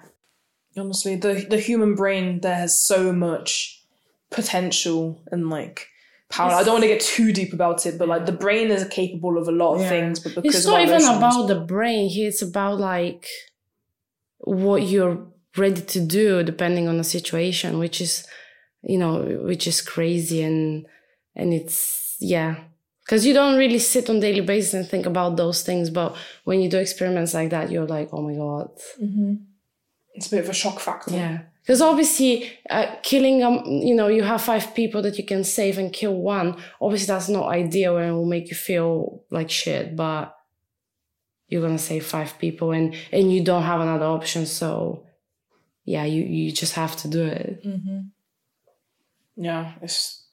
honestly, 0.76 1.16
the 1.16 1.46
the 1.48 1.58
human 1.58 1.94
brain 1.94 2.40
there 2.40 2.54
has 2.54 2.80
so 2.80 3.12
much 3.12 3.82
potential 4.30 5.22
and 5.30 5.50
like 5.50 5.88
power. 6.28 6.52
I 6.52 6.62
don't 6.62 6.74
want 6.74 6.84
to 6.84 6.88
get 6.88 7.00
too 7.00 7.32
deep 7.32 7.52
about 7.52 7.86
it, 7.86 7.98
but 7.98 8.08
like 8.08 8.26
the 8.26 8.32
brain 8.32 8.70
is 8.70 8.86
capable 8.88 9.38
of 9.38 9.48
a 9.48 9.52
lot 9.52 9.74
of 9.74 9.82
yeah. 9.82 9.88
things. 9.88 10.20
But 10.20 10.34
because 10.36 10.56
it's 10.56 10.66
not 10.66 10.82
even 10.82 11.00
emotions, 11.02 11.16
about 11.16 11.46
the 11.48 11.60
brain 11.60 12.08
here; 12.08 12.28
it's 12.28 12.42
about 12.42 12.78
like 12.78 13.26
what 14.38 14.82
you're 14.82 15.26
ready 15.56 15.80
to 15.80 16.00
do 16.00 16.42
depending 16.42 16.88
on 16.88 16.98
the 16.98 17.04
situation, 17.04 17.78
which 17.78 18.00
is 18.00 18.26
you 18.82 18.98
know, 18.98 19.22
which 19.42 19.66
is 19.66 19.80
crazy 19.80 20.42
and 20.42 20.86
and 21.34 21.52
it's 21.52 22.16
yeah. 22.20 22.56
Because 23.06 23.24
you 23.24 23.32
don't 23.32 23.56
really 23.56 23.78
sit 23.78 24.10
on 24.10 24.18
daily 24.18 24.40
basis 24.40 24.74
and 24.74 24.86
think 24.86 25.06
about 25.06 25.36
those 25.36 25.62
things, 25.62 25.90
but 25.90 26.16
when 26.42 26.60
you 26.60 26.68
do 26.68 26.78
experiments 26.78 27.34
like 27.34 27.50
that, 27.50 27.70
you're 27.70 27.86
like, 27.86 28.08
"Oh 28.12 28.20
my 28.20 28.34
god!" 28.34 28.70
Mm-hmm. 29.00 29.34
It's 30.14 30.26
a 30.26 30.30
bit 30.30 30.44
of 30.44 30.50
a 30.50 30.54
shock 30.54 30.80
factor. 30.80 31.14
Yeah 31.14 31.38
because 31.66 31.82
obviously 31.82 32.58
uh, 32.70 32.86
killing 33.02 33.42
um 33.42 33.62
you 33.66 33.94
know 33.94 34.06
you 34.06 34.22
have 34.22 34.40
five 34.40 34.74
people 34.74 35.02
that 35.02 35.18
you 35.18 35.24
can 35.24 35.42
save 35.42 35.78
and 35.78 35.92
kill 35.92 36.14
one 36.14 36.56
obviously 36.80 37.06
that's 37.06 37.28
not 37.28 37.48
ideal 37.48 37.96
and 37.96 38.10
it 38.10 38.12
will 38.12 38.24
make 38.24 38.48
you 38.48 38.56
feel 38.56 39.22
like 39.30 39.50
shit 39.50 39.96
but 39.96 40.36
you're 41.48 41.62
gonna 41.62 41.78
save 41.78 42.06
five 42.06 42.38
people 42.38 42.70
and 42.72 42.94
and 43.12 43.32
you 43.32 43.42
don't 43.42 43.64
have 43.64 43.80
another 43.80 44.06
option 44.06 44.46
so 44.46 45.04
yeah 45.84 46.04
you 46.04 46.22
you 46.22 46.52
just 46.52 46.74
have 46.74 46.96
to 46.96 47.08
do 47.08 47.24
it 47.24 47.64
mm-hmm. 47.64 48.00
yeah 49.36 49.72
it's 49.82 50.24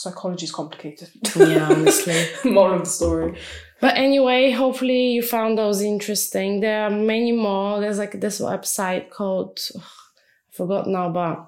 psychology 0.00 0.44
is 0.44 0.52
complicated. 0.52 1.10
Yeah, 1.36 1.68
honestly. 1.70 2.26
Moral 2.50 2.76
of 2.76 2.84
the 2.84 2.90
story. 2.90 3.38
But 3.80 3.96
anyway, 3.96 4.50
hopefully 4.50 5.08
you 5.08 5.22
found 5.22 5.58
those 5.58 5.82
interesting. 5.82 6.60
There 6.60 6.84
are 6.84 6.90
many 6.90 7.32
more. 7.32 7.80
There's 7.80 7.98
like 7.98 8.20
this 8.20 8.40
website 8.40 9.10
called, 9.10 9.60
ugh, 9.74 9.82
I 9.82 10.56
forgot 10.56 10.86
now, 10.86 11.10
but 11.10 11.46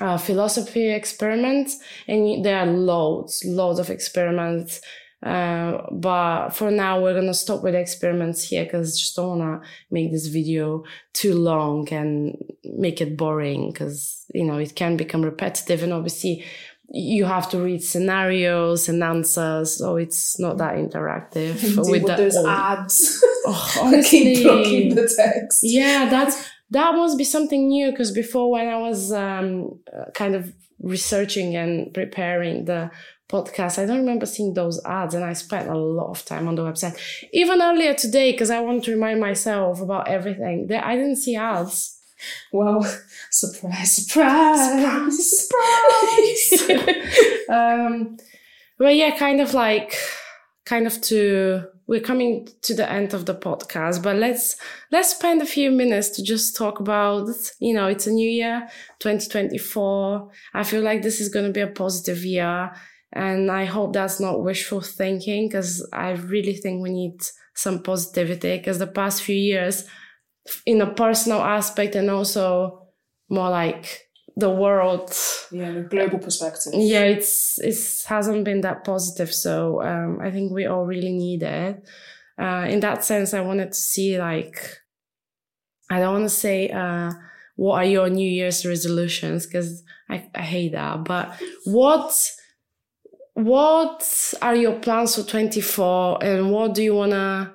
uh, 0.00 0.18
philosophy 0.18 0.90
experiments, 0.90 1.78
and 2.06 2.44
there 2.44 2.58
are 2.58 2.66
loads, 2.66 3.42
loads 3.44 3.78
of 3.78 3.90
experiments. 3.90 4.80
Uh, 5.20 5.82
but 5.90 6.50
for 6.50 6.70
now, 6.70 7.02
we're 7.02 7.14
gonna 7.14 7.34
stop 7.34 7.62
with 7.62 7.74
experiments 7.74 8.44
here 8.44 8.64
because 8.64 8.94
I 8.94 8.98
just 8.98 9.16
don't 9.16 9.38
wanna 9.38 9.60
make 9.90 10.12
this 10.12 10.28
video 10.28 10.84
too 11.12 11.34
long 11.34 11.88
and 11.88 12.36
make 12.64 13.00
it 13.00 13.16
boring 13.16 13.72
because 13.72 14.24
you 14.32 14.44
know 14.44 14.58
it 14.58 14.76
can 14.76 14.96
become 14.96 15.22
repetitive, 15.22 15.82
and 15.82 15.92
obviously 15.92 16.44
you 16.90 17.24
have 17.26 17.50
to 17.50 17.58
read 17.58 17.82
scenarios 17.82 18.88
and 18.88 19.02
answers, 19.02 19.76
so 19.78 19.96
it's 19.96 20.38
not 20.40 20.56
that 20.58 20.74
interactive. 20.76 21.60
Deal 21.60 21.90
with 21.90 22.06
the- 22.06 22.16
those 22.16 22.36
oh, 22.38 22.48
ads. 22.48 23.22
oh, 23.46 23.72
keep 23.74 23.82
honestly, 23.82 24.42
blocking 24.42 24.94
the 24.94 25.12
text. 25.16 25.60
yeah, 25.62 26.08
that's 26.08 26.48
that 26.70 26.94
must 26.94 27.18
be 27.18 27.24
something 27.24 27.68
new 27.68 27.90
because 27.90 28.10
before 28.12 28.50
when 28.50 28.68
I 28.68 28.78
was 28.78 29.12
um, 29.12 29.78
uh, 29.94 30.10
kind 30.14 30.34
of 30.34 30.52
researching 30.80 31.56
and 31.56 31.92
preparing 31.92 32.64
the 32.66 32.90
podcast, 33.28 33.78
I 33.78 33.84
don't 33.86 33.98
remember 33.98 34.24
seeing 34.26 34.54
those 34.54 34.82
ads, 34.84 35.14
and 35.14 35.24
I 35.24 35.34
spent 35.34 35.68
a 35.68 35.76
lot 35.76 36.08
of 36.10 36.24
time 36.24 36.48
on 36.48 36.54
the 36.54 36.62
website. 36.62 36.98
Even 37.32 37.60
earlier 37.60 37.92
today, 37.94 38.32
because 38.32 38.50
I 38.50 38.60
want 38.60 38.84
to 38.84 38.92
remind 38.92 39.20
myself 39.20 39.80
about 39.82 40.08
everything. 40.08 40.66
There, 40.68 40.82
I 40.84 40.96
didn't 40.96 41.16
see 41.16 41.36
ads. 41.36 41.97
Well, 42.52 42.82
surprise, 43.30 43.96
surprise, 43.96 45.48
surprise. 45.48 46.70
um, 47.48 48.16
but 48.78 48.94
yeah, 48.94 49.16
kind 49.16 49.40
of 49.40 49.54
like, 49.54 49.94
kind 50.64 50.86
of 50.86 51.00
to 51.00 51.64
we're 51.88 52.00
coming 52.00 52.46
to 52.60 52.74
the 52.74 52.88
end 52.88 53.14
of 53.14 53.24
the 53.24 53.34
podcast, 53.34 54.02
but 54.02 54.16
let's 54.16 54.56
let's 54.92 55.08
spend 55.16 55.40
a 55.40 55.46
few 55.46 55.70
minutes 55.70 56.10
to 56.10 56.22
just 56.22 56.54
talk 56.54 56.80
about 56.80 57.28
you 57.60 57.74
know 57.74 57.88
it's 57.88 58.06
a 58.06 58.12
new 58.12 58.28
year, 58.28 58.68
2024. 59.00 60.30
I 60.54 60.62
feel 60.64 60.82
like 60.82 61.02
this 61.02 61.20
is 61.20 61.30
going 61.30 61.46
to 61.46 61.52
be 61.52 61.62
a 61.62 61.66
positive 61.66 62.24
year, 62.24 62.70
and 63.12 63.50
I 63.50 63.64
hope 63.64 63.94
that's 63.94 64.20
not 64.20 64.44
wishful 64.44 64.82
thinking 64.82 65.48
because 65.48 65.86
I 65.92 66.10
really 66.10 66.54
think 66.54 66.82
we 66.82 66.90
need 66.90 67.20
some 67.54 67.82
positivity 67.82 68.58
because 68.58 68.78
the 68.78 68.86
past 68.86 69.22
few 69.22 69.34
years, 69.34 69.84
in 70.66 70.80
a 70.80 70.92
personal 70.94 71.40
aspect 71.40 71.94
and 71.94 72.10
also 72.10 72.86
more 73.28 73.50
like 73.50 74.04
the 74.36 74.50
world 74.50 75.12
Yeah, 75.50 75.72
the 75.72 75.80
global 75.82 76.18
perspective. 76.18 76.72
yeah 76.74 77.02
it's 77.02 77.58
it 77.58 77.76
hasn't 78.08 78.44
been 78.44 78.60
that 78.60 78.84
positive 78.84 79.32
so 79.34 79.82
um 79.82 80.18
i 80.22 80.30
think 80.30 80.52
we 80.52 80.66
all 80.66 80.84
really 80.86 81.12
need 81.12 81.42
it 81.42 81.82
uh 82.40 82.66
in 82.68 82.80
that 82.80 83.04
sense 83.04 83.34
i 83.34 83.40
wanted 83.40 83.72
to 83.72 83.78
see 83.78 84.16
like 84.18 84.56
i 85.90 85.98
don't 85.98 86.12
want 86.12 86.24
to 86.24 86.30
say 86.46 86.70
uh 86.70 87.10
what 87.56 87.74
are 87.82 87.84
your 87.84 88.08
new 88.08 88.30
year's 88.30 88.64
resolutions 88.64 89.44
because 89.46 89.82
I, 90.08 90.30
I 90.34 90.42
hate 90.42 90.72
that 90.72 91.02
but 91.04 91.34
what 91.64 92.14
what 93.34 94.34
are 94.42 94.54
your 94.56 94.78
plans 94.80 95.14
for 95.16 95.22
24 95.22 96.22
and 96.24 96.50
what 96.50 96.74
do 96.74 96.82
you 96.82 96.94
want 96.94 97.12
to 97.12 97.52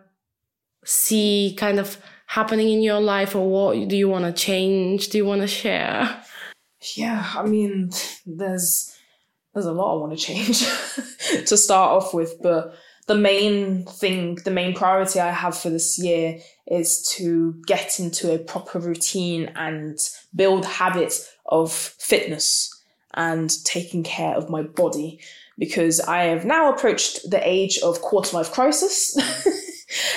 see 0.86 1.56
kind 1.58 1.80
of 1.80 1.98
happening 2.36 2.70
in 2.70 2.82
your 2.82 3.00
life 3.00 3.36
or 3.36 3.46
what 3.50 3.88
do 3.88 3.96
you 3.96 4.10
want 4.10 4.26
to 4.26 4.34
change 4.34 5.10
do 5.10 5.18
you 5.18 5.26
want 5.26 5.42
to 5.42 5.48
share 5.48 6.24
Yeah, 6.96 7.26
I 7.36 7.44
mean, 7.44 7.92
there's 8.26 8.94
there's 9.54 9.66
a 9.66 9.72
lot 9.72 9.96
I 9.96 10.00
want 10.00 10.18
to 10.18 10.26
change 10.26 10.60
to 11.48 11.58
start 11.58 11.92
off 11.92 12.14
with, 12.14 12.36
but 12.42 12.76
the 13.08 13.16
main 13.16 13.86
thing, 13.86 14.36
the 14.44 14.52
main 14.52 14.74
priority 14.74 15.20
I 15.20 15.32
have 15.32 15.56
for 15.58 15.70
this 15.70 16.00
year 16.00 16.40
is 16.68 17.08
to 17.18 17.62
get 17.68 18.00
into 18.00 18.34
a 18.34 18.40
proper 18.40 18.80
routine 18.80 19.52
and 19.56 19.98
build 20.36 20.66
habits 20.66 21.30
of 21.46 21.72
fitness 21.72 22.70
and 23.14 23.52
taking 23.64 24.04
care 24.04 24.36
of 24.36 24.50
my 24.50 24.64
body 24.64 25.20
because 25.60 26.00
I 26.00 26.24
have 26.24 26.46
now 26.46 26.74
approached 26.74 27.30
the 27.30 27.48
age 27.48 27.78
of 27.80 28.02
quarter 28.02 28.38
life 28.38 28.52
crisis. 28.52 29.16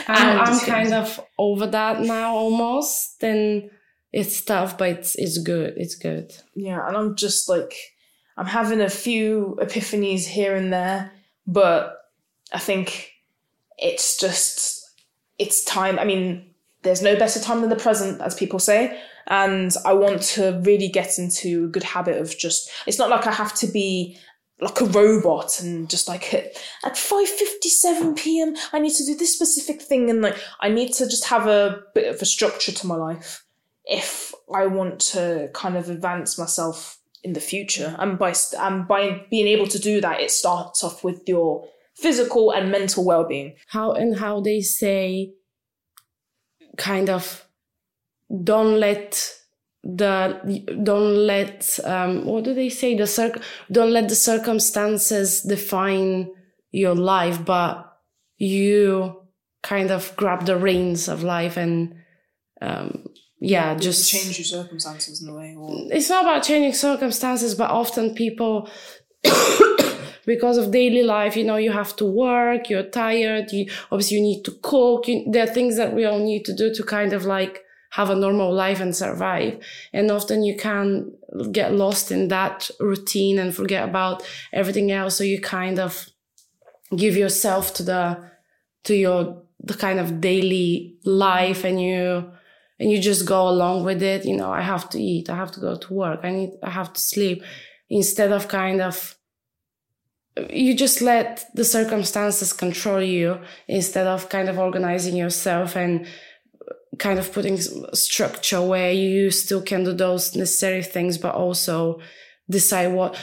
I'm, 0.09 0.41
I'm 0.41 0.61
kind 0.61 0.93
of 0.93 1.21
over 1.39 1.67
that 1.67 2.01
now 2.01 2.35
almost. 2.35 3.23
And 3.23 3.71
it's 4.13 4.43
tough, 4.43 4.79
but 4.79 4.89
it's 4.91 5.15
it's 5.17 5.39
good. 5.39 5.75
It's 5.77 5.95
good. 5.95 6.35
yeah, 6.55 6.87
and 6.87 6.97
I'm 6.97 7.17
just 7.17 7.49
like, 7.49 7.75
I'm 8.37 8.47
having 8.47 8.81
a 8.81 8.91
few 8.91 9.59
epiphanies 9.61 10.25
here 10.27 10.55
and 10.55 10.73
there, 10.73 11.13
but 11.47 11.97
I 12.53 12.59
think 12.59 13.13
it's 13.79 14.19
just, 14.19 14.89
it's 15.39 15.65
time. 15.65 15.99
I 15.99 16.05
mean, 16.05 16.55
there's 16.83 17.03
no 17.03 17.17
better 17.17 17.41
time 17.41 17.61
than 17.61 17.71
the 17.71 17.77
present, 17.77 18.21
as 18.21 18.35
people 18.35 18.59
say. 18.59 19.01
And 19.27 19.75
I 19.85 19.93
want 19.93 20.23
to 20.23 20.61
really 20.65 20.89
get 20.89 21.19
into 21.19 21.65
a 21.65 21.69
good 21.69 21.83
habit 21.83 22.21
of 22.21 22.39
just, 22.39 22.71
it's 22.87 22.99
not 22.99 23.11
like 23.11 23.27
I 23.27 23.33
have 23.33 23.55
to 23.55 23.67
be 23.67 24.17
like 24.61 24.81
a 24.81 24.87
robot 24.87 25.61
and 25.61 25.91
just 25.91 26.09
like 26.09 26.33
at, 26.33 26.57
at 26.85 26.95
5.57 26.95 28.17
p.m. 28.17 28.55
I 28.73 28.79
need 28.79 28.95
to 28.95 29.05
do 29.05 29.15
this 29.15 29.35
specific 29.35 29.83
thing 29.83 30.09
and 30.09 30.23
like 30.23 30.39
I 30.61 30.71
need 30.71 30.93
to 30.95 31.05
just 31.05 31.27
have 31.27 31.47
a 31.47 31.83
bit 31.95 32.13
of 32.13 32.23
a 32.23 32.27
structure 32.27 32.73
to 32.73 32.87
my 32.87 32.97
life 32.97 33.45
if 33.85 34.33
I 34.53 34.67
want 34.67 35.01
to 35.13 35.51
kind 35.53 35.77
of 35.77 35.91
advance 35.91 36.39
myself 36.39 36.99
in 37.23 37.35
the 37.35 37.41
future. 37.41 37.95
And 37.99 38.19
by 38.19 38.35
and 38.59 38.87
by 38.87 39.27
being 39.31 39.47
able 39.49 39.67
to 39.69 39.79
do 39.79 40.01
that, 40.01 40.21
it 40.21 40.31
starts 40.31 40.83
off 40.83 41.05
with 41.05 41.23
your 41.27 41.69
physical 41.95 42.53
and 42.53 42.71
mental 42.71 43.05
well-being. 43.05 43.55
How 43.69 43.93
and 43.93 44.17
how 44.19 44.41
they 44.41 44.61
say, 44.61 45.33
kind 46.77 47.11
of, 47.11 47.47
don't 48.45 48.79
let 48.79 49.33
the 49.95 50.81
don't 50.83 51.15
let 51.27 51.79
um 51.85 52.25
what 52.25 52.43
do 52.43 52.55
they 52.55 52.69
say 52.69 52.97
the 52.97 53.07
circ 53.07 53.41
don't 53.71 53.93
let 53.93 54.09
the 54.09 54.15
circumstances 54.15 55.43
define 55.43 56.29
your 56.73 56.95
life 56.95 57.45
but 57.45 57.99
you 58.39 59.23
kind 59.63 59.91
of 59.91 60.15
grab 60.17 60.47
the 60.47 60.57
reins 60.57 61.09
of 61.09 61.23
life 61.23 61.57
and 61.57 61.95
um 62.63 63.05
yeah 63.41 63.75
just 63.75 64.11
change 64.11 64.39
your 64.39 64.45
circumstances 64.45 65.23
in 65.23 65.29
a 65.29 65.35
way. 65.35 65.55
Or 65.57 65.71
it's 65.91 66.09
not 66.09 66.25
about 66.25 66.43
changing 66.43 66.75
circumstances, 66.75 67.55
but 67.55 67.71
often 67.71 68.15
people, 68.15 68.69
because 70.27 70.57
of 70.59 70.71
daily 70.71 71.03
life, 71.03 71.37
you 71.37 71.45
know, 71.45 71.57
you 71.57 71.73
have 71.73 71.95
to 71.97 72.05
work, 72.05 72.71
you're 72.71 72.85
tired, 72.85 73.53
you 73.53 73.71
obviously 73.91 74.19
you 74.19 74.23
need 74.23 74.43
to 74.45 74.53
cook. 74.63 75.09
You, 75.09 75.25
there 75.31 75.45
are 75.45 75.55
things 75.55 75.77
that 75.77 75.95
we 75.95 76.05
all 76.05 76.19
need 76.19 76.45
to 76.47 76.55
do 76.55 76.73
to 76.75 76.83
kind 76.83 77.13
of 77.13 77.25
like 77.25 77.63
have 77.91 78.11
a 78.11 78.15
normal 78.15 78.53
life 78.53 78.81
and 78.81 78.95
survive. 78.95 79.59
And 79.93 80.11
often 80.11 80.43
you 80.43 80.57
can 80.57 81.13
get 81.53 81.73
lost 81.73 82.11
in 82.11 82.29
that 82.29 82.71
routine 82.81 83.39
and 83.39 83.55
forget 83.55 83.89
about 83.89 84.23
everything 84.53 84.91
else. 84.91 85.17
So 85.17 85.25
you 85.25 85.41
kind 85.41 85.79
of 85.79 86.09
give 86.95 87.17
yourself 87.17 87.75
to 87.75 87.83
the, 87.83 88.31
to 88.85 88.95
your, 88.95 89.43
the 89.61 89.75
kind 89.75 89.99
of 89.99 90.21
daily 90.21 90.97
life 91.05 91.65
and 91.65 91.81
you, 91.81 92.31
and 92.79 92.91
you 92.91 93.01
just 93.01 93.27
go 93.27 93.49
along 93.49 93.85
with 93.85 94.03
it. 94.03 94.25
You 94.25 94.37
know, 94.37 94.53
I 94.53 94.61
have 94.61 94.91
to 94.91 95.01
eat, 95.01 95.31
I 95.31 95.37
have 95.37 95.53
to 95.53 95.61
go 95.61 95.77
to 95.77 95.95
work, 95.95 96.21
I 96.23 96.31
need, 96.31 96.51
I 96.63 96.71
have 96.71 96.93
to 96.93 97.01
sleep 97.01 97.43
instead 97.89 98.33
of 98.33 98.49
kind 98.49 98.81
of, 98.81 99.15
you 100.51 100.75
just 100.75 101.01
let 101.01 101.47
the 101.55 101.65
circumstances 101.65 102.53
control 102.53 103.01
you 103.01 103.41
instead 103.69 104.07
of 104.07 104.29
kind 104.29 104.51
of 104.51 104.59
organizing 104.59 105.17
yourself 105.17 105.77
and 105.77 106.07
kind 106.99 107.19
of 107.19 107.33
putting 107.33 107.57
structure 107.95 108.63
where 108.63 108.93
you 108.93 109.31
still 109.31 109.63
can 109.63 109.85
do 109.85 109.93
those 109.93 110.35
necessary 110.37 110.83
things, 110.83 111.19
but 111.19 111.35
also 111.35 112.01
decide 112.49 112.93
what 112.93 113.17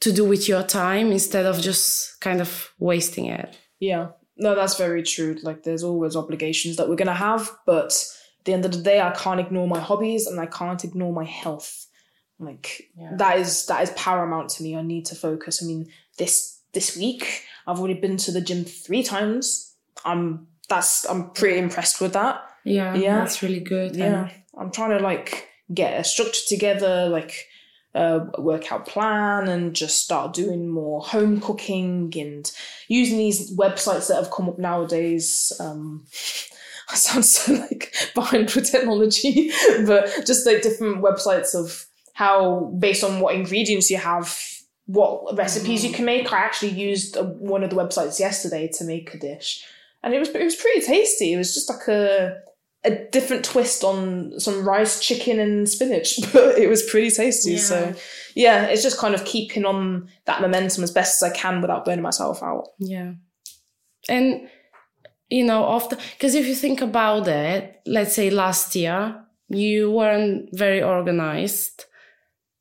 to 0.00 0.12
do 0.12 0.24
with 0.24 0.48
your 0.48 0.62
time 0.62 1.10
instead 1.12 1.46
of 1.46 1.60
just 1.60 2.20
kind 2.20 2.40
of 2.40 2.70
wasting 2.78 3.26
it. 3.26 3.56
yeah, 3.80 4.08
no, 4.36 4.54
that's 4.54 4.76
very 4.78 5.02
true. 5.02 5.36
Like 5.42 5.64
there's 5.64 5.84
always 5.84 6.16
obligations 6.16 6.76
that 6.76 6.88
we're 6.88 6.96
gonna 6.96 7.14
have, 7.14 7.50
but 7.66 7.92
at 8.38 8.44
the 8.46 8.52
end 8.54 8.64
of 8.64 8.72
the 8.72 8.80
day, 8.82 9.00
I 9.00 9.10
can't 9.10 9.38
ignore 9.40 9.68
my 9.68 9.80
hobbies 9.80 10.26
and 10.26 10.40
I 10.40 10.46
can't 10.46 10.82
ignore 10.82 11.12
my 11.12 11.24
health. 11.24 11.86
Like 12.38 12.88
Yeah. 12.96 13.12
that 13.16 13.38
is 13.38 13.66
that 13.66 13.82
is 13.82 13.90
paramount 13.90 14.48
to 14.50 14.62
me. 14.62 14.74
I 14.76 14.82
need 14.82 15.04
to 15.06 15.14
focus. 15.14 15.62
I 15.62 15.66
mean, 15.66 15.90
this 16.16 16.60
this 16.72 16.96
week 16.96 17.44
I've 17.66 17.78
already 17.78 18.00
been 18.00 18.16
to 18.18 18.30
the 18.32 18.40
gym 18.40 18.64
three 18.64 19.02
times. 19.02 19.74
I'm 20.06 20.46
that's 20.70 21.04
I'm 21.04 21.30
pretty 21.32 21.58
impressed 21.58 22.00
with 22.00 22.14
that. 22.14 22.40
Yeah, 22.64 22.94
Yeah. 22.94 23.16
that's 23.18 23.42
really 23.42 23.60
good. 23.60 23.96
Yeah, 23.96 24.30
I'm 24.58 24.70
trying 24.70 24.90
to 24.96 25.02
like 25.02 25.48
get 25.72 25.98
a 26.00 26.04
structure 26.04 26.42
together, 26.48 27.08
like 27.08 27.46
a 27.94 28.20
workout 28.38 28.86
plan, 28.86 29.48
and 29.48 29.74
just 29.74 30.02
start 30.04 30.32
doing 30.34 30.68
more 30.68 31.00
home 31.02 31.40
cooking 31.40 32.12
and 32.16 32.50
using 32.88 33.18
these 33.18 33.56
websites 33.56 34.08
that 34.08 34.16
have 34.16 34.30
come 34.30 34.48
up 34.48 34.58
nowadays. 34.58 35.52
Um, 35.60 36.06
I 36.92 36.96
sound 36.96 37.24
so 37.24 37.52
like 37.52 37.94
behind 38.14 38.50
with 38.50 38.70
technology, 38.70 39.50
but 39.86 40.26
just 40.26 40.46
like 40.46 40.62
different 40.62 41.02
websites 41.02 41.54
of 41.54 41.86
how, 42.14 42.74
based 42.78 43.04
on 43.04 43.20
what 43.20 43.34
ingredients 43.34 43.90
you 43.90 43.96
have, 43.96 44.36
what 44.86 45.36
recipes 45.38 45.84
you 45.84 45.92
can 45.92 46.04
make. 46.04 46.32
I 46.32 46.38
actually 46.38 46.72
used 46.72 47.16
uh, 47.16 47.24
one 47.24 47.62
of 47.62 47.70
the 47.70 47.76
websites 47.76 48.18
yesterday 48.18 48.68
to 48.74 48.84
make 48.84 49.14
a 49.14 49.18
dish, 49.18 49.64
and 50.02 50.12
it 50.12 50.18
was 50.18 50.28
it 50.30 50.42
was 50.42 50.56
pretty 50.56 50.80
tasty. 50.80 51.32
It 51.32 51.36
was 51.36 51.54
just 51.54 51.70
like 51.70 51.86
a 51.86 52.42
a 52.84 52.90
different 52.90 53.44
twist 53.44 53.84
on 53.84 54.38
some 54.40 54.66
rice, 54.66 55.00
chicken, 55.00 55.38
and 55.38 55.68
spinach, 55.68 56.18
but 56.32 56.58
it 56.58 56.68
was 56.68 56.82
pretty 56.82 57.10
tasty. 57.10 57.52
Yeah. 57.52 57.58
So 57.58 57.94
yeah, 58.34 58.66
it's 58.66 58.82
just 58.82 58.98
kind 58.98 59.14
of 59.14 59.24
keeping 59.24 59.64
on 59.64 60.08
that 60.24 60.40
momentum 60.40 60.84
as 60.84 60.90
best 60.90 61.22
as 61.22 61.30
I 61.30 61.34
can 61.34 61.60
without 61.60 61.84
burning 61.84 62.02
myself 62.02 62.42
out. 62.42 62.68
Yeah. 62.78 63.12
And, 64.08 64.48
you 65.28 65.44
know, 65.44 65.62
often, 65.62 65.98
because 66.12 66.34
if 66.34 66.46
you 66.46 66.54
think 66.54 66.80
about 66.80 67.28
it, 67.28 67.80
let's 67.86 68.14
say 68.14 68.30
last 68.30 68.74
year, 68.74 69.24
you 69.48 69.90
weren't 69.90 70.48
very 70.52 70.82
organized. 70.82 71.84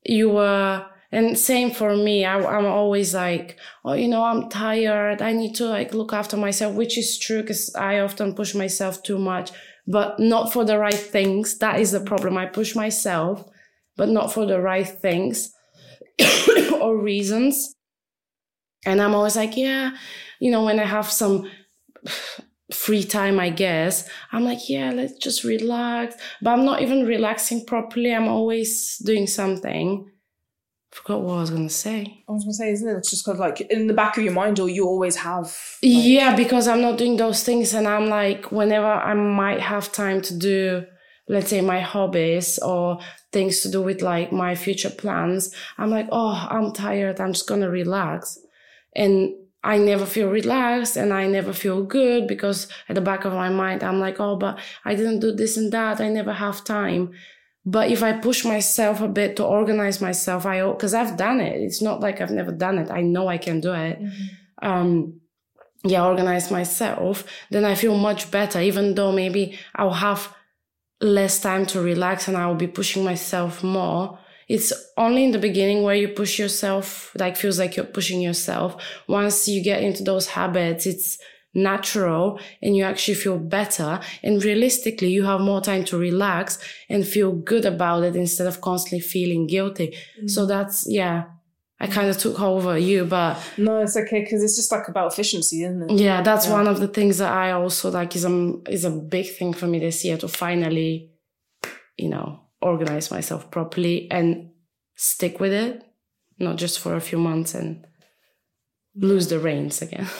You 0.03 0.29
were, 0.29 0.85
and 1.11 1.37
same 1.37 1.71
for 1.71 1.95
me. 1.95 2.25
I, 2.25 2.37
I'm 2.39 2.65
always 2.65 3.13
like, 3.13 3.57
oh, 3.85 3.93
you 3.93 4.07
know, 4.07 4.23
I'm 4.23 4.49
tired. 4.49 5.21
I 5.21 5.33
need 5.33 5.55
to 5.55 5.65
like 5.65 5.93
look 5.93 6.13
after 6.13 6.37
myself, 6.37 6.75
which 6.75 6.97
is 6.97 7.17
true 7.17 7.41
because 7.41 7.73
I 7.75 7.99
often 7.99 8.35
push 8.35 8.53
myself 8.53 9.01
too 9.03 9.17
much, 9.17 9.51
but 9.89 10.19
not 10.19 10.53
for 10.53 10.63
the 10.63 10.77
right 10.77 10.93
things. 10.93 11.57
That 11.57 11.79
is 11.79 11.91
the 11.91 11.99
problem. 11.99 12.37
I 12.37 12.45
push 12.45 12.75
myself, 12.75 13.43
but 13.97 14.07
not 14.07 14.31
for 14.31 14.45
the 14.45 14.61
right 14.61 14.87
things 14.87 15.51
or 16.79 16.95
reasons. 17.01 17.75
And 18.85 19.01
I'm 19.01 19.15
always 19.15 19.35
like, 19.35 19.57
yeah, 19.57 19.91
you 20.39 20.51
know, 20.51 20.63
when 20.63 20.79
I 20.79 20.85
have 20.85 21.11
some 21.11 21.49
free 22.71 23.03
time, 23.03 23.39
I 23.39 23.49
guess, 23.49 24.07
I'm 24.31 24.45
like, 24.45 24.69
yeah, 24.69 24.91
let's 24.91 25.17
just 25.17 25.43
relax. 25.43 26.15
But 26.39 26.51
I'm 26.51 26.65
not 26.65 26.83
even 26.83 27.07
relaxing 27.07 27.65
properly. 27.65 28.13
I'm 28.13 28.27
always 28.27 28.99
doing 28.99 29.25
something. 29.25 30.09
Forgot 30.91 31.21
what 31.21 31.35
I 31.37 31.41
was 31.41 31.49
gonna 31.51 31.69
say. 31.69 32.23
I 32.27 32.31
was 32.31 32.43
gonna 32.43 32.53
say, 32.53 32.71
isn't 32.71 32.89
it? 32.89 32.97
It's 32.97 33.11
just 33.11 33.27
of 33.27 33.37
like 33.37 33.61
in 33.61 33.85
the 33.87 33.93
back 33.93 34.17
of 34.17 34.23
your 34.23 34.33
mind, 34.33 34.59
or 34.59 34.67
you 34.69 34.85
always 34.87 35.17
have. 35.17 35.43
like- 35.45 35.53
yeah, 35.81 36.35
because 36.35 36.67
I'm 36.67 36.81
not 36.81 36.97
doing 36.97 37.17
those 37.17 37.43
things, 37.43 37.73
and 37.75 37.87
I'm 37.87 38.07
like, 38.07 38.51
whenever 38.51 38.87
I 38.87 39.13
might 39.13 39.59
have 39.59 39.91
time 39.91 40.21
to 40.23 40.33
do, 40.37 40.85
let's 41.27 41.49
say, 41.49 41.61
my 41.61 41.79
hobbies 41.79 42.57
or 42.59 42.99
things 43.31 43.61
to 43.61 43.69
do 43.69 43.83
with 43.83 44.01
like 44.01 44.31
my 44.31 44.55
future 44.55 44.89
plans, 44.89 45.53
I'm 45.77 45.91
like, 45.91 46.07
oh, 46.11 46.47
I'm 46.49 46.73
tired. 46.73 47.19
I'm 47.21 47.33
just 47.33 47.47
gonna 47.47 47.69
relax, 47.69 48.39
and 48.95 49.33
I 49.63 49.77
never 49.77 50.07
feel 50.07 50.29
relaxed, 50.29 50.95
and 50.97 51.13
I 51.13 51.27
never 51.27 51.53
feel 51.53 51.83
good 51.83 52.27
because 52.27 52.67
at 52.89 52.95
the 52.95 53.01
back 53.01 53.25
of 53.25 53.33
my 53.33 53.49
mind, 53.49 53.83
I'm 53.83 53.99
like, 53.99 54.19
oh, 54.19 54.37
but 54.37 54.57
I 54.85 54.95
didn't 54.95 55.19
do 55.19 55.33
this 55.33 55.55
and 55.55 55.71
that. 55.71 56.01
I 56.01 56.09
never 56.09 56.33
have 56.33 56.63
time. 56.63 57.11
But 57.69 57.91
if 57.91 58.01
I 58.01 58.13
push 58.13 58.45
myself 58.45 58.99
a 58.99 59.07
bit 59.07 59.35
to 59.35 59.45
organize 59.45 60.01
myself, 60.01 60.43
I 60.43 60.67
because 60.71 60.95
I've 60.95 61.17
done 61.17 61.39
it. 61.39 61.61
It's 61.61 61.83
not 61.83 61.99
like 61.99 62.19
I've 62.19 62.31
never 62.31 62.51
done 62.51 62.79
it. 62.79 62.89
I 62.89 63.01
know 63.01 63.27
I 63.27 63.37
can 63.37 63.61
do 63.61 63.73
it. 63.73 63.99
Um, 64.59 65.21
yeah, 65.83 66.03
organize 66.03 66.49
myself. 66.49 67.23
Then 67.51 67.65
I 67.65 67.75
feel 67.75 67.95
much 67.95 68.31
better, 68.31 68.59
even 68.59 68.95
though 68.95 69.11
maybe 69.11 69.59
I'll 69.75 70.01
have 70.07 70.33
less 70.99 71.39
time 71.39 71.67
to 71.67 71.79
relax 71.79 72.27
and 72.27 72.35
I'll 72.35 72.55
be 72.55 72.67
pushing 72.67 73.03
myself 73.03 73.63
more. 73.63 74.17
It's 74.47 74.73
only 74.97 75.23
in 75.25 75.31
the 75.31 75.37
beginning 75.37 75.83
where 75.83 75.93
you 75.93 76.07
push 76.07 76.39
yourself, 76.39 77.11
like 77.19 77.37
feels 77.37 77.59
like 77.59 77.75
you're 77.75 77.85
pushing 77.85 78.19
yourself. 78.19 78.81
Once 79.07 79.47
you 79.47 79.63
get 79.63 79.83
into 79.83 80.03
those 80.03 80.25
habits, 80.25 80.87
it's 80.87 81.19
natural 81.53 82.39
and 82.61 82.75
you 82.77 82.83
actually 82.83 83.15
feel 83.15 83.37
better. 83.37 83.99
And 84.23 84.43
realistically, 84.43 85.09
you 85.09 85.23
have 85.25 85.41
more 85.41 85.61
time 85.61 85.83
to 85.85 85.97
relax 85.97 86.59
and 86.89 87.07
feel 87.07 87.31
good 87.31 87.65
about 87.65 88.03
it 88.03 88.15
instead 88.15 88.47
of 88.47 88.61
constantly 88.61 88.99
feeling 88.99 89.47
guilty. 89.47 89.95
Mm. 90.21 90.29
So 90.29 90.45
that's, 90.45 90.85
yeah, 90.87 91.23
I 91.79 91.87
kind 91.87 92.09
of 92.09 92.17
took 92.17 92.39
over 92.41 92.77
you, 92.77 93.05
but 93.05 93.37
No, 93.57 93.79
it's 93.81 93.95
okay 93.95 94.19
because 94.21 94.43
it's 94.43 94.55
just 94.57 94.71
like 94.71 94.87
about 94.89 95.13
efficiency, 95.13 95.63
isn't 95.63 95.89
it? 95.89 95.99
yeah, 95.99 96.21
that's 96.21 96.45
Yeah. 96.47 96.53
one 96.53 96.67
of 96.67 96.79
the 96.79 96.87
things 96.89 97.17
that 97.19 97.31
I 97.31 97.51
also 97.51 97.89
like 97.89 98.15
is 98.15 98.25
a, 98.25 98.53
is 98.69 98.83
a 98.85 98.91
big 98.91 99.27
thing 99.37 99.53
for 99.53 99.65
me 99.65 99.79
this 99.79 100.03
year 100.03 100.17
to 100.17 100.27
finally, 100.27 101.11
you 101.97 102.09
know, 102.09 102.41
organize 102.61 103.09
myself 103.11 103.49
properly 103.49 104.11
and 104.11 104.49
stick 104.95 105.39
with 105.39 105.53
it, 105.53 105.81
not 106.37 106.57
just 106.57 106.79
for 106.79 106.95
a 106.95 107.01
few 107.01 107.17
months 107.17 107.55
and 107.55 107.85
lose 108.95 109.29
the 109.29 109.39
reins 109.39 109.81
again. 109.81 110.07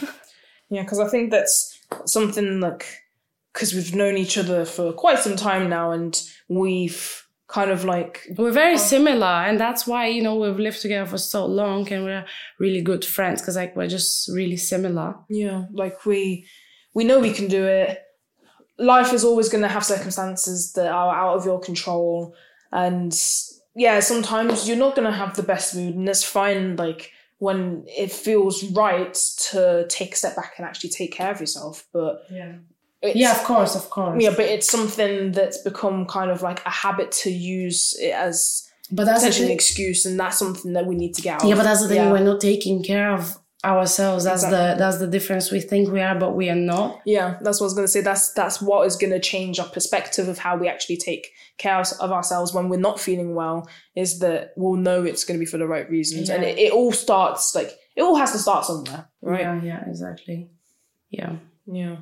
Yeah, 0.69 0.83
because 0.83 0.99
I 0.99 1.07
think 1.07 1.31
that's 1.31 1.79
something 2.05 2.59
like 2.59 2.85
because 3.53 3.73
we've 3.73 3.95
known 3.95 4.17
each 4.17 4.37
other 4.37 4.65
for 4.65 4.93
quite 4.93 5.19
some 5.19 5.35
time 5.35 5.69
now, 5.69 5.91
and 5.91 6.21
we've 6.47 7.25
kind 7.47 7.71
of 7.71 7.83
like 7.83 8.27
We're 8.37 8.51
very 8.51 8.77
similar, 8.77 9.25
and 9.25 9.59
that's 9.59 9.87
why 9.87 10.07
you 10.07 10.21
know 10.21 10.35
we've 10.35 10.59
lived 10.59 10.81
together 10.81 11.09
for 11.09 11.17
so 11.17 11.45
long, 11.45 11.91
and 11.91 12.03
we're 12.03 12.25
really 12.59 12.81
good 12.81 13.03
friends 13.03 13.41
because 13.41 13.55
like 13.55 13.75
we're 13.75 13.87
just 13.87 14.29
really 14.29 14.57
similar. 14.57 15.15
yeah, 15.29 15.65
like 15.73 16.05
we 16.05 16.45
we 16.93 17.03
know 17.03 17.19
we 17.19 17.33
can 17.33 17.47
do 17.47 17.65
it. 17.65 18.01
Life 18.77 19.11
is 19.11 19.25
always 19.25 19.49
going 19.49 19.63
to 19.63 19.67
have 19.67 19.83
circumstances 19.83 20.71
that 20.73 20.89
are 20.91 21.13
out 21.13 21.35
of 21.35 21.45
your 21.45 21.59
control, 21.59 22.35
and 22.71 23.13
yeah, 23.75 23.99
sometimes 23.99 24.67
you're 24.67 24.77
not 24.77 24.95
going 24.95 25.07
to 25.09 25.17
have 25.17 25.35
the 25.35 25.43
best 25.43 25.75
mood, 25.75 25.95
and 25.95 26.07
it's 26.07 26.23
fine. 26.23 26.75
Like 26.75 27.11
when 27.39 27.83
it 27.87 28.11
feels 28.11 28.63
right 28.71 29.13
to 29.51 29.85
take 29.89 30.13
a 30.13 30.15
step 30.17 30.35
back 30.35 30.53
and 30.57 30.65
actually 30.65 30.89
take 30.89 31.11
care 31.11 31.31
of 31.31 31.39
yourself, 31.39 31.85
but 31.91 32.25
Yeah. 32.31 32.55
Yeah, 33.01 33.31
of 33.31 33.43
course, 33.45 33.75
of 33.75 33.89
course. 33.89 34.21
yeah, 34.21 34.31
but 34.31 34.45
it's 34.45 34.69
something 34.69 35.31
that's 35.31 35.57
become 35.59 36.05
kind 36.05 36.29
of 36.29 36.41
like 36.41 36.63
a 36.65 36.69
habit 36.69 37.11
to 37.23 37.31
use 37.31 37.97
it 37.99 38.11
as 38.11 38.69
but 38.91 39.05
that's 39.05 39.19
essentially 39.19 39.47
an 39.47 39.53
excuse, 39.53 40.05
and 40.05 40.19
that's 40.19 40.37
something 40.37 40.73
that 40.73 40.85
we 40.85 40.95
need 40.95 41.13
to 41.13 41.21
get 41.21 41.35
out. 41.41 41.47
Yeah, 41.47 41.55
but 41.55 41.63
that's 41.63 41.81
the 41.81 41.87
thing. 41.87 41.97
Yeah. 41.97 42.11
We're 42.11 42.23
not 42.23 42.41
taking 42.41 42.83
care 42.83 43.13
of 43.13 43.37
ourselves. 43.63 44.23
That's 44.23 44.43
the 44.43 44.75
that's 44.77 44.97
the 44.99 45.07
difference. 45.07 45.51
We 45.51 45.59
think 45.59 45.91
we 45.91 46.01
are, 46.01 46.17
but 46.17 46.35
we 46.35 46.49
are 46.49 46.55
not. 46.55 47.01
Yeah, 47.05 47.37
that's 47.41 47.59
what 47.59 47.65
I 47.65 47.67
was 47.67 47.73
gonna 47.73 47.87
say. 47.87 48.01
That's 48.01 48.31
that's 48.33 48.61
what 48.61 48.85
is 48.87 48.95
gonna 48.95 49.19
change 49.19 49.59
our 49.59 49.67
perspective 49.69 50.27
of 50.27 50.37
how 50.39 50.57
we 50.57 50.67
actually 50.67 50.97
take 50.97 51.31
care 51.57 51.77
of 51.79 52.11
ourselves 52.11 52.53
when 52.53 52.69
we're 52.69 52.79
not 52.79 52.99
feeling 52.99 53.35
well. 53.35 53.67
Is 53.95 54.19
that 54.19 54.53
we'll 54.55 54.79
know 54.79 55.03
it's 55.03 55.25
gonna 55.25 55.39
be 55.39 55.45
for 55.45 55.57
the 55.57 55.67
right 55.67 55.89
reasons, 55.89 56.29
and 56.29 56.43
it, 56.43 56.57
it 56.57 56.71
all 56.71 56.91
starts 56.91 57.53
like 57.55 57.71
it 57.95 58.01
all 58.01 58.15
has 58.15 58.31
to 58.31 58.39
start 58.39 58.65
somewhere, 58.65 59.09
right? 59.21 59.41
Yeah, 59.41 59.61
yeah, 59.61 59.83
exactly. 59.89 60.49
Yeah. 61.09 61.35
Yeah. 61.65 61.97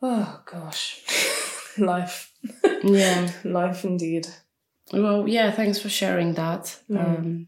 Oh 0.00 0.40
gosh, 0.50 1.02
life, 1.78 2.32
Yeah. 2.82 3.30
life 3.44 3.84
indeed. 3.84 4.26
Well, 4.92 5.28
yeah, 5.28 5.50
thanks 5.52 5.78
for 5.78 5.88
sharing 5.88 6.34
that. 6.34 6.78
Um, 6.90 7.46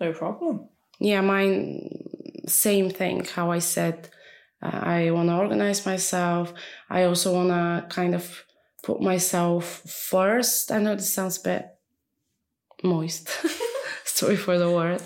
No 0.00 0.12
problem. 0.12 0.68
Yeah, 1.02 1.20
mine, 1.20 1.88
same 2.46 2.90
thing. 2.90 3.24
How 3.24 3.50
I 3.50 3.58
said, 3.58 4.08
uh, 4.62 4.80
I 4.82 5.10
want 5.10 5.28
to 5.28 5.36
organize 5.36 5.84
myself. 5.84 6.52
I 6.88 7.04
also 7.04 7.34
want 7.34 7.48
to 7.48 7.94
kind 7.94 8.14
of 8.14 8.44
put 8.84 9.00
myself 9.00 9.82
first. 9.86 10.70
I 10.70 10.78
know 10.78 10.94
this 10.94 11.12
sounds 11.12 11.38
a 11.38 11.42
bit 11.42 11.66
moist. 12.84 13.28
Sorry 14.04 14.36
for 14.36 14.58
the 14.58 14.70
word. 14.70 15.02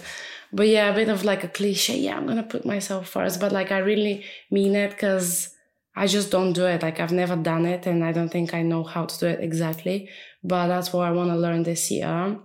But 0.52 0.68
yeah, 0.68 0.90
a 0.90 0.94
bit 0.94 1.08
of 1.08 1.24
like 1.24 1.44
a 1.44 1.48
cliche. 1.48 1.98
Yeah, 1.98 2.16
I'm 2.16 2.26
going 2.26 2.36
to 2.36 2.42
put 2.42 2.66
myself 2.66 3.08
first. 3.08 3.40
But 3.40 3.52
like, 3.52 3.72
I 3.72 3.78
really 3.78 4.24
mean 4.50 4.76
it 4.76 4.90
because 4.90 5.54
I 5.94 6.06
just 6.06 6.30
don't 6.30 6.52
do 6.52 6.66
it. 6.66 6.82
Like, 6.82 7.00
I've 7.00 7.12
never 7.12 7.36
done 7.36 7.64
it 7.64 7.86
and 7.86 8.04
I 8.04 8.12
don't 8.12 8.30
think 8.30 8.52
I 8.52 8.62
know 8.62 8.84
how 8.84 9.06
to 9.06 9.18
do 9.18 9.26
it 9.26 9.40
exactly. 9.40 10.10
But 10.44 10.68
that's 10.68 10.92
what 10.92 11.08
I 11.08 11.12
want 11.12 11.30
to 11.30 11.36
learn 11.36 11.62
this 11.62 11.90
year. 11.90 12.38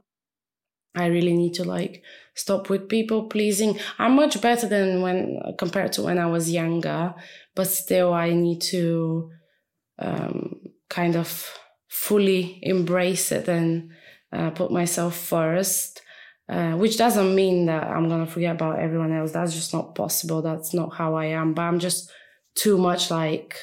I 0.95 1.07
really 1.07 1.33
need 1.33 1.53
to 1.55 1.63
like 1.63 2.03
stop 2.35 2.69
with 2.69 2.89
people 2.89 3.23
pleasing. 3.23 3.79
I'm 3.97 4.15
much 4.15 4.41
better 4.41 4.67
than 4.67 5.01
when 5.01 5.39
compared 5.57 5.93
to 5.93 6.03
when 6.03 6.17
I 6.17 6.25
was 6.25 6.51
younger, 6.51 7.13
but 7.55 7.67
still 7.67 8.13
I 8.13 8.31
need 8.31 8.61
to 8.73 9.29
um, 9.99 10.59
kind 10.89 11.15
of 11.15 11.49
fully 11.87 12.59
embrace 12.63 13.31
it 13.31 13.47
and 13.47 13.91
uh, 14.33 14.49
put 14.51 14.71
myself 14.71 15.15
first. 15.15 16.01
Uh, 16.49 16.73
which 16.73 16.97
doesn't 16.97 17.33
mean 17.33 17.67
that 17.67 17.83
I'm 17.83 18.09
gonna 18.09 18.25
forget 18.25 18.55
about 18.55 18.79
everyone 18.79 19.13
else. 19.13 19.31
That's 19.31 19.53
just 19.53 19.73
not 19.73 19.95
possible. 19.95 20.41
That's 20.41 20.73
not 20.73 20.93
how 20.93 21.15
I 21.15 21.27
am. 21.27 21.53
But 21.53 21.61
I'm 21.61 21.79
just 21.79 22.11
too 22.55 22.77
much 22.77 23.09
like, 23.09 23.55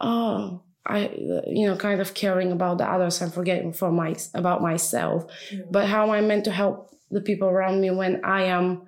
oh, 0.00 0.62
I, 0.86 1.10
you 1.46 1.66
know, 1.66 1.76
kind 1.76 2.00
of 2.00 2.14
caring 2.14 2.52
about 2.52 2.78
the 2.78 2.90
others 2.90 3.20
and 3.20 3.32
forgetting 3.32 3.72
for 3.72 3.92
my 3.92 4.16
about 4.34 4.62
myself. 4.62 5.26
Mm. 5.50 5.70
But 5.70 5.88
how 5.88 6.04
am 6.04 6.10
I 6.10 6.20
meant 6.20 6.44
to 6.44 6.50
help 6.50 6.90
the 7.10 7.20
people 7.20 7.48
around 7.48 7.80
me 7.80 7.90
when 7.90 8.24
I 8.24 8.44
am 8.44 8.82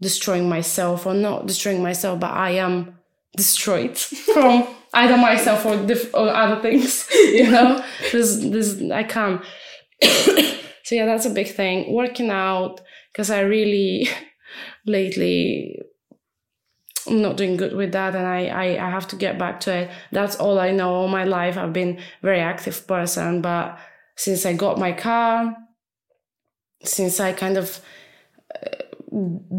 destroying 0.00 0.48
myself 0.48 1.06
or 1.06 1.14
not 1.14 1.46
destroying 1.46 1.82
myself, 1.82 2.20
but 2.20 2.32
I 2.32 2.50
am 2.52 2.98
destroyed 3.36 3.96
from 4.34 4.66
either 4.94 5.16
myself 5.16 5.64
or 5.66 5.76
diff- 5.86 6.14
or 6.14 6.28
other 6.28 6.60
things. 6.60 7.08
You 7.30 7.50
know, 7.50 7.84
this 8.12 8.36
this 8.38 8.82
I 8.90 9.04
can't. 9.04 9.42
so 10.02 10.94
yeah, 10.94 11.06
that's 11.06 11.26
a 11.26 11.30
big 11.30 11.48
thing. 11.48 11.92
Working 11.92 12.30
out 12.30 12.80
because 13.12 13.30
I 13.30 13.40
really 13.40 14.08
lately 14.86 15.78
I'm 17.06 17.22
not 17.22 17.36
doing 17.36 17.56
good 17.56 17.74
with 17.74 17.92
that 17.92 18.14
and 18.14 18.26
I, 18.26 18.46
I 18.46 18.86
I 18.86 18.90
have 18.90 19.08
to 19.08 19.16
get 19.16 19.38
back 19.38 19.60
to 19.60 19.74
it. 19.74 19.90
That's 20.12 20.36
all 20.36 20.58
I 20.58 20.70
know 20.70 20.94
all 20.94 21.08
my 21.08 21.24
life. 21.24 21.56
I've 21.56 21.72
been 21.72 21.98
a 21.98 22.02
very 22.22 22.40
active 22.40 22.86
person, 22.86 23.40
but 23.42 23.78
since 24.16 24.44
I 24.44 24.52
got 24.52 24.78
my 24.78 24.92
car, 24.92 25.56
since 26.84 27.20
I 27.20 27.32
kind 27.32 27.56
of 27.56 27.80
uh, 28.54 28.82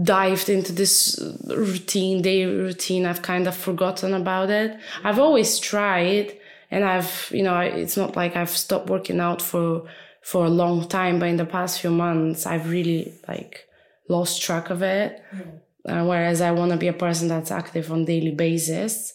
dived 0.04 0.50
into 0.50 0.72
this 0.72 1.20
routine, 1.48 2.22
day 2.22 2.46
routine. 2.46 3.06
I've 3.06 3.22
kind 3.22 3.48
of 3.48 3.56
forgotten 3.56 4.14
about 4.14 4.50
it. 4.50 4.80
I've 5.04 5.20
always 5.20 5.60
tried 5.60 6.38
and 6.70 6.86
I've, 6.86 7.30
you 7.32 7.44
know, 7.44 7.60
it's 7.60 7.98
not 7.98 8.16
like 8.16 8.36
I've 8.36 8.50
stopped 8.50 8.89
working 8.89 9.20
out 9.20 9.42
for, 9.42 9.84
for 10.24 10.46
a 10.46 10.50
long 10.50 10.88
time, 10.88 11.20
but 11.20 11.28
in 11.28 11.36
the 11.36 11.46
past 11.46 11.82
few 11.82 11.92
months, 11.92 12.46
I've 12.46 12.70
really 12.70 13.14
like 13.28 13.68
lost 14.08 14.42
track 14.42 14.70
of 14.70 14.82
it. 14.82 15.22
Mm. 15.36 15.60
Uh, 15.88 16.05
whereas 16.05 16.41
I 16.41 16.51
want 16.51 16.71
to 16.71 16.77
be 16.77 16.88
a 16.88 16.93
person 16.93 17.27
that's 17.27 17.51
active 17.51 17.91
on 17.91 18.05
daily 18.05 18.32
basis. 18.32 19.13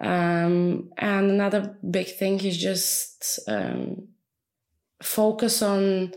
Um, 0.00 0.90
and 0.98 1.30
another 1.30 1.76
big 1.88 2.08
thing 2.08 2.40
is 2.44 2.58
just 2.58 3.38
um, 3.46 4.08
focus 5.00 5.62
on 5.62 6.12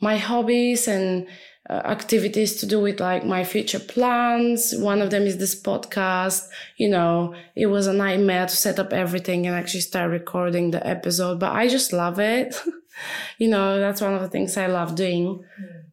my 0.00 0.16
hobbies 0.16 0.88
and 0.88 1.28
uh, 1.70 1.74
activities 1.84 2.56
to 2.56 2.66
do 2.66 2.80
with 2.80 2.98
like 2.98 3.24
my 3.24 3.44
future 3.44 3.78
plans. 3.78 4.74
One 4.76 5.00
of 5.00 5.10
them 5.10 5.22
is 5.22 5.38
this 5.38 5.60
podcast. 5.60 6.48
You 6.76 6.88
know, 6.88 7.34
it 7.54 7.66
was 7.66 7.86
a 7.86 7.92
nightmare 7.92 8.46
to 8.46 8.56
set 8.56 8.80
up 8.80 8.92
everything 8.92 9.46
and 9.46 9.54
actually 9.54 9.82
start 9.82 10.10
recording 10.10 10.72
the 10.72 10.84
episode, 10.84 11.38
but 11.38 11.52
I 11.52 11.68
just 11.68 11.92
love 11.92 12.18
it. 12.18 12.56
you 13.38 13.48
know, 13.48 13.78
that's 13.78 14.00
one 14.00 14.14
of 14.14 14.20
the 14.20 14.28
things 14.28 14.56
I 14.56 14.66
love 14.66 14.96
doing. 14.96 15.44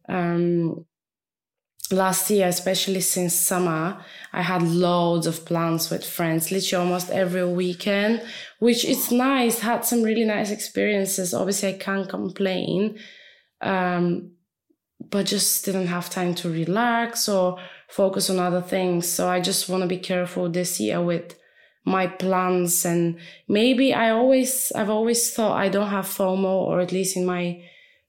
Um, 0.08 0.84
last 1.92 2.30
year, 2.30 2.48
especially 2.48 3.00
since 3.00 3.34
summer, 3.34 4.04
I 4.32 4.42
had 4.42 4.62
loads 4.62 5.26
of 5.26 5.44
plans 5.44 5.90
with 5.90 6.04
friends, 6.04 6.50
literally 6.52 6.84
almost 6.84 7.10
every 7.10 7.44
weekend, 7.44 8.22
which 8.58 8.84
is 8.84 9.10
nice. 9.10 9.60
Had 9.60 9.84
some 9.84 10.02
really 10.02 10.24
nice 10.24 10.50
experiences. 10.50 11.34
Obviously, 11.34 11.70
I 11.70 11.78
can't 11.78 12.08
complain. 12.08 12.98
Um, 13.60 14.32
but 15.10 15.26
just 15.26 15.64
didn't 15.64 15.86
have 15.86 16.10
time 16.10 16.34
to 16.36 16.50
relax 16.50 17.28
or 17.28 17.58
focus 17.88 18.30
on 18.30 18.38
other 18.38 18.60
things. 18.60 19.08
So 19.08 19.28
I 19.28 19.40
just 19.40 19.68
want 19.68 19.82
to 19.82 19.88
be 19.88 19.98
careful 19.98 20.48
this 20.48 20.78
year 20.78 21.02
with 21.02 21.36
my 21.84 22.06
plans 22.06 22.84
and 22.84 23.18
maybe 23.48 23.94
I 23.94 24.10
always 24.10 24.70
I've 24.74 24.90
always 24.90 25.32
thought 25.32 25.56
I 25.56 25.70
don't 25.70 25.88
have 25.88 26.04
FOMO 26.04 26.44
or 26.44 26.80
at 26.80 26.92
least 26.92 27.16
in 27.16 27.24
my 27.24 27.62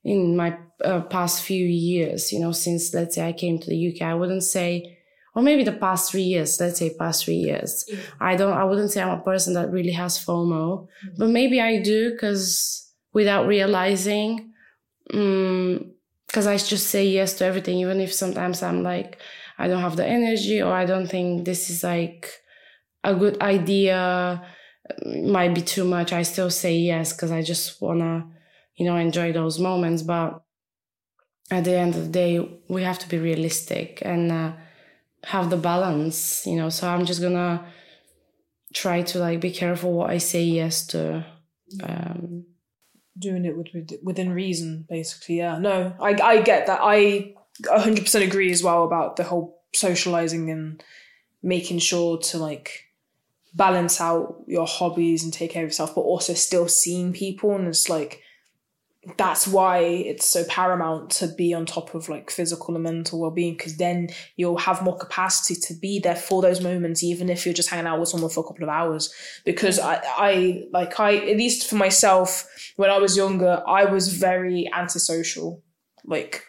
in 0.03 0.35
my 0.35 0.57
uh, 0.83 1.01
past 1.01 1.43
few 1.43 1.65
years, 1.65 2.31
you 2.31 2.39
know, 2.39 2.51
since 2.51 2.93
let's 2.93 3.15
say 3.15 3.27
I 3.27 3.33
came 3.33 3.59
to 3.59 3.69
the 3.69 3.93
UK, 3.93 4.01
I 4.01 4.13
wouldn't 4.13 4.43
say, 4.43 4.97
or 5.35 5.41
maybe 5.41 5.63
the 5.63 5.71
past 5.71 6.11
three 6.11 6.23
years, 6.23 6.59
let's 6.59 6.79
say 6.79 6.93
past 6.97 7.23
three 7.25 7.35
years. 7.35 7.85
Yeah. 7.87 7.99
I 8.19 8.35
don't, 8.35 8.53
I 8.53 8.63
wouldn't 8.63 8.91
say 8.91 9.01
I'm 9.01 9.19
a 9.19 9.23
person 9.23 9.53
that 9.53 9.71
really 9.71 9.91
has 9.91 10.23
FOMO, 10.23 10.87
mm-hmm. 10.87 11.09
but 11.17 11.29
maybe 11.29 11.61
I 11.61 11.81
do 11.81 12.11
because 12.11 12.91
without 13.13 13.47
realizing, 13.47 14.53
um, 15.13 15.91
because 16.27 16.47
I 16.47 16.55
just 16.57 16.87
say 16.87 17.05
yes 17.07 17.33
to 17.35 17.45
everything, 17.45 17.79
even 17.79 17.99
if 17.99 18.13
sometimes 18.13 18.63
I'm 18.63 18.83
like, 18.83 19.19
I 19.57 19.67
don't 19.67 19.81
have 19.81 19.97
the 19.97 20.05
energy 20.05 20.61
or 20.61 20.73
I 20.73 20.85
don't 20.85 21.07
think 21.07 21.45
this 21.45 21.69
is 21.69 21.83
like 21.83 22.31
a 23.03 23.13
good 23.13 23.41
idea, 23.41 24.41
might 25.05 25.53
be 25.53 25.61
too 25.61 25.83
much. 25.83 26.13
I 26.13 26.23
still 26.23 26.49
say 26.49 26.77
yes 26.77 27.13
because 27.13 27.31
I 27.31 27.41
just 27.41 27.81
wanna, 27.81 28.27
you 28.75 28.85
know, 28.85 28.95
enjoy 28.95 29.33
those 29.33 29.59
moments. 29.59 30.03
But 30.03 30.41
at 31.51 31.65
the 31.65 31.77
end 31.77 31.95
of 31.95 32.03
the 32.03 32.09
day, 32.09 32.59
we 32.67 32.83
have 32.83 32.97
to 32.99 33.09
be 33.09 33.17
realistic 33.17 34.01
and 34.03 34.31
uh, 34.31 34.53
have 35.25 35.49
the 35.49 35.57
balance, 35.57 36.45
you 36.47 36.55
know. 36.55 36.69
So 36.69 36.87
I'm 36.87 37.05
just 37.05 37.21
gonna 37.21 37.65
try 38.73 39.01
to 39.01 39.19
like 39.19 39.41
be 39.41 39.51
careful 39.51 39.93
what 39.93 40.09
I 40.09 40.17
say 40.17 40.43
yes 40.43 40.87
to. 40.87 41.25
Um, 41.83 42.45
doing 43.19 43.45
it 43.45 43.55
with, 43.55 43.67
within 44.01 44.31
reason, 44.31 44.85
basically. 44.89 45.37
Yeah, 45.37 45.59
no, 45.59 45.93
I 45.99 46.17
I 46.21 46.41
get 46.41 46.67
that. 46.67 46.79
I 46.81 47.35
100% 47.63 48.23
agree 48.23 48.51
as 48.51 48.63
well 48.63 48.83
about 48.83 49.17
the 49.17 49.23
whole 49.23 49.61
socializing 49.73 50.49
and 50.49 50.83
making 51.43 51.79
sure 51.79 52.17
to 52.17 52.37
like 52.37 52.85
balance 53.53 53.99
out 53.99 54.43
your 54.47 54.65
hobbies 54.65 55.23
and 55.23 55.33
take 55.33 55.51
care 55.51 55.63
of 55.63 55.69
yourself, 55.69 55.95
but 55.95 56.01
also 56.01 56.33
still 56.33 56.67
seeing 56.67 57.13
people. 57.13 57.53
And 57.55 57.67
it's 57.67 57.89
like 57.89 58.21
that's 59.17 59.47
why 59.47 59.79
it's 59.79 60.27
so 60.27 60.43
paramount 60.45 61.09
to 61.09 61.27
be 61.27 61.55
on 61.55 61.65
top 61.65 61.95
of 61.95 62.07
like 62.07 62.29
physical 62.29 62.75
and 62.75 62.83
mental 62.83 63.19
well-being 63.19 63.57
because 63.57 63.77
then 63.77 64.09
you'll 64.35 64.57
have 64.57 64.83
more 64.83 64.95
capacity 64.95 65.59
to 65.59 65.73
be 65.73 65.99
there 65.99 66.15
for 66.15 66.41
those 66.43 66.61
moments 66.61 67.03
even 67.03 67.27
if 67.27 67.43
you're 67.43 67.53
just 67.53 67.69
hanging 67.69 67.87
out 67.87 67.99
with 67.99 68.09
someone 68.09 68.29
for 68.29 68.41
a 68.41 68.47
couple 68.47 68.63
of 68.63 68.69
hours. 68.69 69.11
Because 69.43 69.79
i 69.79 69.99
i 70.17 70.63
like 70.71 70.99
i 70.99 71.15
at 71.15 71.37
least 71.37 71.67
for 71.67 71.77
myself 71.77 72.47
when 72.75 72.91
i 72.91 72.97
was 72.99 73.17
younger 73.17 73.63
i 73.67 73.85
was 73.85 74.13
very 74.13 74.69
antisocial. 74.71 75.63
Like 76.05 76.43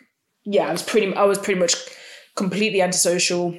yeah 0.45 0.69
i 0.69 0.73
was 0.73 0.83
pretty 0.83 1.15
i 1.15 1.25
was 1.25 1.39
pretty 1.39 1.59
much 1.59 1.75
completely 2.37 2.83
antisocial. 2.83 3.59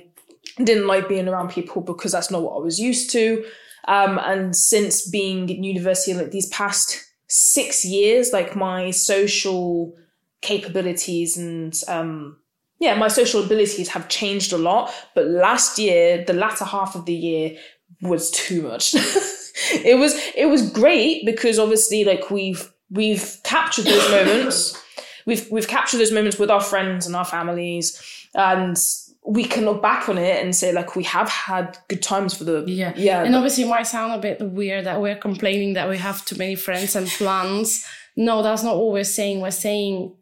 Didn't 0.57 0.85
like 0.85 1.09
being 1.09 1.27
around 1.27 1.49
people 1.49 1.81
because 1.81 2.11
that's 2.11 2.29
not 2.29 2.43
what 2.43 2.57
i 2.57 2.59
was 2.59 2.79
used 2.79 3.09
to. 3.11 3.43
Um, 3.85 4.17
and 4.19 4.55
since 4.55 5.09
being 5.09 5.49
in 5.49 5.63
university 5.63 6.13
like 6.13 6.31
these 6.31 6.47
past 6.49 7.03
six 7.33 7.83
years, 7.83 8.31
like 8.31 8.55
my 8.55 8.91
social 8.91 9.95
capabilities 10.41 11.35
and 11.35 11.73
um, 11.87 12.37
yeah, 12.79 12.93
my 12.93 13.07
social 13.07 13.43
abilities 13.43 13.89
have 13.89 14.07
changed 14.07 14.53
a 14.53 14.57
lot. 14.57 14.93
But 15.15 15.25
last 15.25 15.79
year, 15.79 16.23
the 16.23 16.33
latter 16.33 16.65
half 16.65 16.95
of 16.95 17.05
the 17.05 17.13
year 17.13 17.57
was 18.01 18.29
too 18.29 18.61
much. 18.61 18.93
it 18.95 19.97
was 19.97 20.13
it 20.35 20.45
was 20.45 20.69
great 20.69 21.25
because 21.25 21.57
obviously 21.57 22.03
like 22.03 22.29
we've 22.29 22.71
we've 22.91 23.39
captured 23.43 23.85
those 23.85 24.11
moments. 24.11 24.79
We've 25.25 25.49
we've 25.49 25.67
captured 25.67 25.97
those 25.97 26.11
moments 26.11 26.37
with 26.37 26.51
our 26.51 26.61
friends 26.61 27.07
and 27.07 27.15
our 27.15 27.25
families 27.25 27.99
and 28.35 28.77
we 29.25 29.45
can 29.45 29.65
look 29.65 29.81
back 29.81 30.09
on 30.09 30.17
it 30.17 30.43
and 30.43 30.55
say 30.55 30.73
like 30.73 30.95
we 30.95 31.03
have 31.03 31.29
had 31.29 31.77
good 31.87 32.01
times 32.01 32.33
for 32.33 32.43
the 32.43 32.63
yeah. 32.67 32.93
yeah. 32.95 33.23
And 33.23 33.35
obviously 33.35 33.63
it 33.63 33.67
might 33.69 33.83
sound 33.83 34.13
a 34.13 34.17
bit 34.17 34.41
weird 34.41 34.85
that 34.85 35.01
we're 35.01 35.15
complaining 35.15 35.73
that 35.73 35.89
we 35.89 35.97
have 35.97 36.25
too 36.25 36.35
many 36.35 36.55
friends 36.55 36.95
and 36.95 37.07
plans. 37.07 37.85
No 38.17 38.43
that's 38.43 38.63
not 38.63 38.77
what 38.77 38.91
we're 38.91 39.03
saying. 39.05 39.39
We're 39.39 39.51
saying 39.51 40.15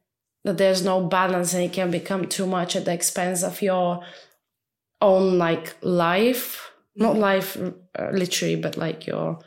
that 0.44 0.58
there's 0.58 0.84
no 0.84 1.04
balance 1.08 1.54
and 1.54 1.64
it 1.64 1.74
can 1.74 1.90
become 1.90 2.28
too 2.28 2.46
much 2.46 2.76
at 2.76 2.86
the 2.86 2.94
expense 2.94 3.44
of 3.44 3.62
your 3.62 4.04
own 5.02 5.40
like 5.40 5.76
life. 5.82 6.72
Not 6.96 7.16
life 7.16 7.58
uh, 7.58 8.10
literally 8.12 8.56
but 8.56 8.78
like 8.78 9.08
your 9.08 9.40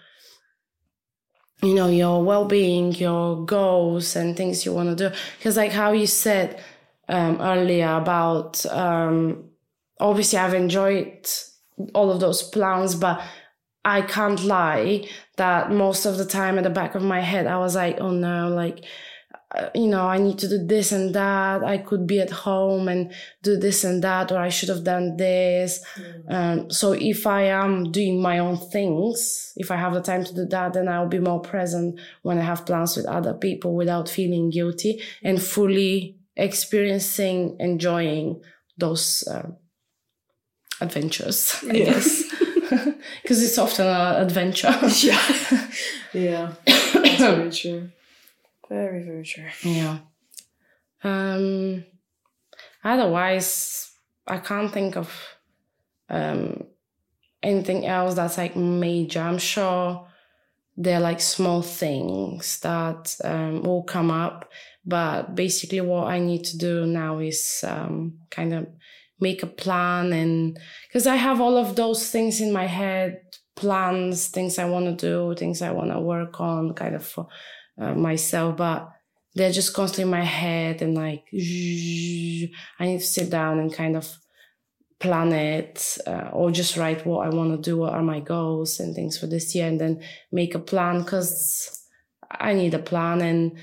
you 1.63 1.75
know 1.75 1.89
your 1.89 2.25
well-being 2.25 2.93
your 2.93 3.45
goals 3.47 4.17
and 4.17 4.37
things 4.37 4.67
you 4.67 4.73
want 4.73 4.99
to 4.99 5.11
do. 5.11 5.17
Because 5.39 5.57
like 5.57 5.71
how 5.71 5.93
you 5.93 6.09
said 6.09 6.61
um, 7.09 7.41
earlier 7.41 7.97
about 7.97 8.65
um, 8.67 9.51
obviously 10.01 10.39
I've 10.39 10.55
enjoyed 10.55 11.29
all 11.95 12.11
of 12.11 12.21
those 12.21 12.43
plans, 12.43 12.95
but 12.95 13.23
I 13.85 14.03
can't 14.03 14.43
lie 14.45 15.09
that 15.37 15.71
most 15.71 16.07
of 16.07 16.17
the 16.17 16.25
time 16.25 16.59
at 16.59 16.65
the 16.65 16.71
back 16.71 16.95
of 16.95 17.03
my 17.03 17.21
head 17.21 17.47
I 17.47 17.59
was 17.59 17.75
like, 17.75 18.01
oh 18.01 18.11
no, 18.11 18.49
like 18.49 18.85
uh, 19.55 19.71
you 19.75 19.87
know, 19.87 20.09
I 20.09 20.19
need 20.19 20.39
to 20.41 20.49
do 20.49 20.67
this 20.67 20.91
and 20.91 21.15
that. 21.15 21.63
I 21.63 21.79
could 21.79 22.07
be 22.07 22.21
at 22.21 22.31
home 22.31 22.89
and 22.89 23.13
do 23.43 23.57
this 23.57 23.85
and 23.85 24.03
that, 24.03 24.33
or 24.33 24.39
I 24.39 24.49
should 24.49 24.69
have 24.69 24.83
done 24.83 25.17
this. 25.17 25.85
Mm. 25.97 26.35
Um, 26.35 26.71
so 26.71 26.93
if 26.93 27.27
I 27.27 27.43
am 27.43 27.93
doing 27.93 28.21
my 28.21 28.41
own 28.41 28.57
things, 28.57 29.53
if 29.57 29.71
I 29.71 29.77
have 29.77 29.95
the 29.95 30.01
time 30.01 30.25
to 30.25 30.35
do 30.35 30.47
that, 30.47 30.73
then 30.73 30.89
I'll 30.89 31.07
be 31.09 31.21
more 31.21 31.41
present 31.41 32.01
when 32.23 32.39
I 32.39 32.43
have 32.43 32.67
plans 32.67 32.97
with 32.97 33.07
other 33.07 33.33
people 33.33 33.77
without 33.77 34.09
feeling 34.09 34.51
guilty 34.51 35.01
and 35.23 35.41
fully 35.41 36.17
experiencing, 36.37 37.57
enjoying 37.61 38.43
those 38.77 39.27
uh, 39.29 39.51
adventures, 40.81 41.57
I 41.69 41.73
guess. 41.73 42.23
Because 43.23 43.43
it's 43.43 43.59
often 43.59 43.87
an 43.87 44.23
adventure. 44.23 44.75
yeah. 45.01 45.21
Yeah. 46.13 46.53
That's 46.65 47.19
very 47.19 47.51
true. 47.51 47.91
Very, 48.69 49.03
very 49.03 49.25
true. 49.25 49.49
Yeah. 49.63 49.99
Um, 51.03 51.85
otherwise, 52.85 53.91
I 54.27 54.39
can't 54.39 54.73
think 54.73 54.97
of 54.97 55.13
um, 56.09 56.65
anything 57.43 57.85
else 57.87 58.15
that's 58.15 58.39
like 58.39 58.55
major. 58.55 59.21
I'm 59.21 59.39
sure 59.39 60.07
they're 60.77 61.01
like 61.01 61.21
small 61.21 61.63
things 61.63 62.61
that 62.61 63.17
um, 63.25 63.63
will 63.63 63.83
come 63.83 64.13
up 64.13 64.49
but 64.87 65.35
basically, 65.35 65.81
what 65.81 66.09
I 66.09 66.19
need 66.19 66.45
to 66.45 66.59
do 66.59 66.87
now 66.87 67.19
is 67.19 67.65
um, 67.67 68.19
kind 68.31 68.55
of 68.55 68.67
make 69.21 69.43
a 69.43 69.47
plan 69.47 70.13
and 70.13 70.59
because 70.87 71.07
I 71.07 71.17
have 71.17 71.41
all 71.41 71.57
of 71.57 71.77
those 71.77 72.11
things 72.11 72.41
in 72.41 72.53
my 72.53 72.67
head 72.67 73.23
plans, 73.57 74.29
things 74.29 74.59
I 74.59 74.65
want 74.67 74.87
to 74.87 75.07
do, 75.07 75.35
things 75.39 75.63
I 75.63 75.71
want 75.71 75.93
to 75.93 76.01
work 76.01 76.41
on 76.41 76.75
kind 76.75 76.95
of 76.95 77.07
for 77.07 77.29
uh, 77.81 77.95
myself, 77.95 78.57
but 78.57 78.91
they're 79.35 79.53
just 79.53 79.75
constantly 79.75 80.05
in 80.05 80.11
my 80.11 80.25
head 80.25 80.83
and 80.83 80.95
like 80.95 81.25
I 81.33 82.87
need 82.87 83.01
to 83.01 83.07
sit 83.07 83.31
down 83.31 83.59
and 83.59 83.73
kind 83.73 83.97
of 83.97 84.09
plan 85.01 85.33
it 85.33 85.99
uh, 86.07 86.31
or 86.33 86.51
just 86.51 86.77
write 86.77 87.07
what 87.07 87.27
I 87.27 87.31
want 87.31 87.51
to 87.51 87.71
do, 87.71 87.79
what 87.79 87.93
are 87.93 88.03
my 88.03 88.21
goals 88.21 88.81
and 88.81 88.95
things 88.95 89.19
for 89.19 89.27
this 89.27 89.55
year, 89.55 89.67
and 89.67 89.81
then 89.81 90.03
make 90.33 90.55
a 90.55 90.59
plan 90.59 91.03
because 91.03 91.87
I 92.31 92.55
need 92.55 92.75
a 92.75 92.79
plan 92.79 93.21
and 93.21 93.59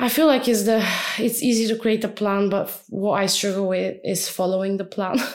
I 0.00 0.08
feel 0.08 0.26
like 0.26 0.46
it's 0.46 0.64
the 0.64 0.86
it's 1.18 1.42
easy 1.42 1.66
to 1.68 1.78
create 1.78 2.04
a 2.04 2.08
plan, 2.08 2.48
but 2.48 2.70
what 2.88 3.20
I 3.20 3.26
struggle 3.26 3.68
with 3.68 3.98
is 4.04 4.28
following 4.28 4.76
the 4.76 4.84
plan. 4.84 5.18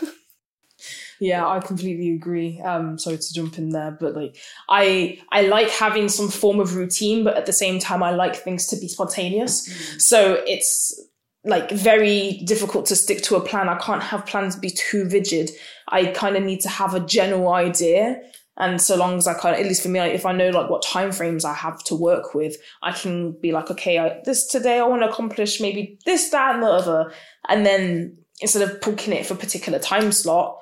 Yeah, 1.24 1.48
I 1.48 1.62
completely 1.62 2.14
agree. 2.14 2.60
Um, 2.60 2.98
sorry 2.98 3.18
to 3.18 3.34
jump 3.34 3.58
in 3.58 3.70
there, 3.70 3.96
but 3.98 4.14
like 4.14 4.36
I 4.68 5.20
I 5.32 5.44
like 5.44 5.70
having 5.70 6.10
some 6.10 6.28
form 6.28 6.60
of 6.60 6.76
routine, 6.76 7.24
but 7.24 7.38
at 7.38 7.46
the 7.46 7.54
same 7.54 7.80
time 7.80 8.04
I 8.04 8.12
like 8.12 8.36
things 8.36 8.68
to 8.68 8.76
be 8.76 8.90
spontaneous. 8.90 9.70
Mm. 9.70 10.02
So 10.02 10.44
it's 10.46 11.02
like 11.46 11.72
very 11.72 12.42
difficult 12.46 12.88
to 12.88 12.98
stick 12.98 13.22
to 13.24 13.38
a 13.38 13.42
plan. 13.42 13.70
I 13.70 13.78
can't 13.78 14.04
have 14.04 14.26
plans 14.26 14.58
be 14.58 14.70
too 14.70 15.08
rigid. 15.10 15.52
I 15.88 16.08
kind 16.08 16.36
of 16.36 16.44
need 16.44 16.60
to 16.62 16.70
have 16.70 16.94
a 16.94 17.00
general 17.00 17.54
idea. 17.54 18.22
And 18.58 18.80
so 18.80 18.96
long 18.96 19.18
as 19.18 19.28
I 19.28 19.34
kind 19.34 19.56
of, 19.56 19.62
at 19.62 19.68
least 19.68 19.82
for 19.82 19.90
me, 19.90 20.00
like, 20.00 20.14
if 20.14 20.26
I 20.26 20.32
know 20.32 20.50
like 20.50 20.70
what 20.70 20.84
time 20.84 21.12
frames 21.12 21.44
I 21.44 21.54
have 21.54 21.84
to 21.86 21.96
work 21.96 22.36
with, 22.36 22.56
I 22.84 22.92
can 22.92 23.32
be 23.32 23.52
like, 23.52 23.72
okay, 23.72 23.98
I, 23.98 24.22
this 24.26 24.46
today 24.46 24.80
I 24.80 24.84
want 24.84 25.02
to 25.02 25.10
accomplish 25.10 25.60
maybe 25.60 25.98
this, 26.06 26.30
that, 26.30 26.54
and 26.54 26.64
the 26.64 26.68
other. 26.68 27.12
And 27.50 27.66
then 27.66 28.18
instead 28.42 28.62
of 28.62 28.80
booking 28.82 29.14
it 29.14 29.26
for 29.26 29.34
a 29.34 29.38
particular 29.38 29.80
time 29.80 30.12
slot, 30.12 30.60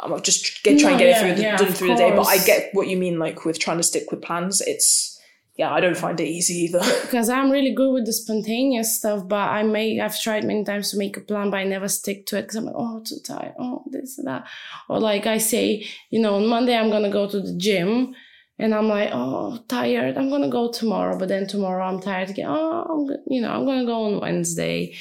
I'm 0.00 0.20
just 0.22 0.62
get 0.64 0.80
try 0.80 0.90
and 0.90 0.98
get 0.98 1.08
yeah, 1.08 1.16
it 1.16 1.20
through 1.20 1.34
the, 1.36 1.42
yeah, 1.42 1.56
done 1.56 1.72
through 1.72 1.88
the 1.88 1.94
day. 1.96 2.10
But 2.10 2.26
I 2.26 2.38
get 2.44 2.70
what 2.72 2.88
you 2.88 2.96
mean, 2.96 3.18
like 3.18 3.44
with 3.44 3.58
trying 3.58 3.76
to 3.76 3.82
stick 3.82 4.10
with 4.10 4.22
plans. 4.22 4.60
It's 4.60 5.13
yeah, 5.56 5.72
I 5.72 5.80
don't 5.80 5.96
find 5.96 6.18
it 6.18 6.26
easy 6.26 6.54
either. 6.64 6.80
because 7.02 7.28
I'm 7.28 7.50
really 7.50 7.72
good 7.72 7.92
with 7.92 8.06
the 8.06 8.12
spontaneous 8.12 8.98
stuff, 8.98 9.28
but 9.28 9.36
I 9.36 9.62
may 9.62 10.00
I've 10.00 10.20
tried 10.20 10.44
many 10.44 10.64
times 10.64 10.90
to 10.90 10.98
make 10.98 11.16
a 11.16 11.20
plan, 11.20 11.50
but 11.50 11.58
I 11.58 11.64
never 11.64 11.88
stick 11.88 12.26
to 12.26 12.38
it 12.38 12.42
because 12.42 12.56
I'm 12.56 12.64
like, 12.64 12.74
oh, 12.76 13.02
too 13.06 13.18
tired, 13.24 13.54
oh, 13.58 13.84
this 13.86 14.18
and 14.18 14.26
that, 14.26 14.46
or 14.88 14.98
like 14.98 15.26
I 15.26 15.38
say, 15.38 15.86
you 16.10 16.20
know, 16.20 16.36
on 16.36 16.46
Monday 16.46 16.76
I'm 16.76 16.90
gonna 16.90 17.10
go 17.10 17.28
to 17.28 17.40
the 17.40 17.56
gym. 17.56 18.14
And 18.56 18.72
I'm 18.72 18.86
like, 18.86 19.10
oh, 19.12 19.58
tired. 19.66 20.16
I'm 20.16 20.30
gonna 20.30 20.48
go 20.48 20.70
tomorrow, 20.70 21.18
but 21.18 21.26
then 21.26 21.48
tomorrow 21.48 21.84
I'm 21.84 21.98
tired 21.98 22.30
again. 22.30 22.46
Oh, 22.48 22.84
I'm, 23.10 23.16
you 23.26 23.40
know, 23.42 23.50
I'm 23.50 23.66
gonna 23.66 23.84
go 23.84 24.04
on 24.04 24.20
Wednesday. 24.20 24.94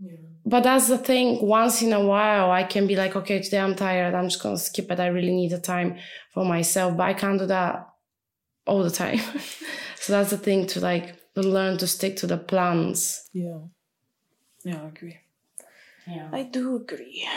Yeah 0.00 0.16
but 0.48 0.62
that's 0.62 0.88
the 0.88 0.96
thing 0.96 1.38
once 1.42 1.82
in 1.82 1.92
a 1.92 2.00
while 2.00 2.50
i 2.50 2.62
can 2.62 2.86
be 2.86 2.96
like 2.96 3.14
okay 3.14 3.40
today 3.42 3.58
i'm 3.58 3.74
tired 3.74 4.14
i'm 4.14 4.28
just 4.28 4.42
gonna 4.42 4.56
skip 4.56 4.90
it 4.90 4.98
i 4.98 5.06
really 5.06 5.32
need 5.32 5.52
a 5.52 5.58
time 5.58 5.98
for 6.32 6.44
myself 6.44 6.96
but 6.96 7.04
i 7.04 7.12
can't 7.12 7.38
do 7.38 7.46
that 7.46 7.86
all 8.68 8.82
the 8.82 8.90
time. 8.90 9.20
So 10.00 10.12
that's 10.12 10.30
the 10.30 10.38
thing 10.38 10.66
to 10.68 10.80
like 10.80 11.16
learn 11.34 11.76
to 11.78 11.86
stick 11.86 12.16
to 12.18 12.26
the 12.26 12.38
plans. 12.38 13.28
Yeah. 13.34 13.58
Yeah 14.64 14.82
i 14.82 14.86
agree. 14.86 15.18
Yeah. 16.06 16.28
I 16.32 16.44
do 16.44 16.76
agree. 16.76 17.28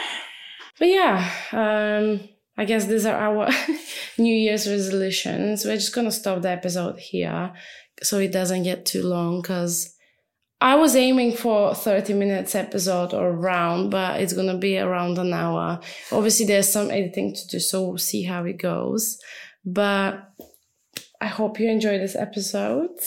But 0.80 0.88
yeah 0.88 1.30
um 1.52 2.30
i 2.58 2.64
guess 2.66 2.86
these 2.86 3.06
are 3.06 3.16
our 3.18 3.50
new 4.18 4.34
year's 4.34 4.68
resolutions. 4.70 5.66
We're 5.66 5.76
just 5.76 5.94
gonna 5.94 6.12
stop 6.12 6.44
the 6.44 6.50
episode 6.50 7.00
here 7.00 7.52
so 8.04 8.20
it 8.20 8.32
doesn't 8.32 8.64
get 8.64 8.86
too 8.86 9.04
long 9.04 9.42
because 9.42 9.94
I 10.64 10.76
was 10.76 10.96
aiming 10.96 11.36
for 11.38 11.74
30 11.74 12.14
minutes 12.14 12.54
episode 12.54 13.16
or 13.16 13.32
round, 13.32 13.90
but 13.90 14.22
it's 14.22 14.34
gonna 14.34 14.58
be 14.58 14.78
around 14.78 15.18
an 15.18 15.34
hour. 15.34 15.80
Obviously, 16.12 16.46
there's 16.46 16.72
some 16.72 16.92
editing 16.92 17.34
to 17.34 17.48
do, 17.48 17.60
so 17.60 17.84
we'll 17.84 17.98
see 17.98 18.24
how 18.24 18.46
it 18.46 18.60
goes. 18.60 19.18
But 19.66 20.32
I 21.22 21.28
hope 21.28 21.60
you 21.60 21.70
enjoy 21.70 22.00
this 22.00 22.16
episode. 22.16 23.00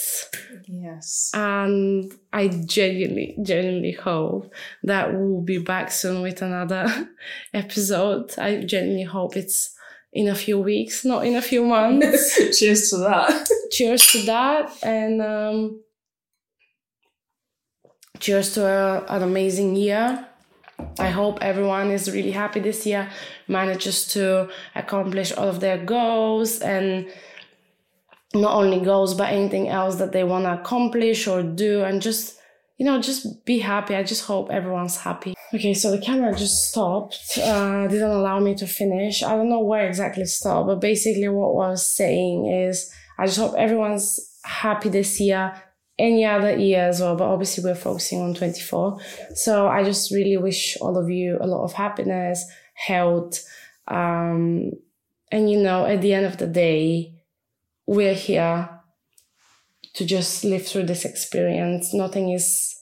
Yes. 0.67 1.31
And 1.33 2.13
I 2.31 2.47
genuinely, 2.47 3.35
genuinely 3.43 3.91
hope 3.91 4.53
that 4.83 5.13
we'll 5.13 5.41
be 5.41 5.57
back 5.57 5.91
soon 5.91 6.21
with 6.21 6.41
another 6.41 7.09
episode. 7.53 8.33
I 8.39 8.63
genuinely 8.63 9.03
hope 9.03 9.35
it's 9.35 9.75
in 10.13 10.29
a 10.29 10.35
few 10.35 10.57
weeks, 10.57 11.03
not 11.03 11.25
in 11.25 11.35
a 11.35 11.41
few 11.41 11.65
months. 11.65 12.39
Cheers 12.57 12.89
to 12.91 12.97
that. 12.99 13.49
Cheers 13.71 14.07
to 14.07 14.25
that. 14.25 14.71
And 14.81 15.21
um 15.21 15.81
cheers 18.19 18.53
to 18.53 18.65
a, 18.65 19.05
an 19.09 19.23
amazing 19.23 19.75
year. 19.75 20.25
I 20.99 21.09
hope 21.09 21.39
everyone 21.41 21.91
is 21.91 22.09
really 22.09 22.31
happy 22.31 22.61
this 22.61 22.85
year, 22.85 23.09
manages 23.47 24.07
to 24.13 24.49
accomplish 24.73 25.33
all 25.33 25.49
of 25.49 25.59
their 25.59 25.77
goals 25.77 26.59
and 26.59 27.07
not 28.35 28.55
only 28.55 28.79
goals, 28.79 29.13
but 29.13 29.31
anything 29.31 29.69
else 29.69 29.95
that 29.95 30.11
they 30.11 30.23
want 30.23 30.45
to 30.45 30.53
accomplish 30.53 31.27
or 31.27 31.43
do, 31.43 31.83
and 31.83 32.01
just, 32.01 32.37
you 32.77 32.85
know, 32.85 33.01
just 33.01 33.45
be 33.45 33.59
happy. 33.59 33.95
I 33.95 34.03
just 34.03 34.25
hope 34.25 34.49
everyone's 34.51 34.97
happy. 34.97 35.33
Okay, 35.53 35.73
so 35.73 35.91
the 35.91 36.01
camera 36.01 36.35
just 36.35 36.69
stopped, 36.69 37.17
uh, 37.41 37.87
didn't 37.87 38.11
allow 38.11 38.39
me 38.39 38.55
to 38.55 38.67
finish. 38.67 39.23
I 39.23 39.35
don't 39.35 39.49
know 39.49 39.63
where 39.63 39.87
exactly 39.87 40.25
stopped, 40.25 40.67
but 40.67 40.81
basically, 40.81 41.29
what 41.29 41.65
I 41.65 41.69
was 41.69 41.89
saying 41.89 42.47
is 42.47 42.91
I 43.17 43.25
just 43.25 43.37
hope 43.37 43.55
everyone's 43.55 44.19
happy 44.43 44.89
this 44.89 45.19
year 45.19 45.53
any 45.97 46.25
other 46.25 46.57
year 46.57 46.89
as 46.89 46.99
well, 46.99 47.15
but 47.15 47.25
obviously 47.25 47.63
we're 47.63 47.75
focusing 47.75 48.21
on 48.21 48.33
24. 48.33 48.99
So 49.35 49.67
I 49.67 49.83
just 49.83 50.11
really 50.11 50.37
wish 50.37 50.77
all 50.81 50.97
of 50.97 51.09
you 51.09 51.37
a 51.39 51.47
lot 51.47 51.63
of 51.63 51.73
happiness, 51.73 52.43
health, 52.73 53.45
um, 53.87 54.71
and 55.31 55.49
you 55.49 55.59
know, 55.61 55.85
at 55.85 56.01
the 56.01 56.13
end 56.13 56.25
of 56.25 56.37
the 56.37 56.47
day, 56.47 57.14
we're 57.85 58.13
here 58.13 58.69
to 59.93 60.05
just 60.05 60.43
live 60.43 60.65
through 60.65 60.83
this 60.83 61.05
experience. 61.05 61.93
Nothing 61.93 62.29
is 62.31 62.81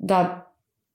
that 0.00 0.48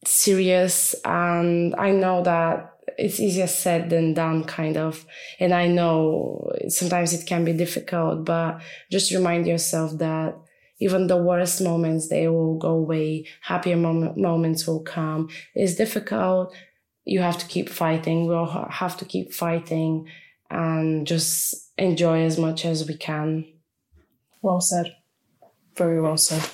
serious, 0.05 0.95
and 1.05 1.75
I 1.75 1.91
know 1.91 2.23
that 2.23 2.73
it's 2.97 3.19
easier 3.19 3.47
said 3.47 3.89
than 3.89 4.13
done, 4.13 4.43
kind 4.43 4.77
of. 4.77 5.05
And 5.39 5.53
I 5.53 5.67
know 5.67 6.51
sometimes 6.69 7.13
it 7.13 7.25
can 7.25 7.45
be 7.45 7.53
difficult, 7.53 8.25
but 8.25 8.61
just 8.91 9.11
remind 9.11 9.47
yourself 9.47 9.97
that 9.99 10.35
even 10.79 11.07
the 11.07 11.17
worst 11.17 11.61
moments 11.61 12.09
they 12.09 12.27
will 12.27 12.57
go 12.57 12.69
away 12.69 13.25
happier 13.41 13.77
mom- 13.77 14.19
moments 14.19 14.67
will 14.67 14.81
come 14.81 15.29
it's 15.53 15.75
difficult 15.75 16.53
you 17.05 17.21
have 17.21 17.37
to 17.37 17.45
keep 17.45 17.69
fighting 17.69 18.27
we'll 18.27 18.67
have 18.69 18.97
to 18.97 19.05
keep 19.05 19.33
fighting 19.33 20.07
and 20.49 21.07
just 21.07 21.64
enjoy 21.77 22.23
as 22.23 22.37
much 22.37 22.65
as 22.65 22.87
we 22.87 22.95
can. 22.95 23.45
Well 24.41 24.61
said. 24.61 24.95
Very 25.75 26.01
well 26.01 26.17
said. 26.17 26.47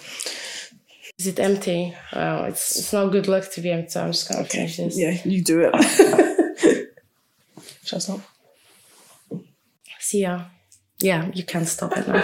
Is 1.17 1.27
it 1.27 1.39
empty? 1.39 1.95
Well 2.13 2.45
it's 2.45 2.77
it's 2.79 2.93
not 2.93 3.11
good 3.11 3.27
luck 3.27 3.51
to 3.51 3.61
be 3.61 3.71
empty 3.71 3.89
so 3.89 4.03
i'm 4.03 4.11
just 4.11 4.27
gonna 4.27 4.41
okay. 4.41 4.67
finish 4.67 4.77
this. 4.77 4.97
Yeah 4.97 5.17
you 5.23 5.43
do 5.43 5.69
it. 5.71 6.89
Shall 7.83 7.97
I 7.97 7.99
stop 7.99 8.21
see 9.99 10.21
ya. 10.21 10.45
Yeah 10.99 11.29
you 11.33 11.43
can 11.43 11.65
stop 11.65 11.95
it 11.97 12.07
now 12.07 12.23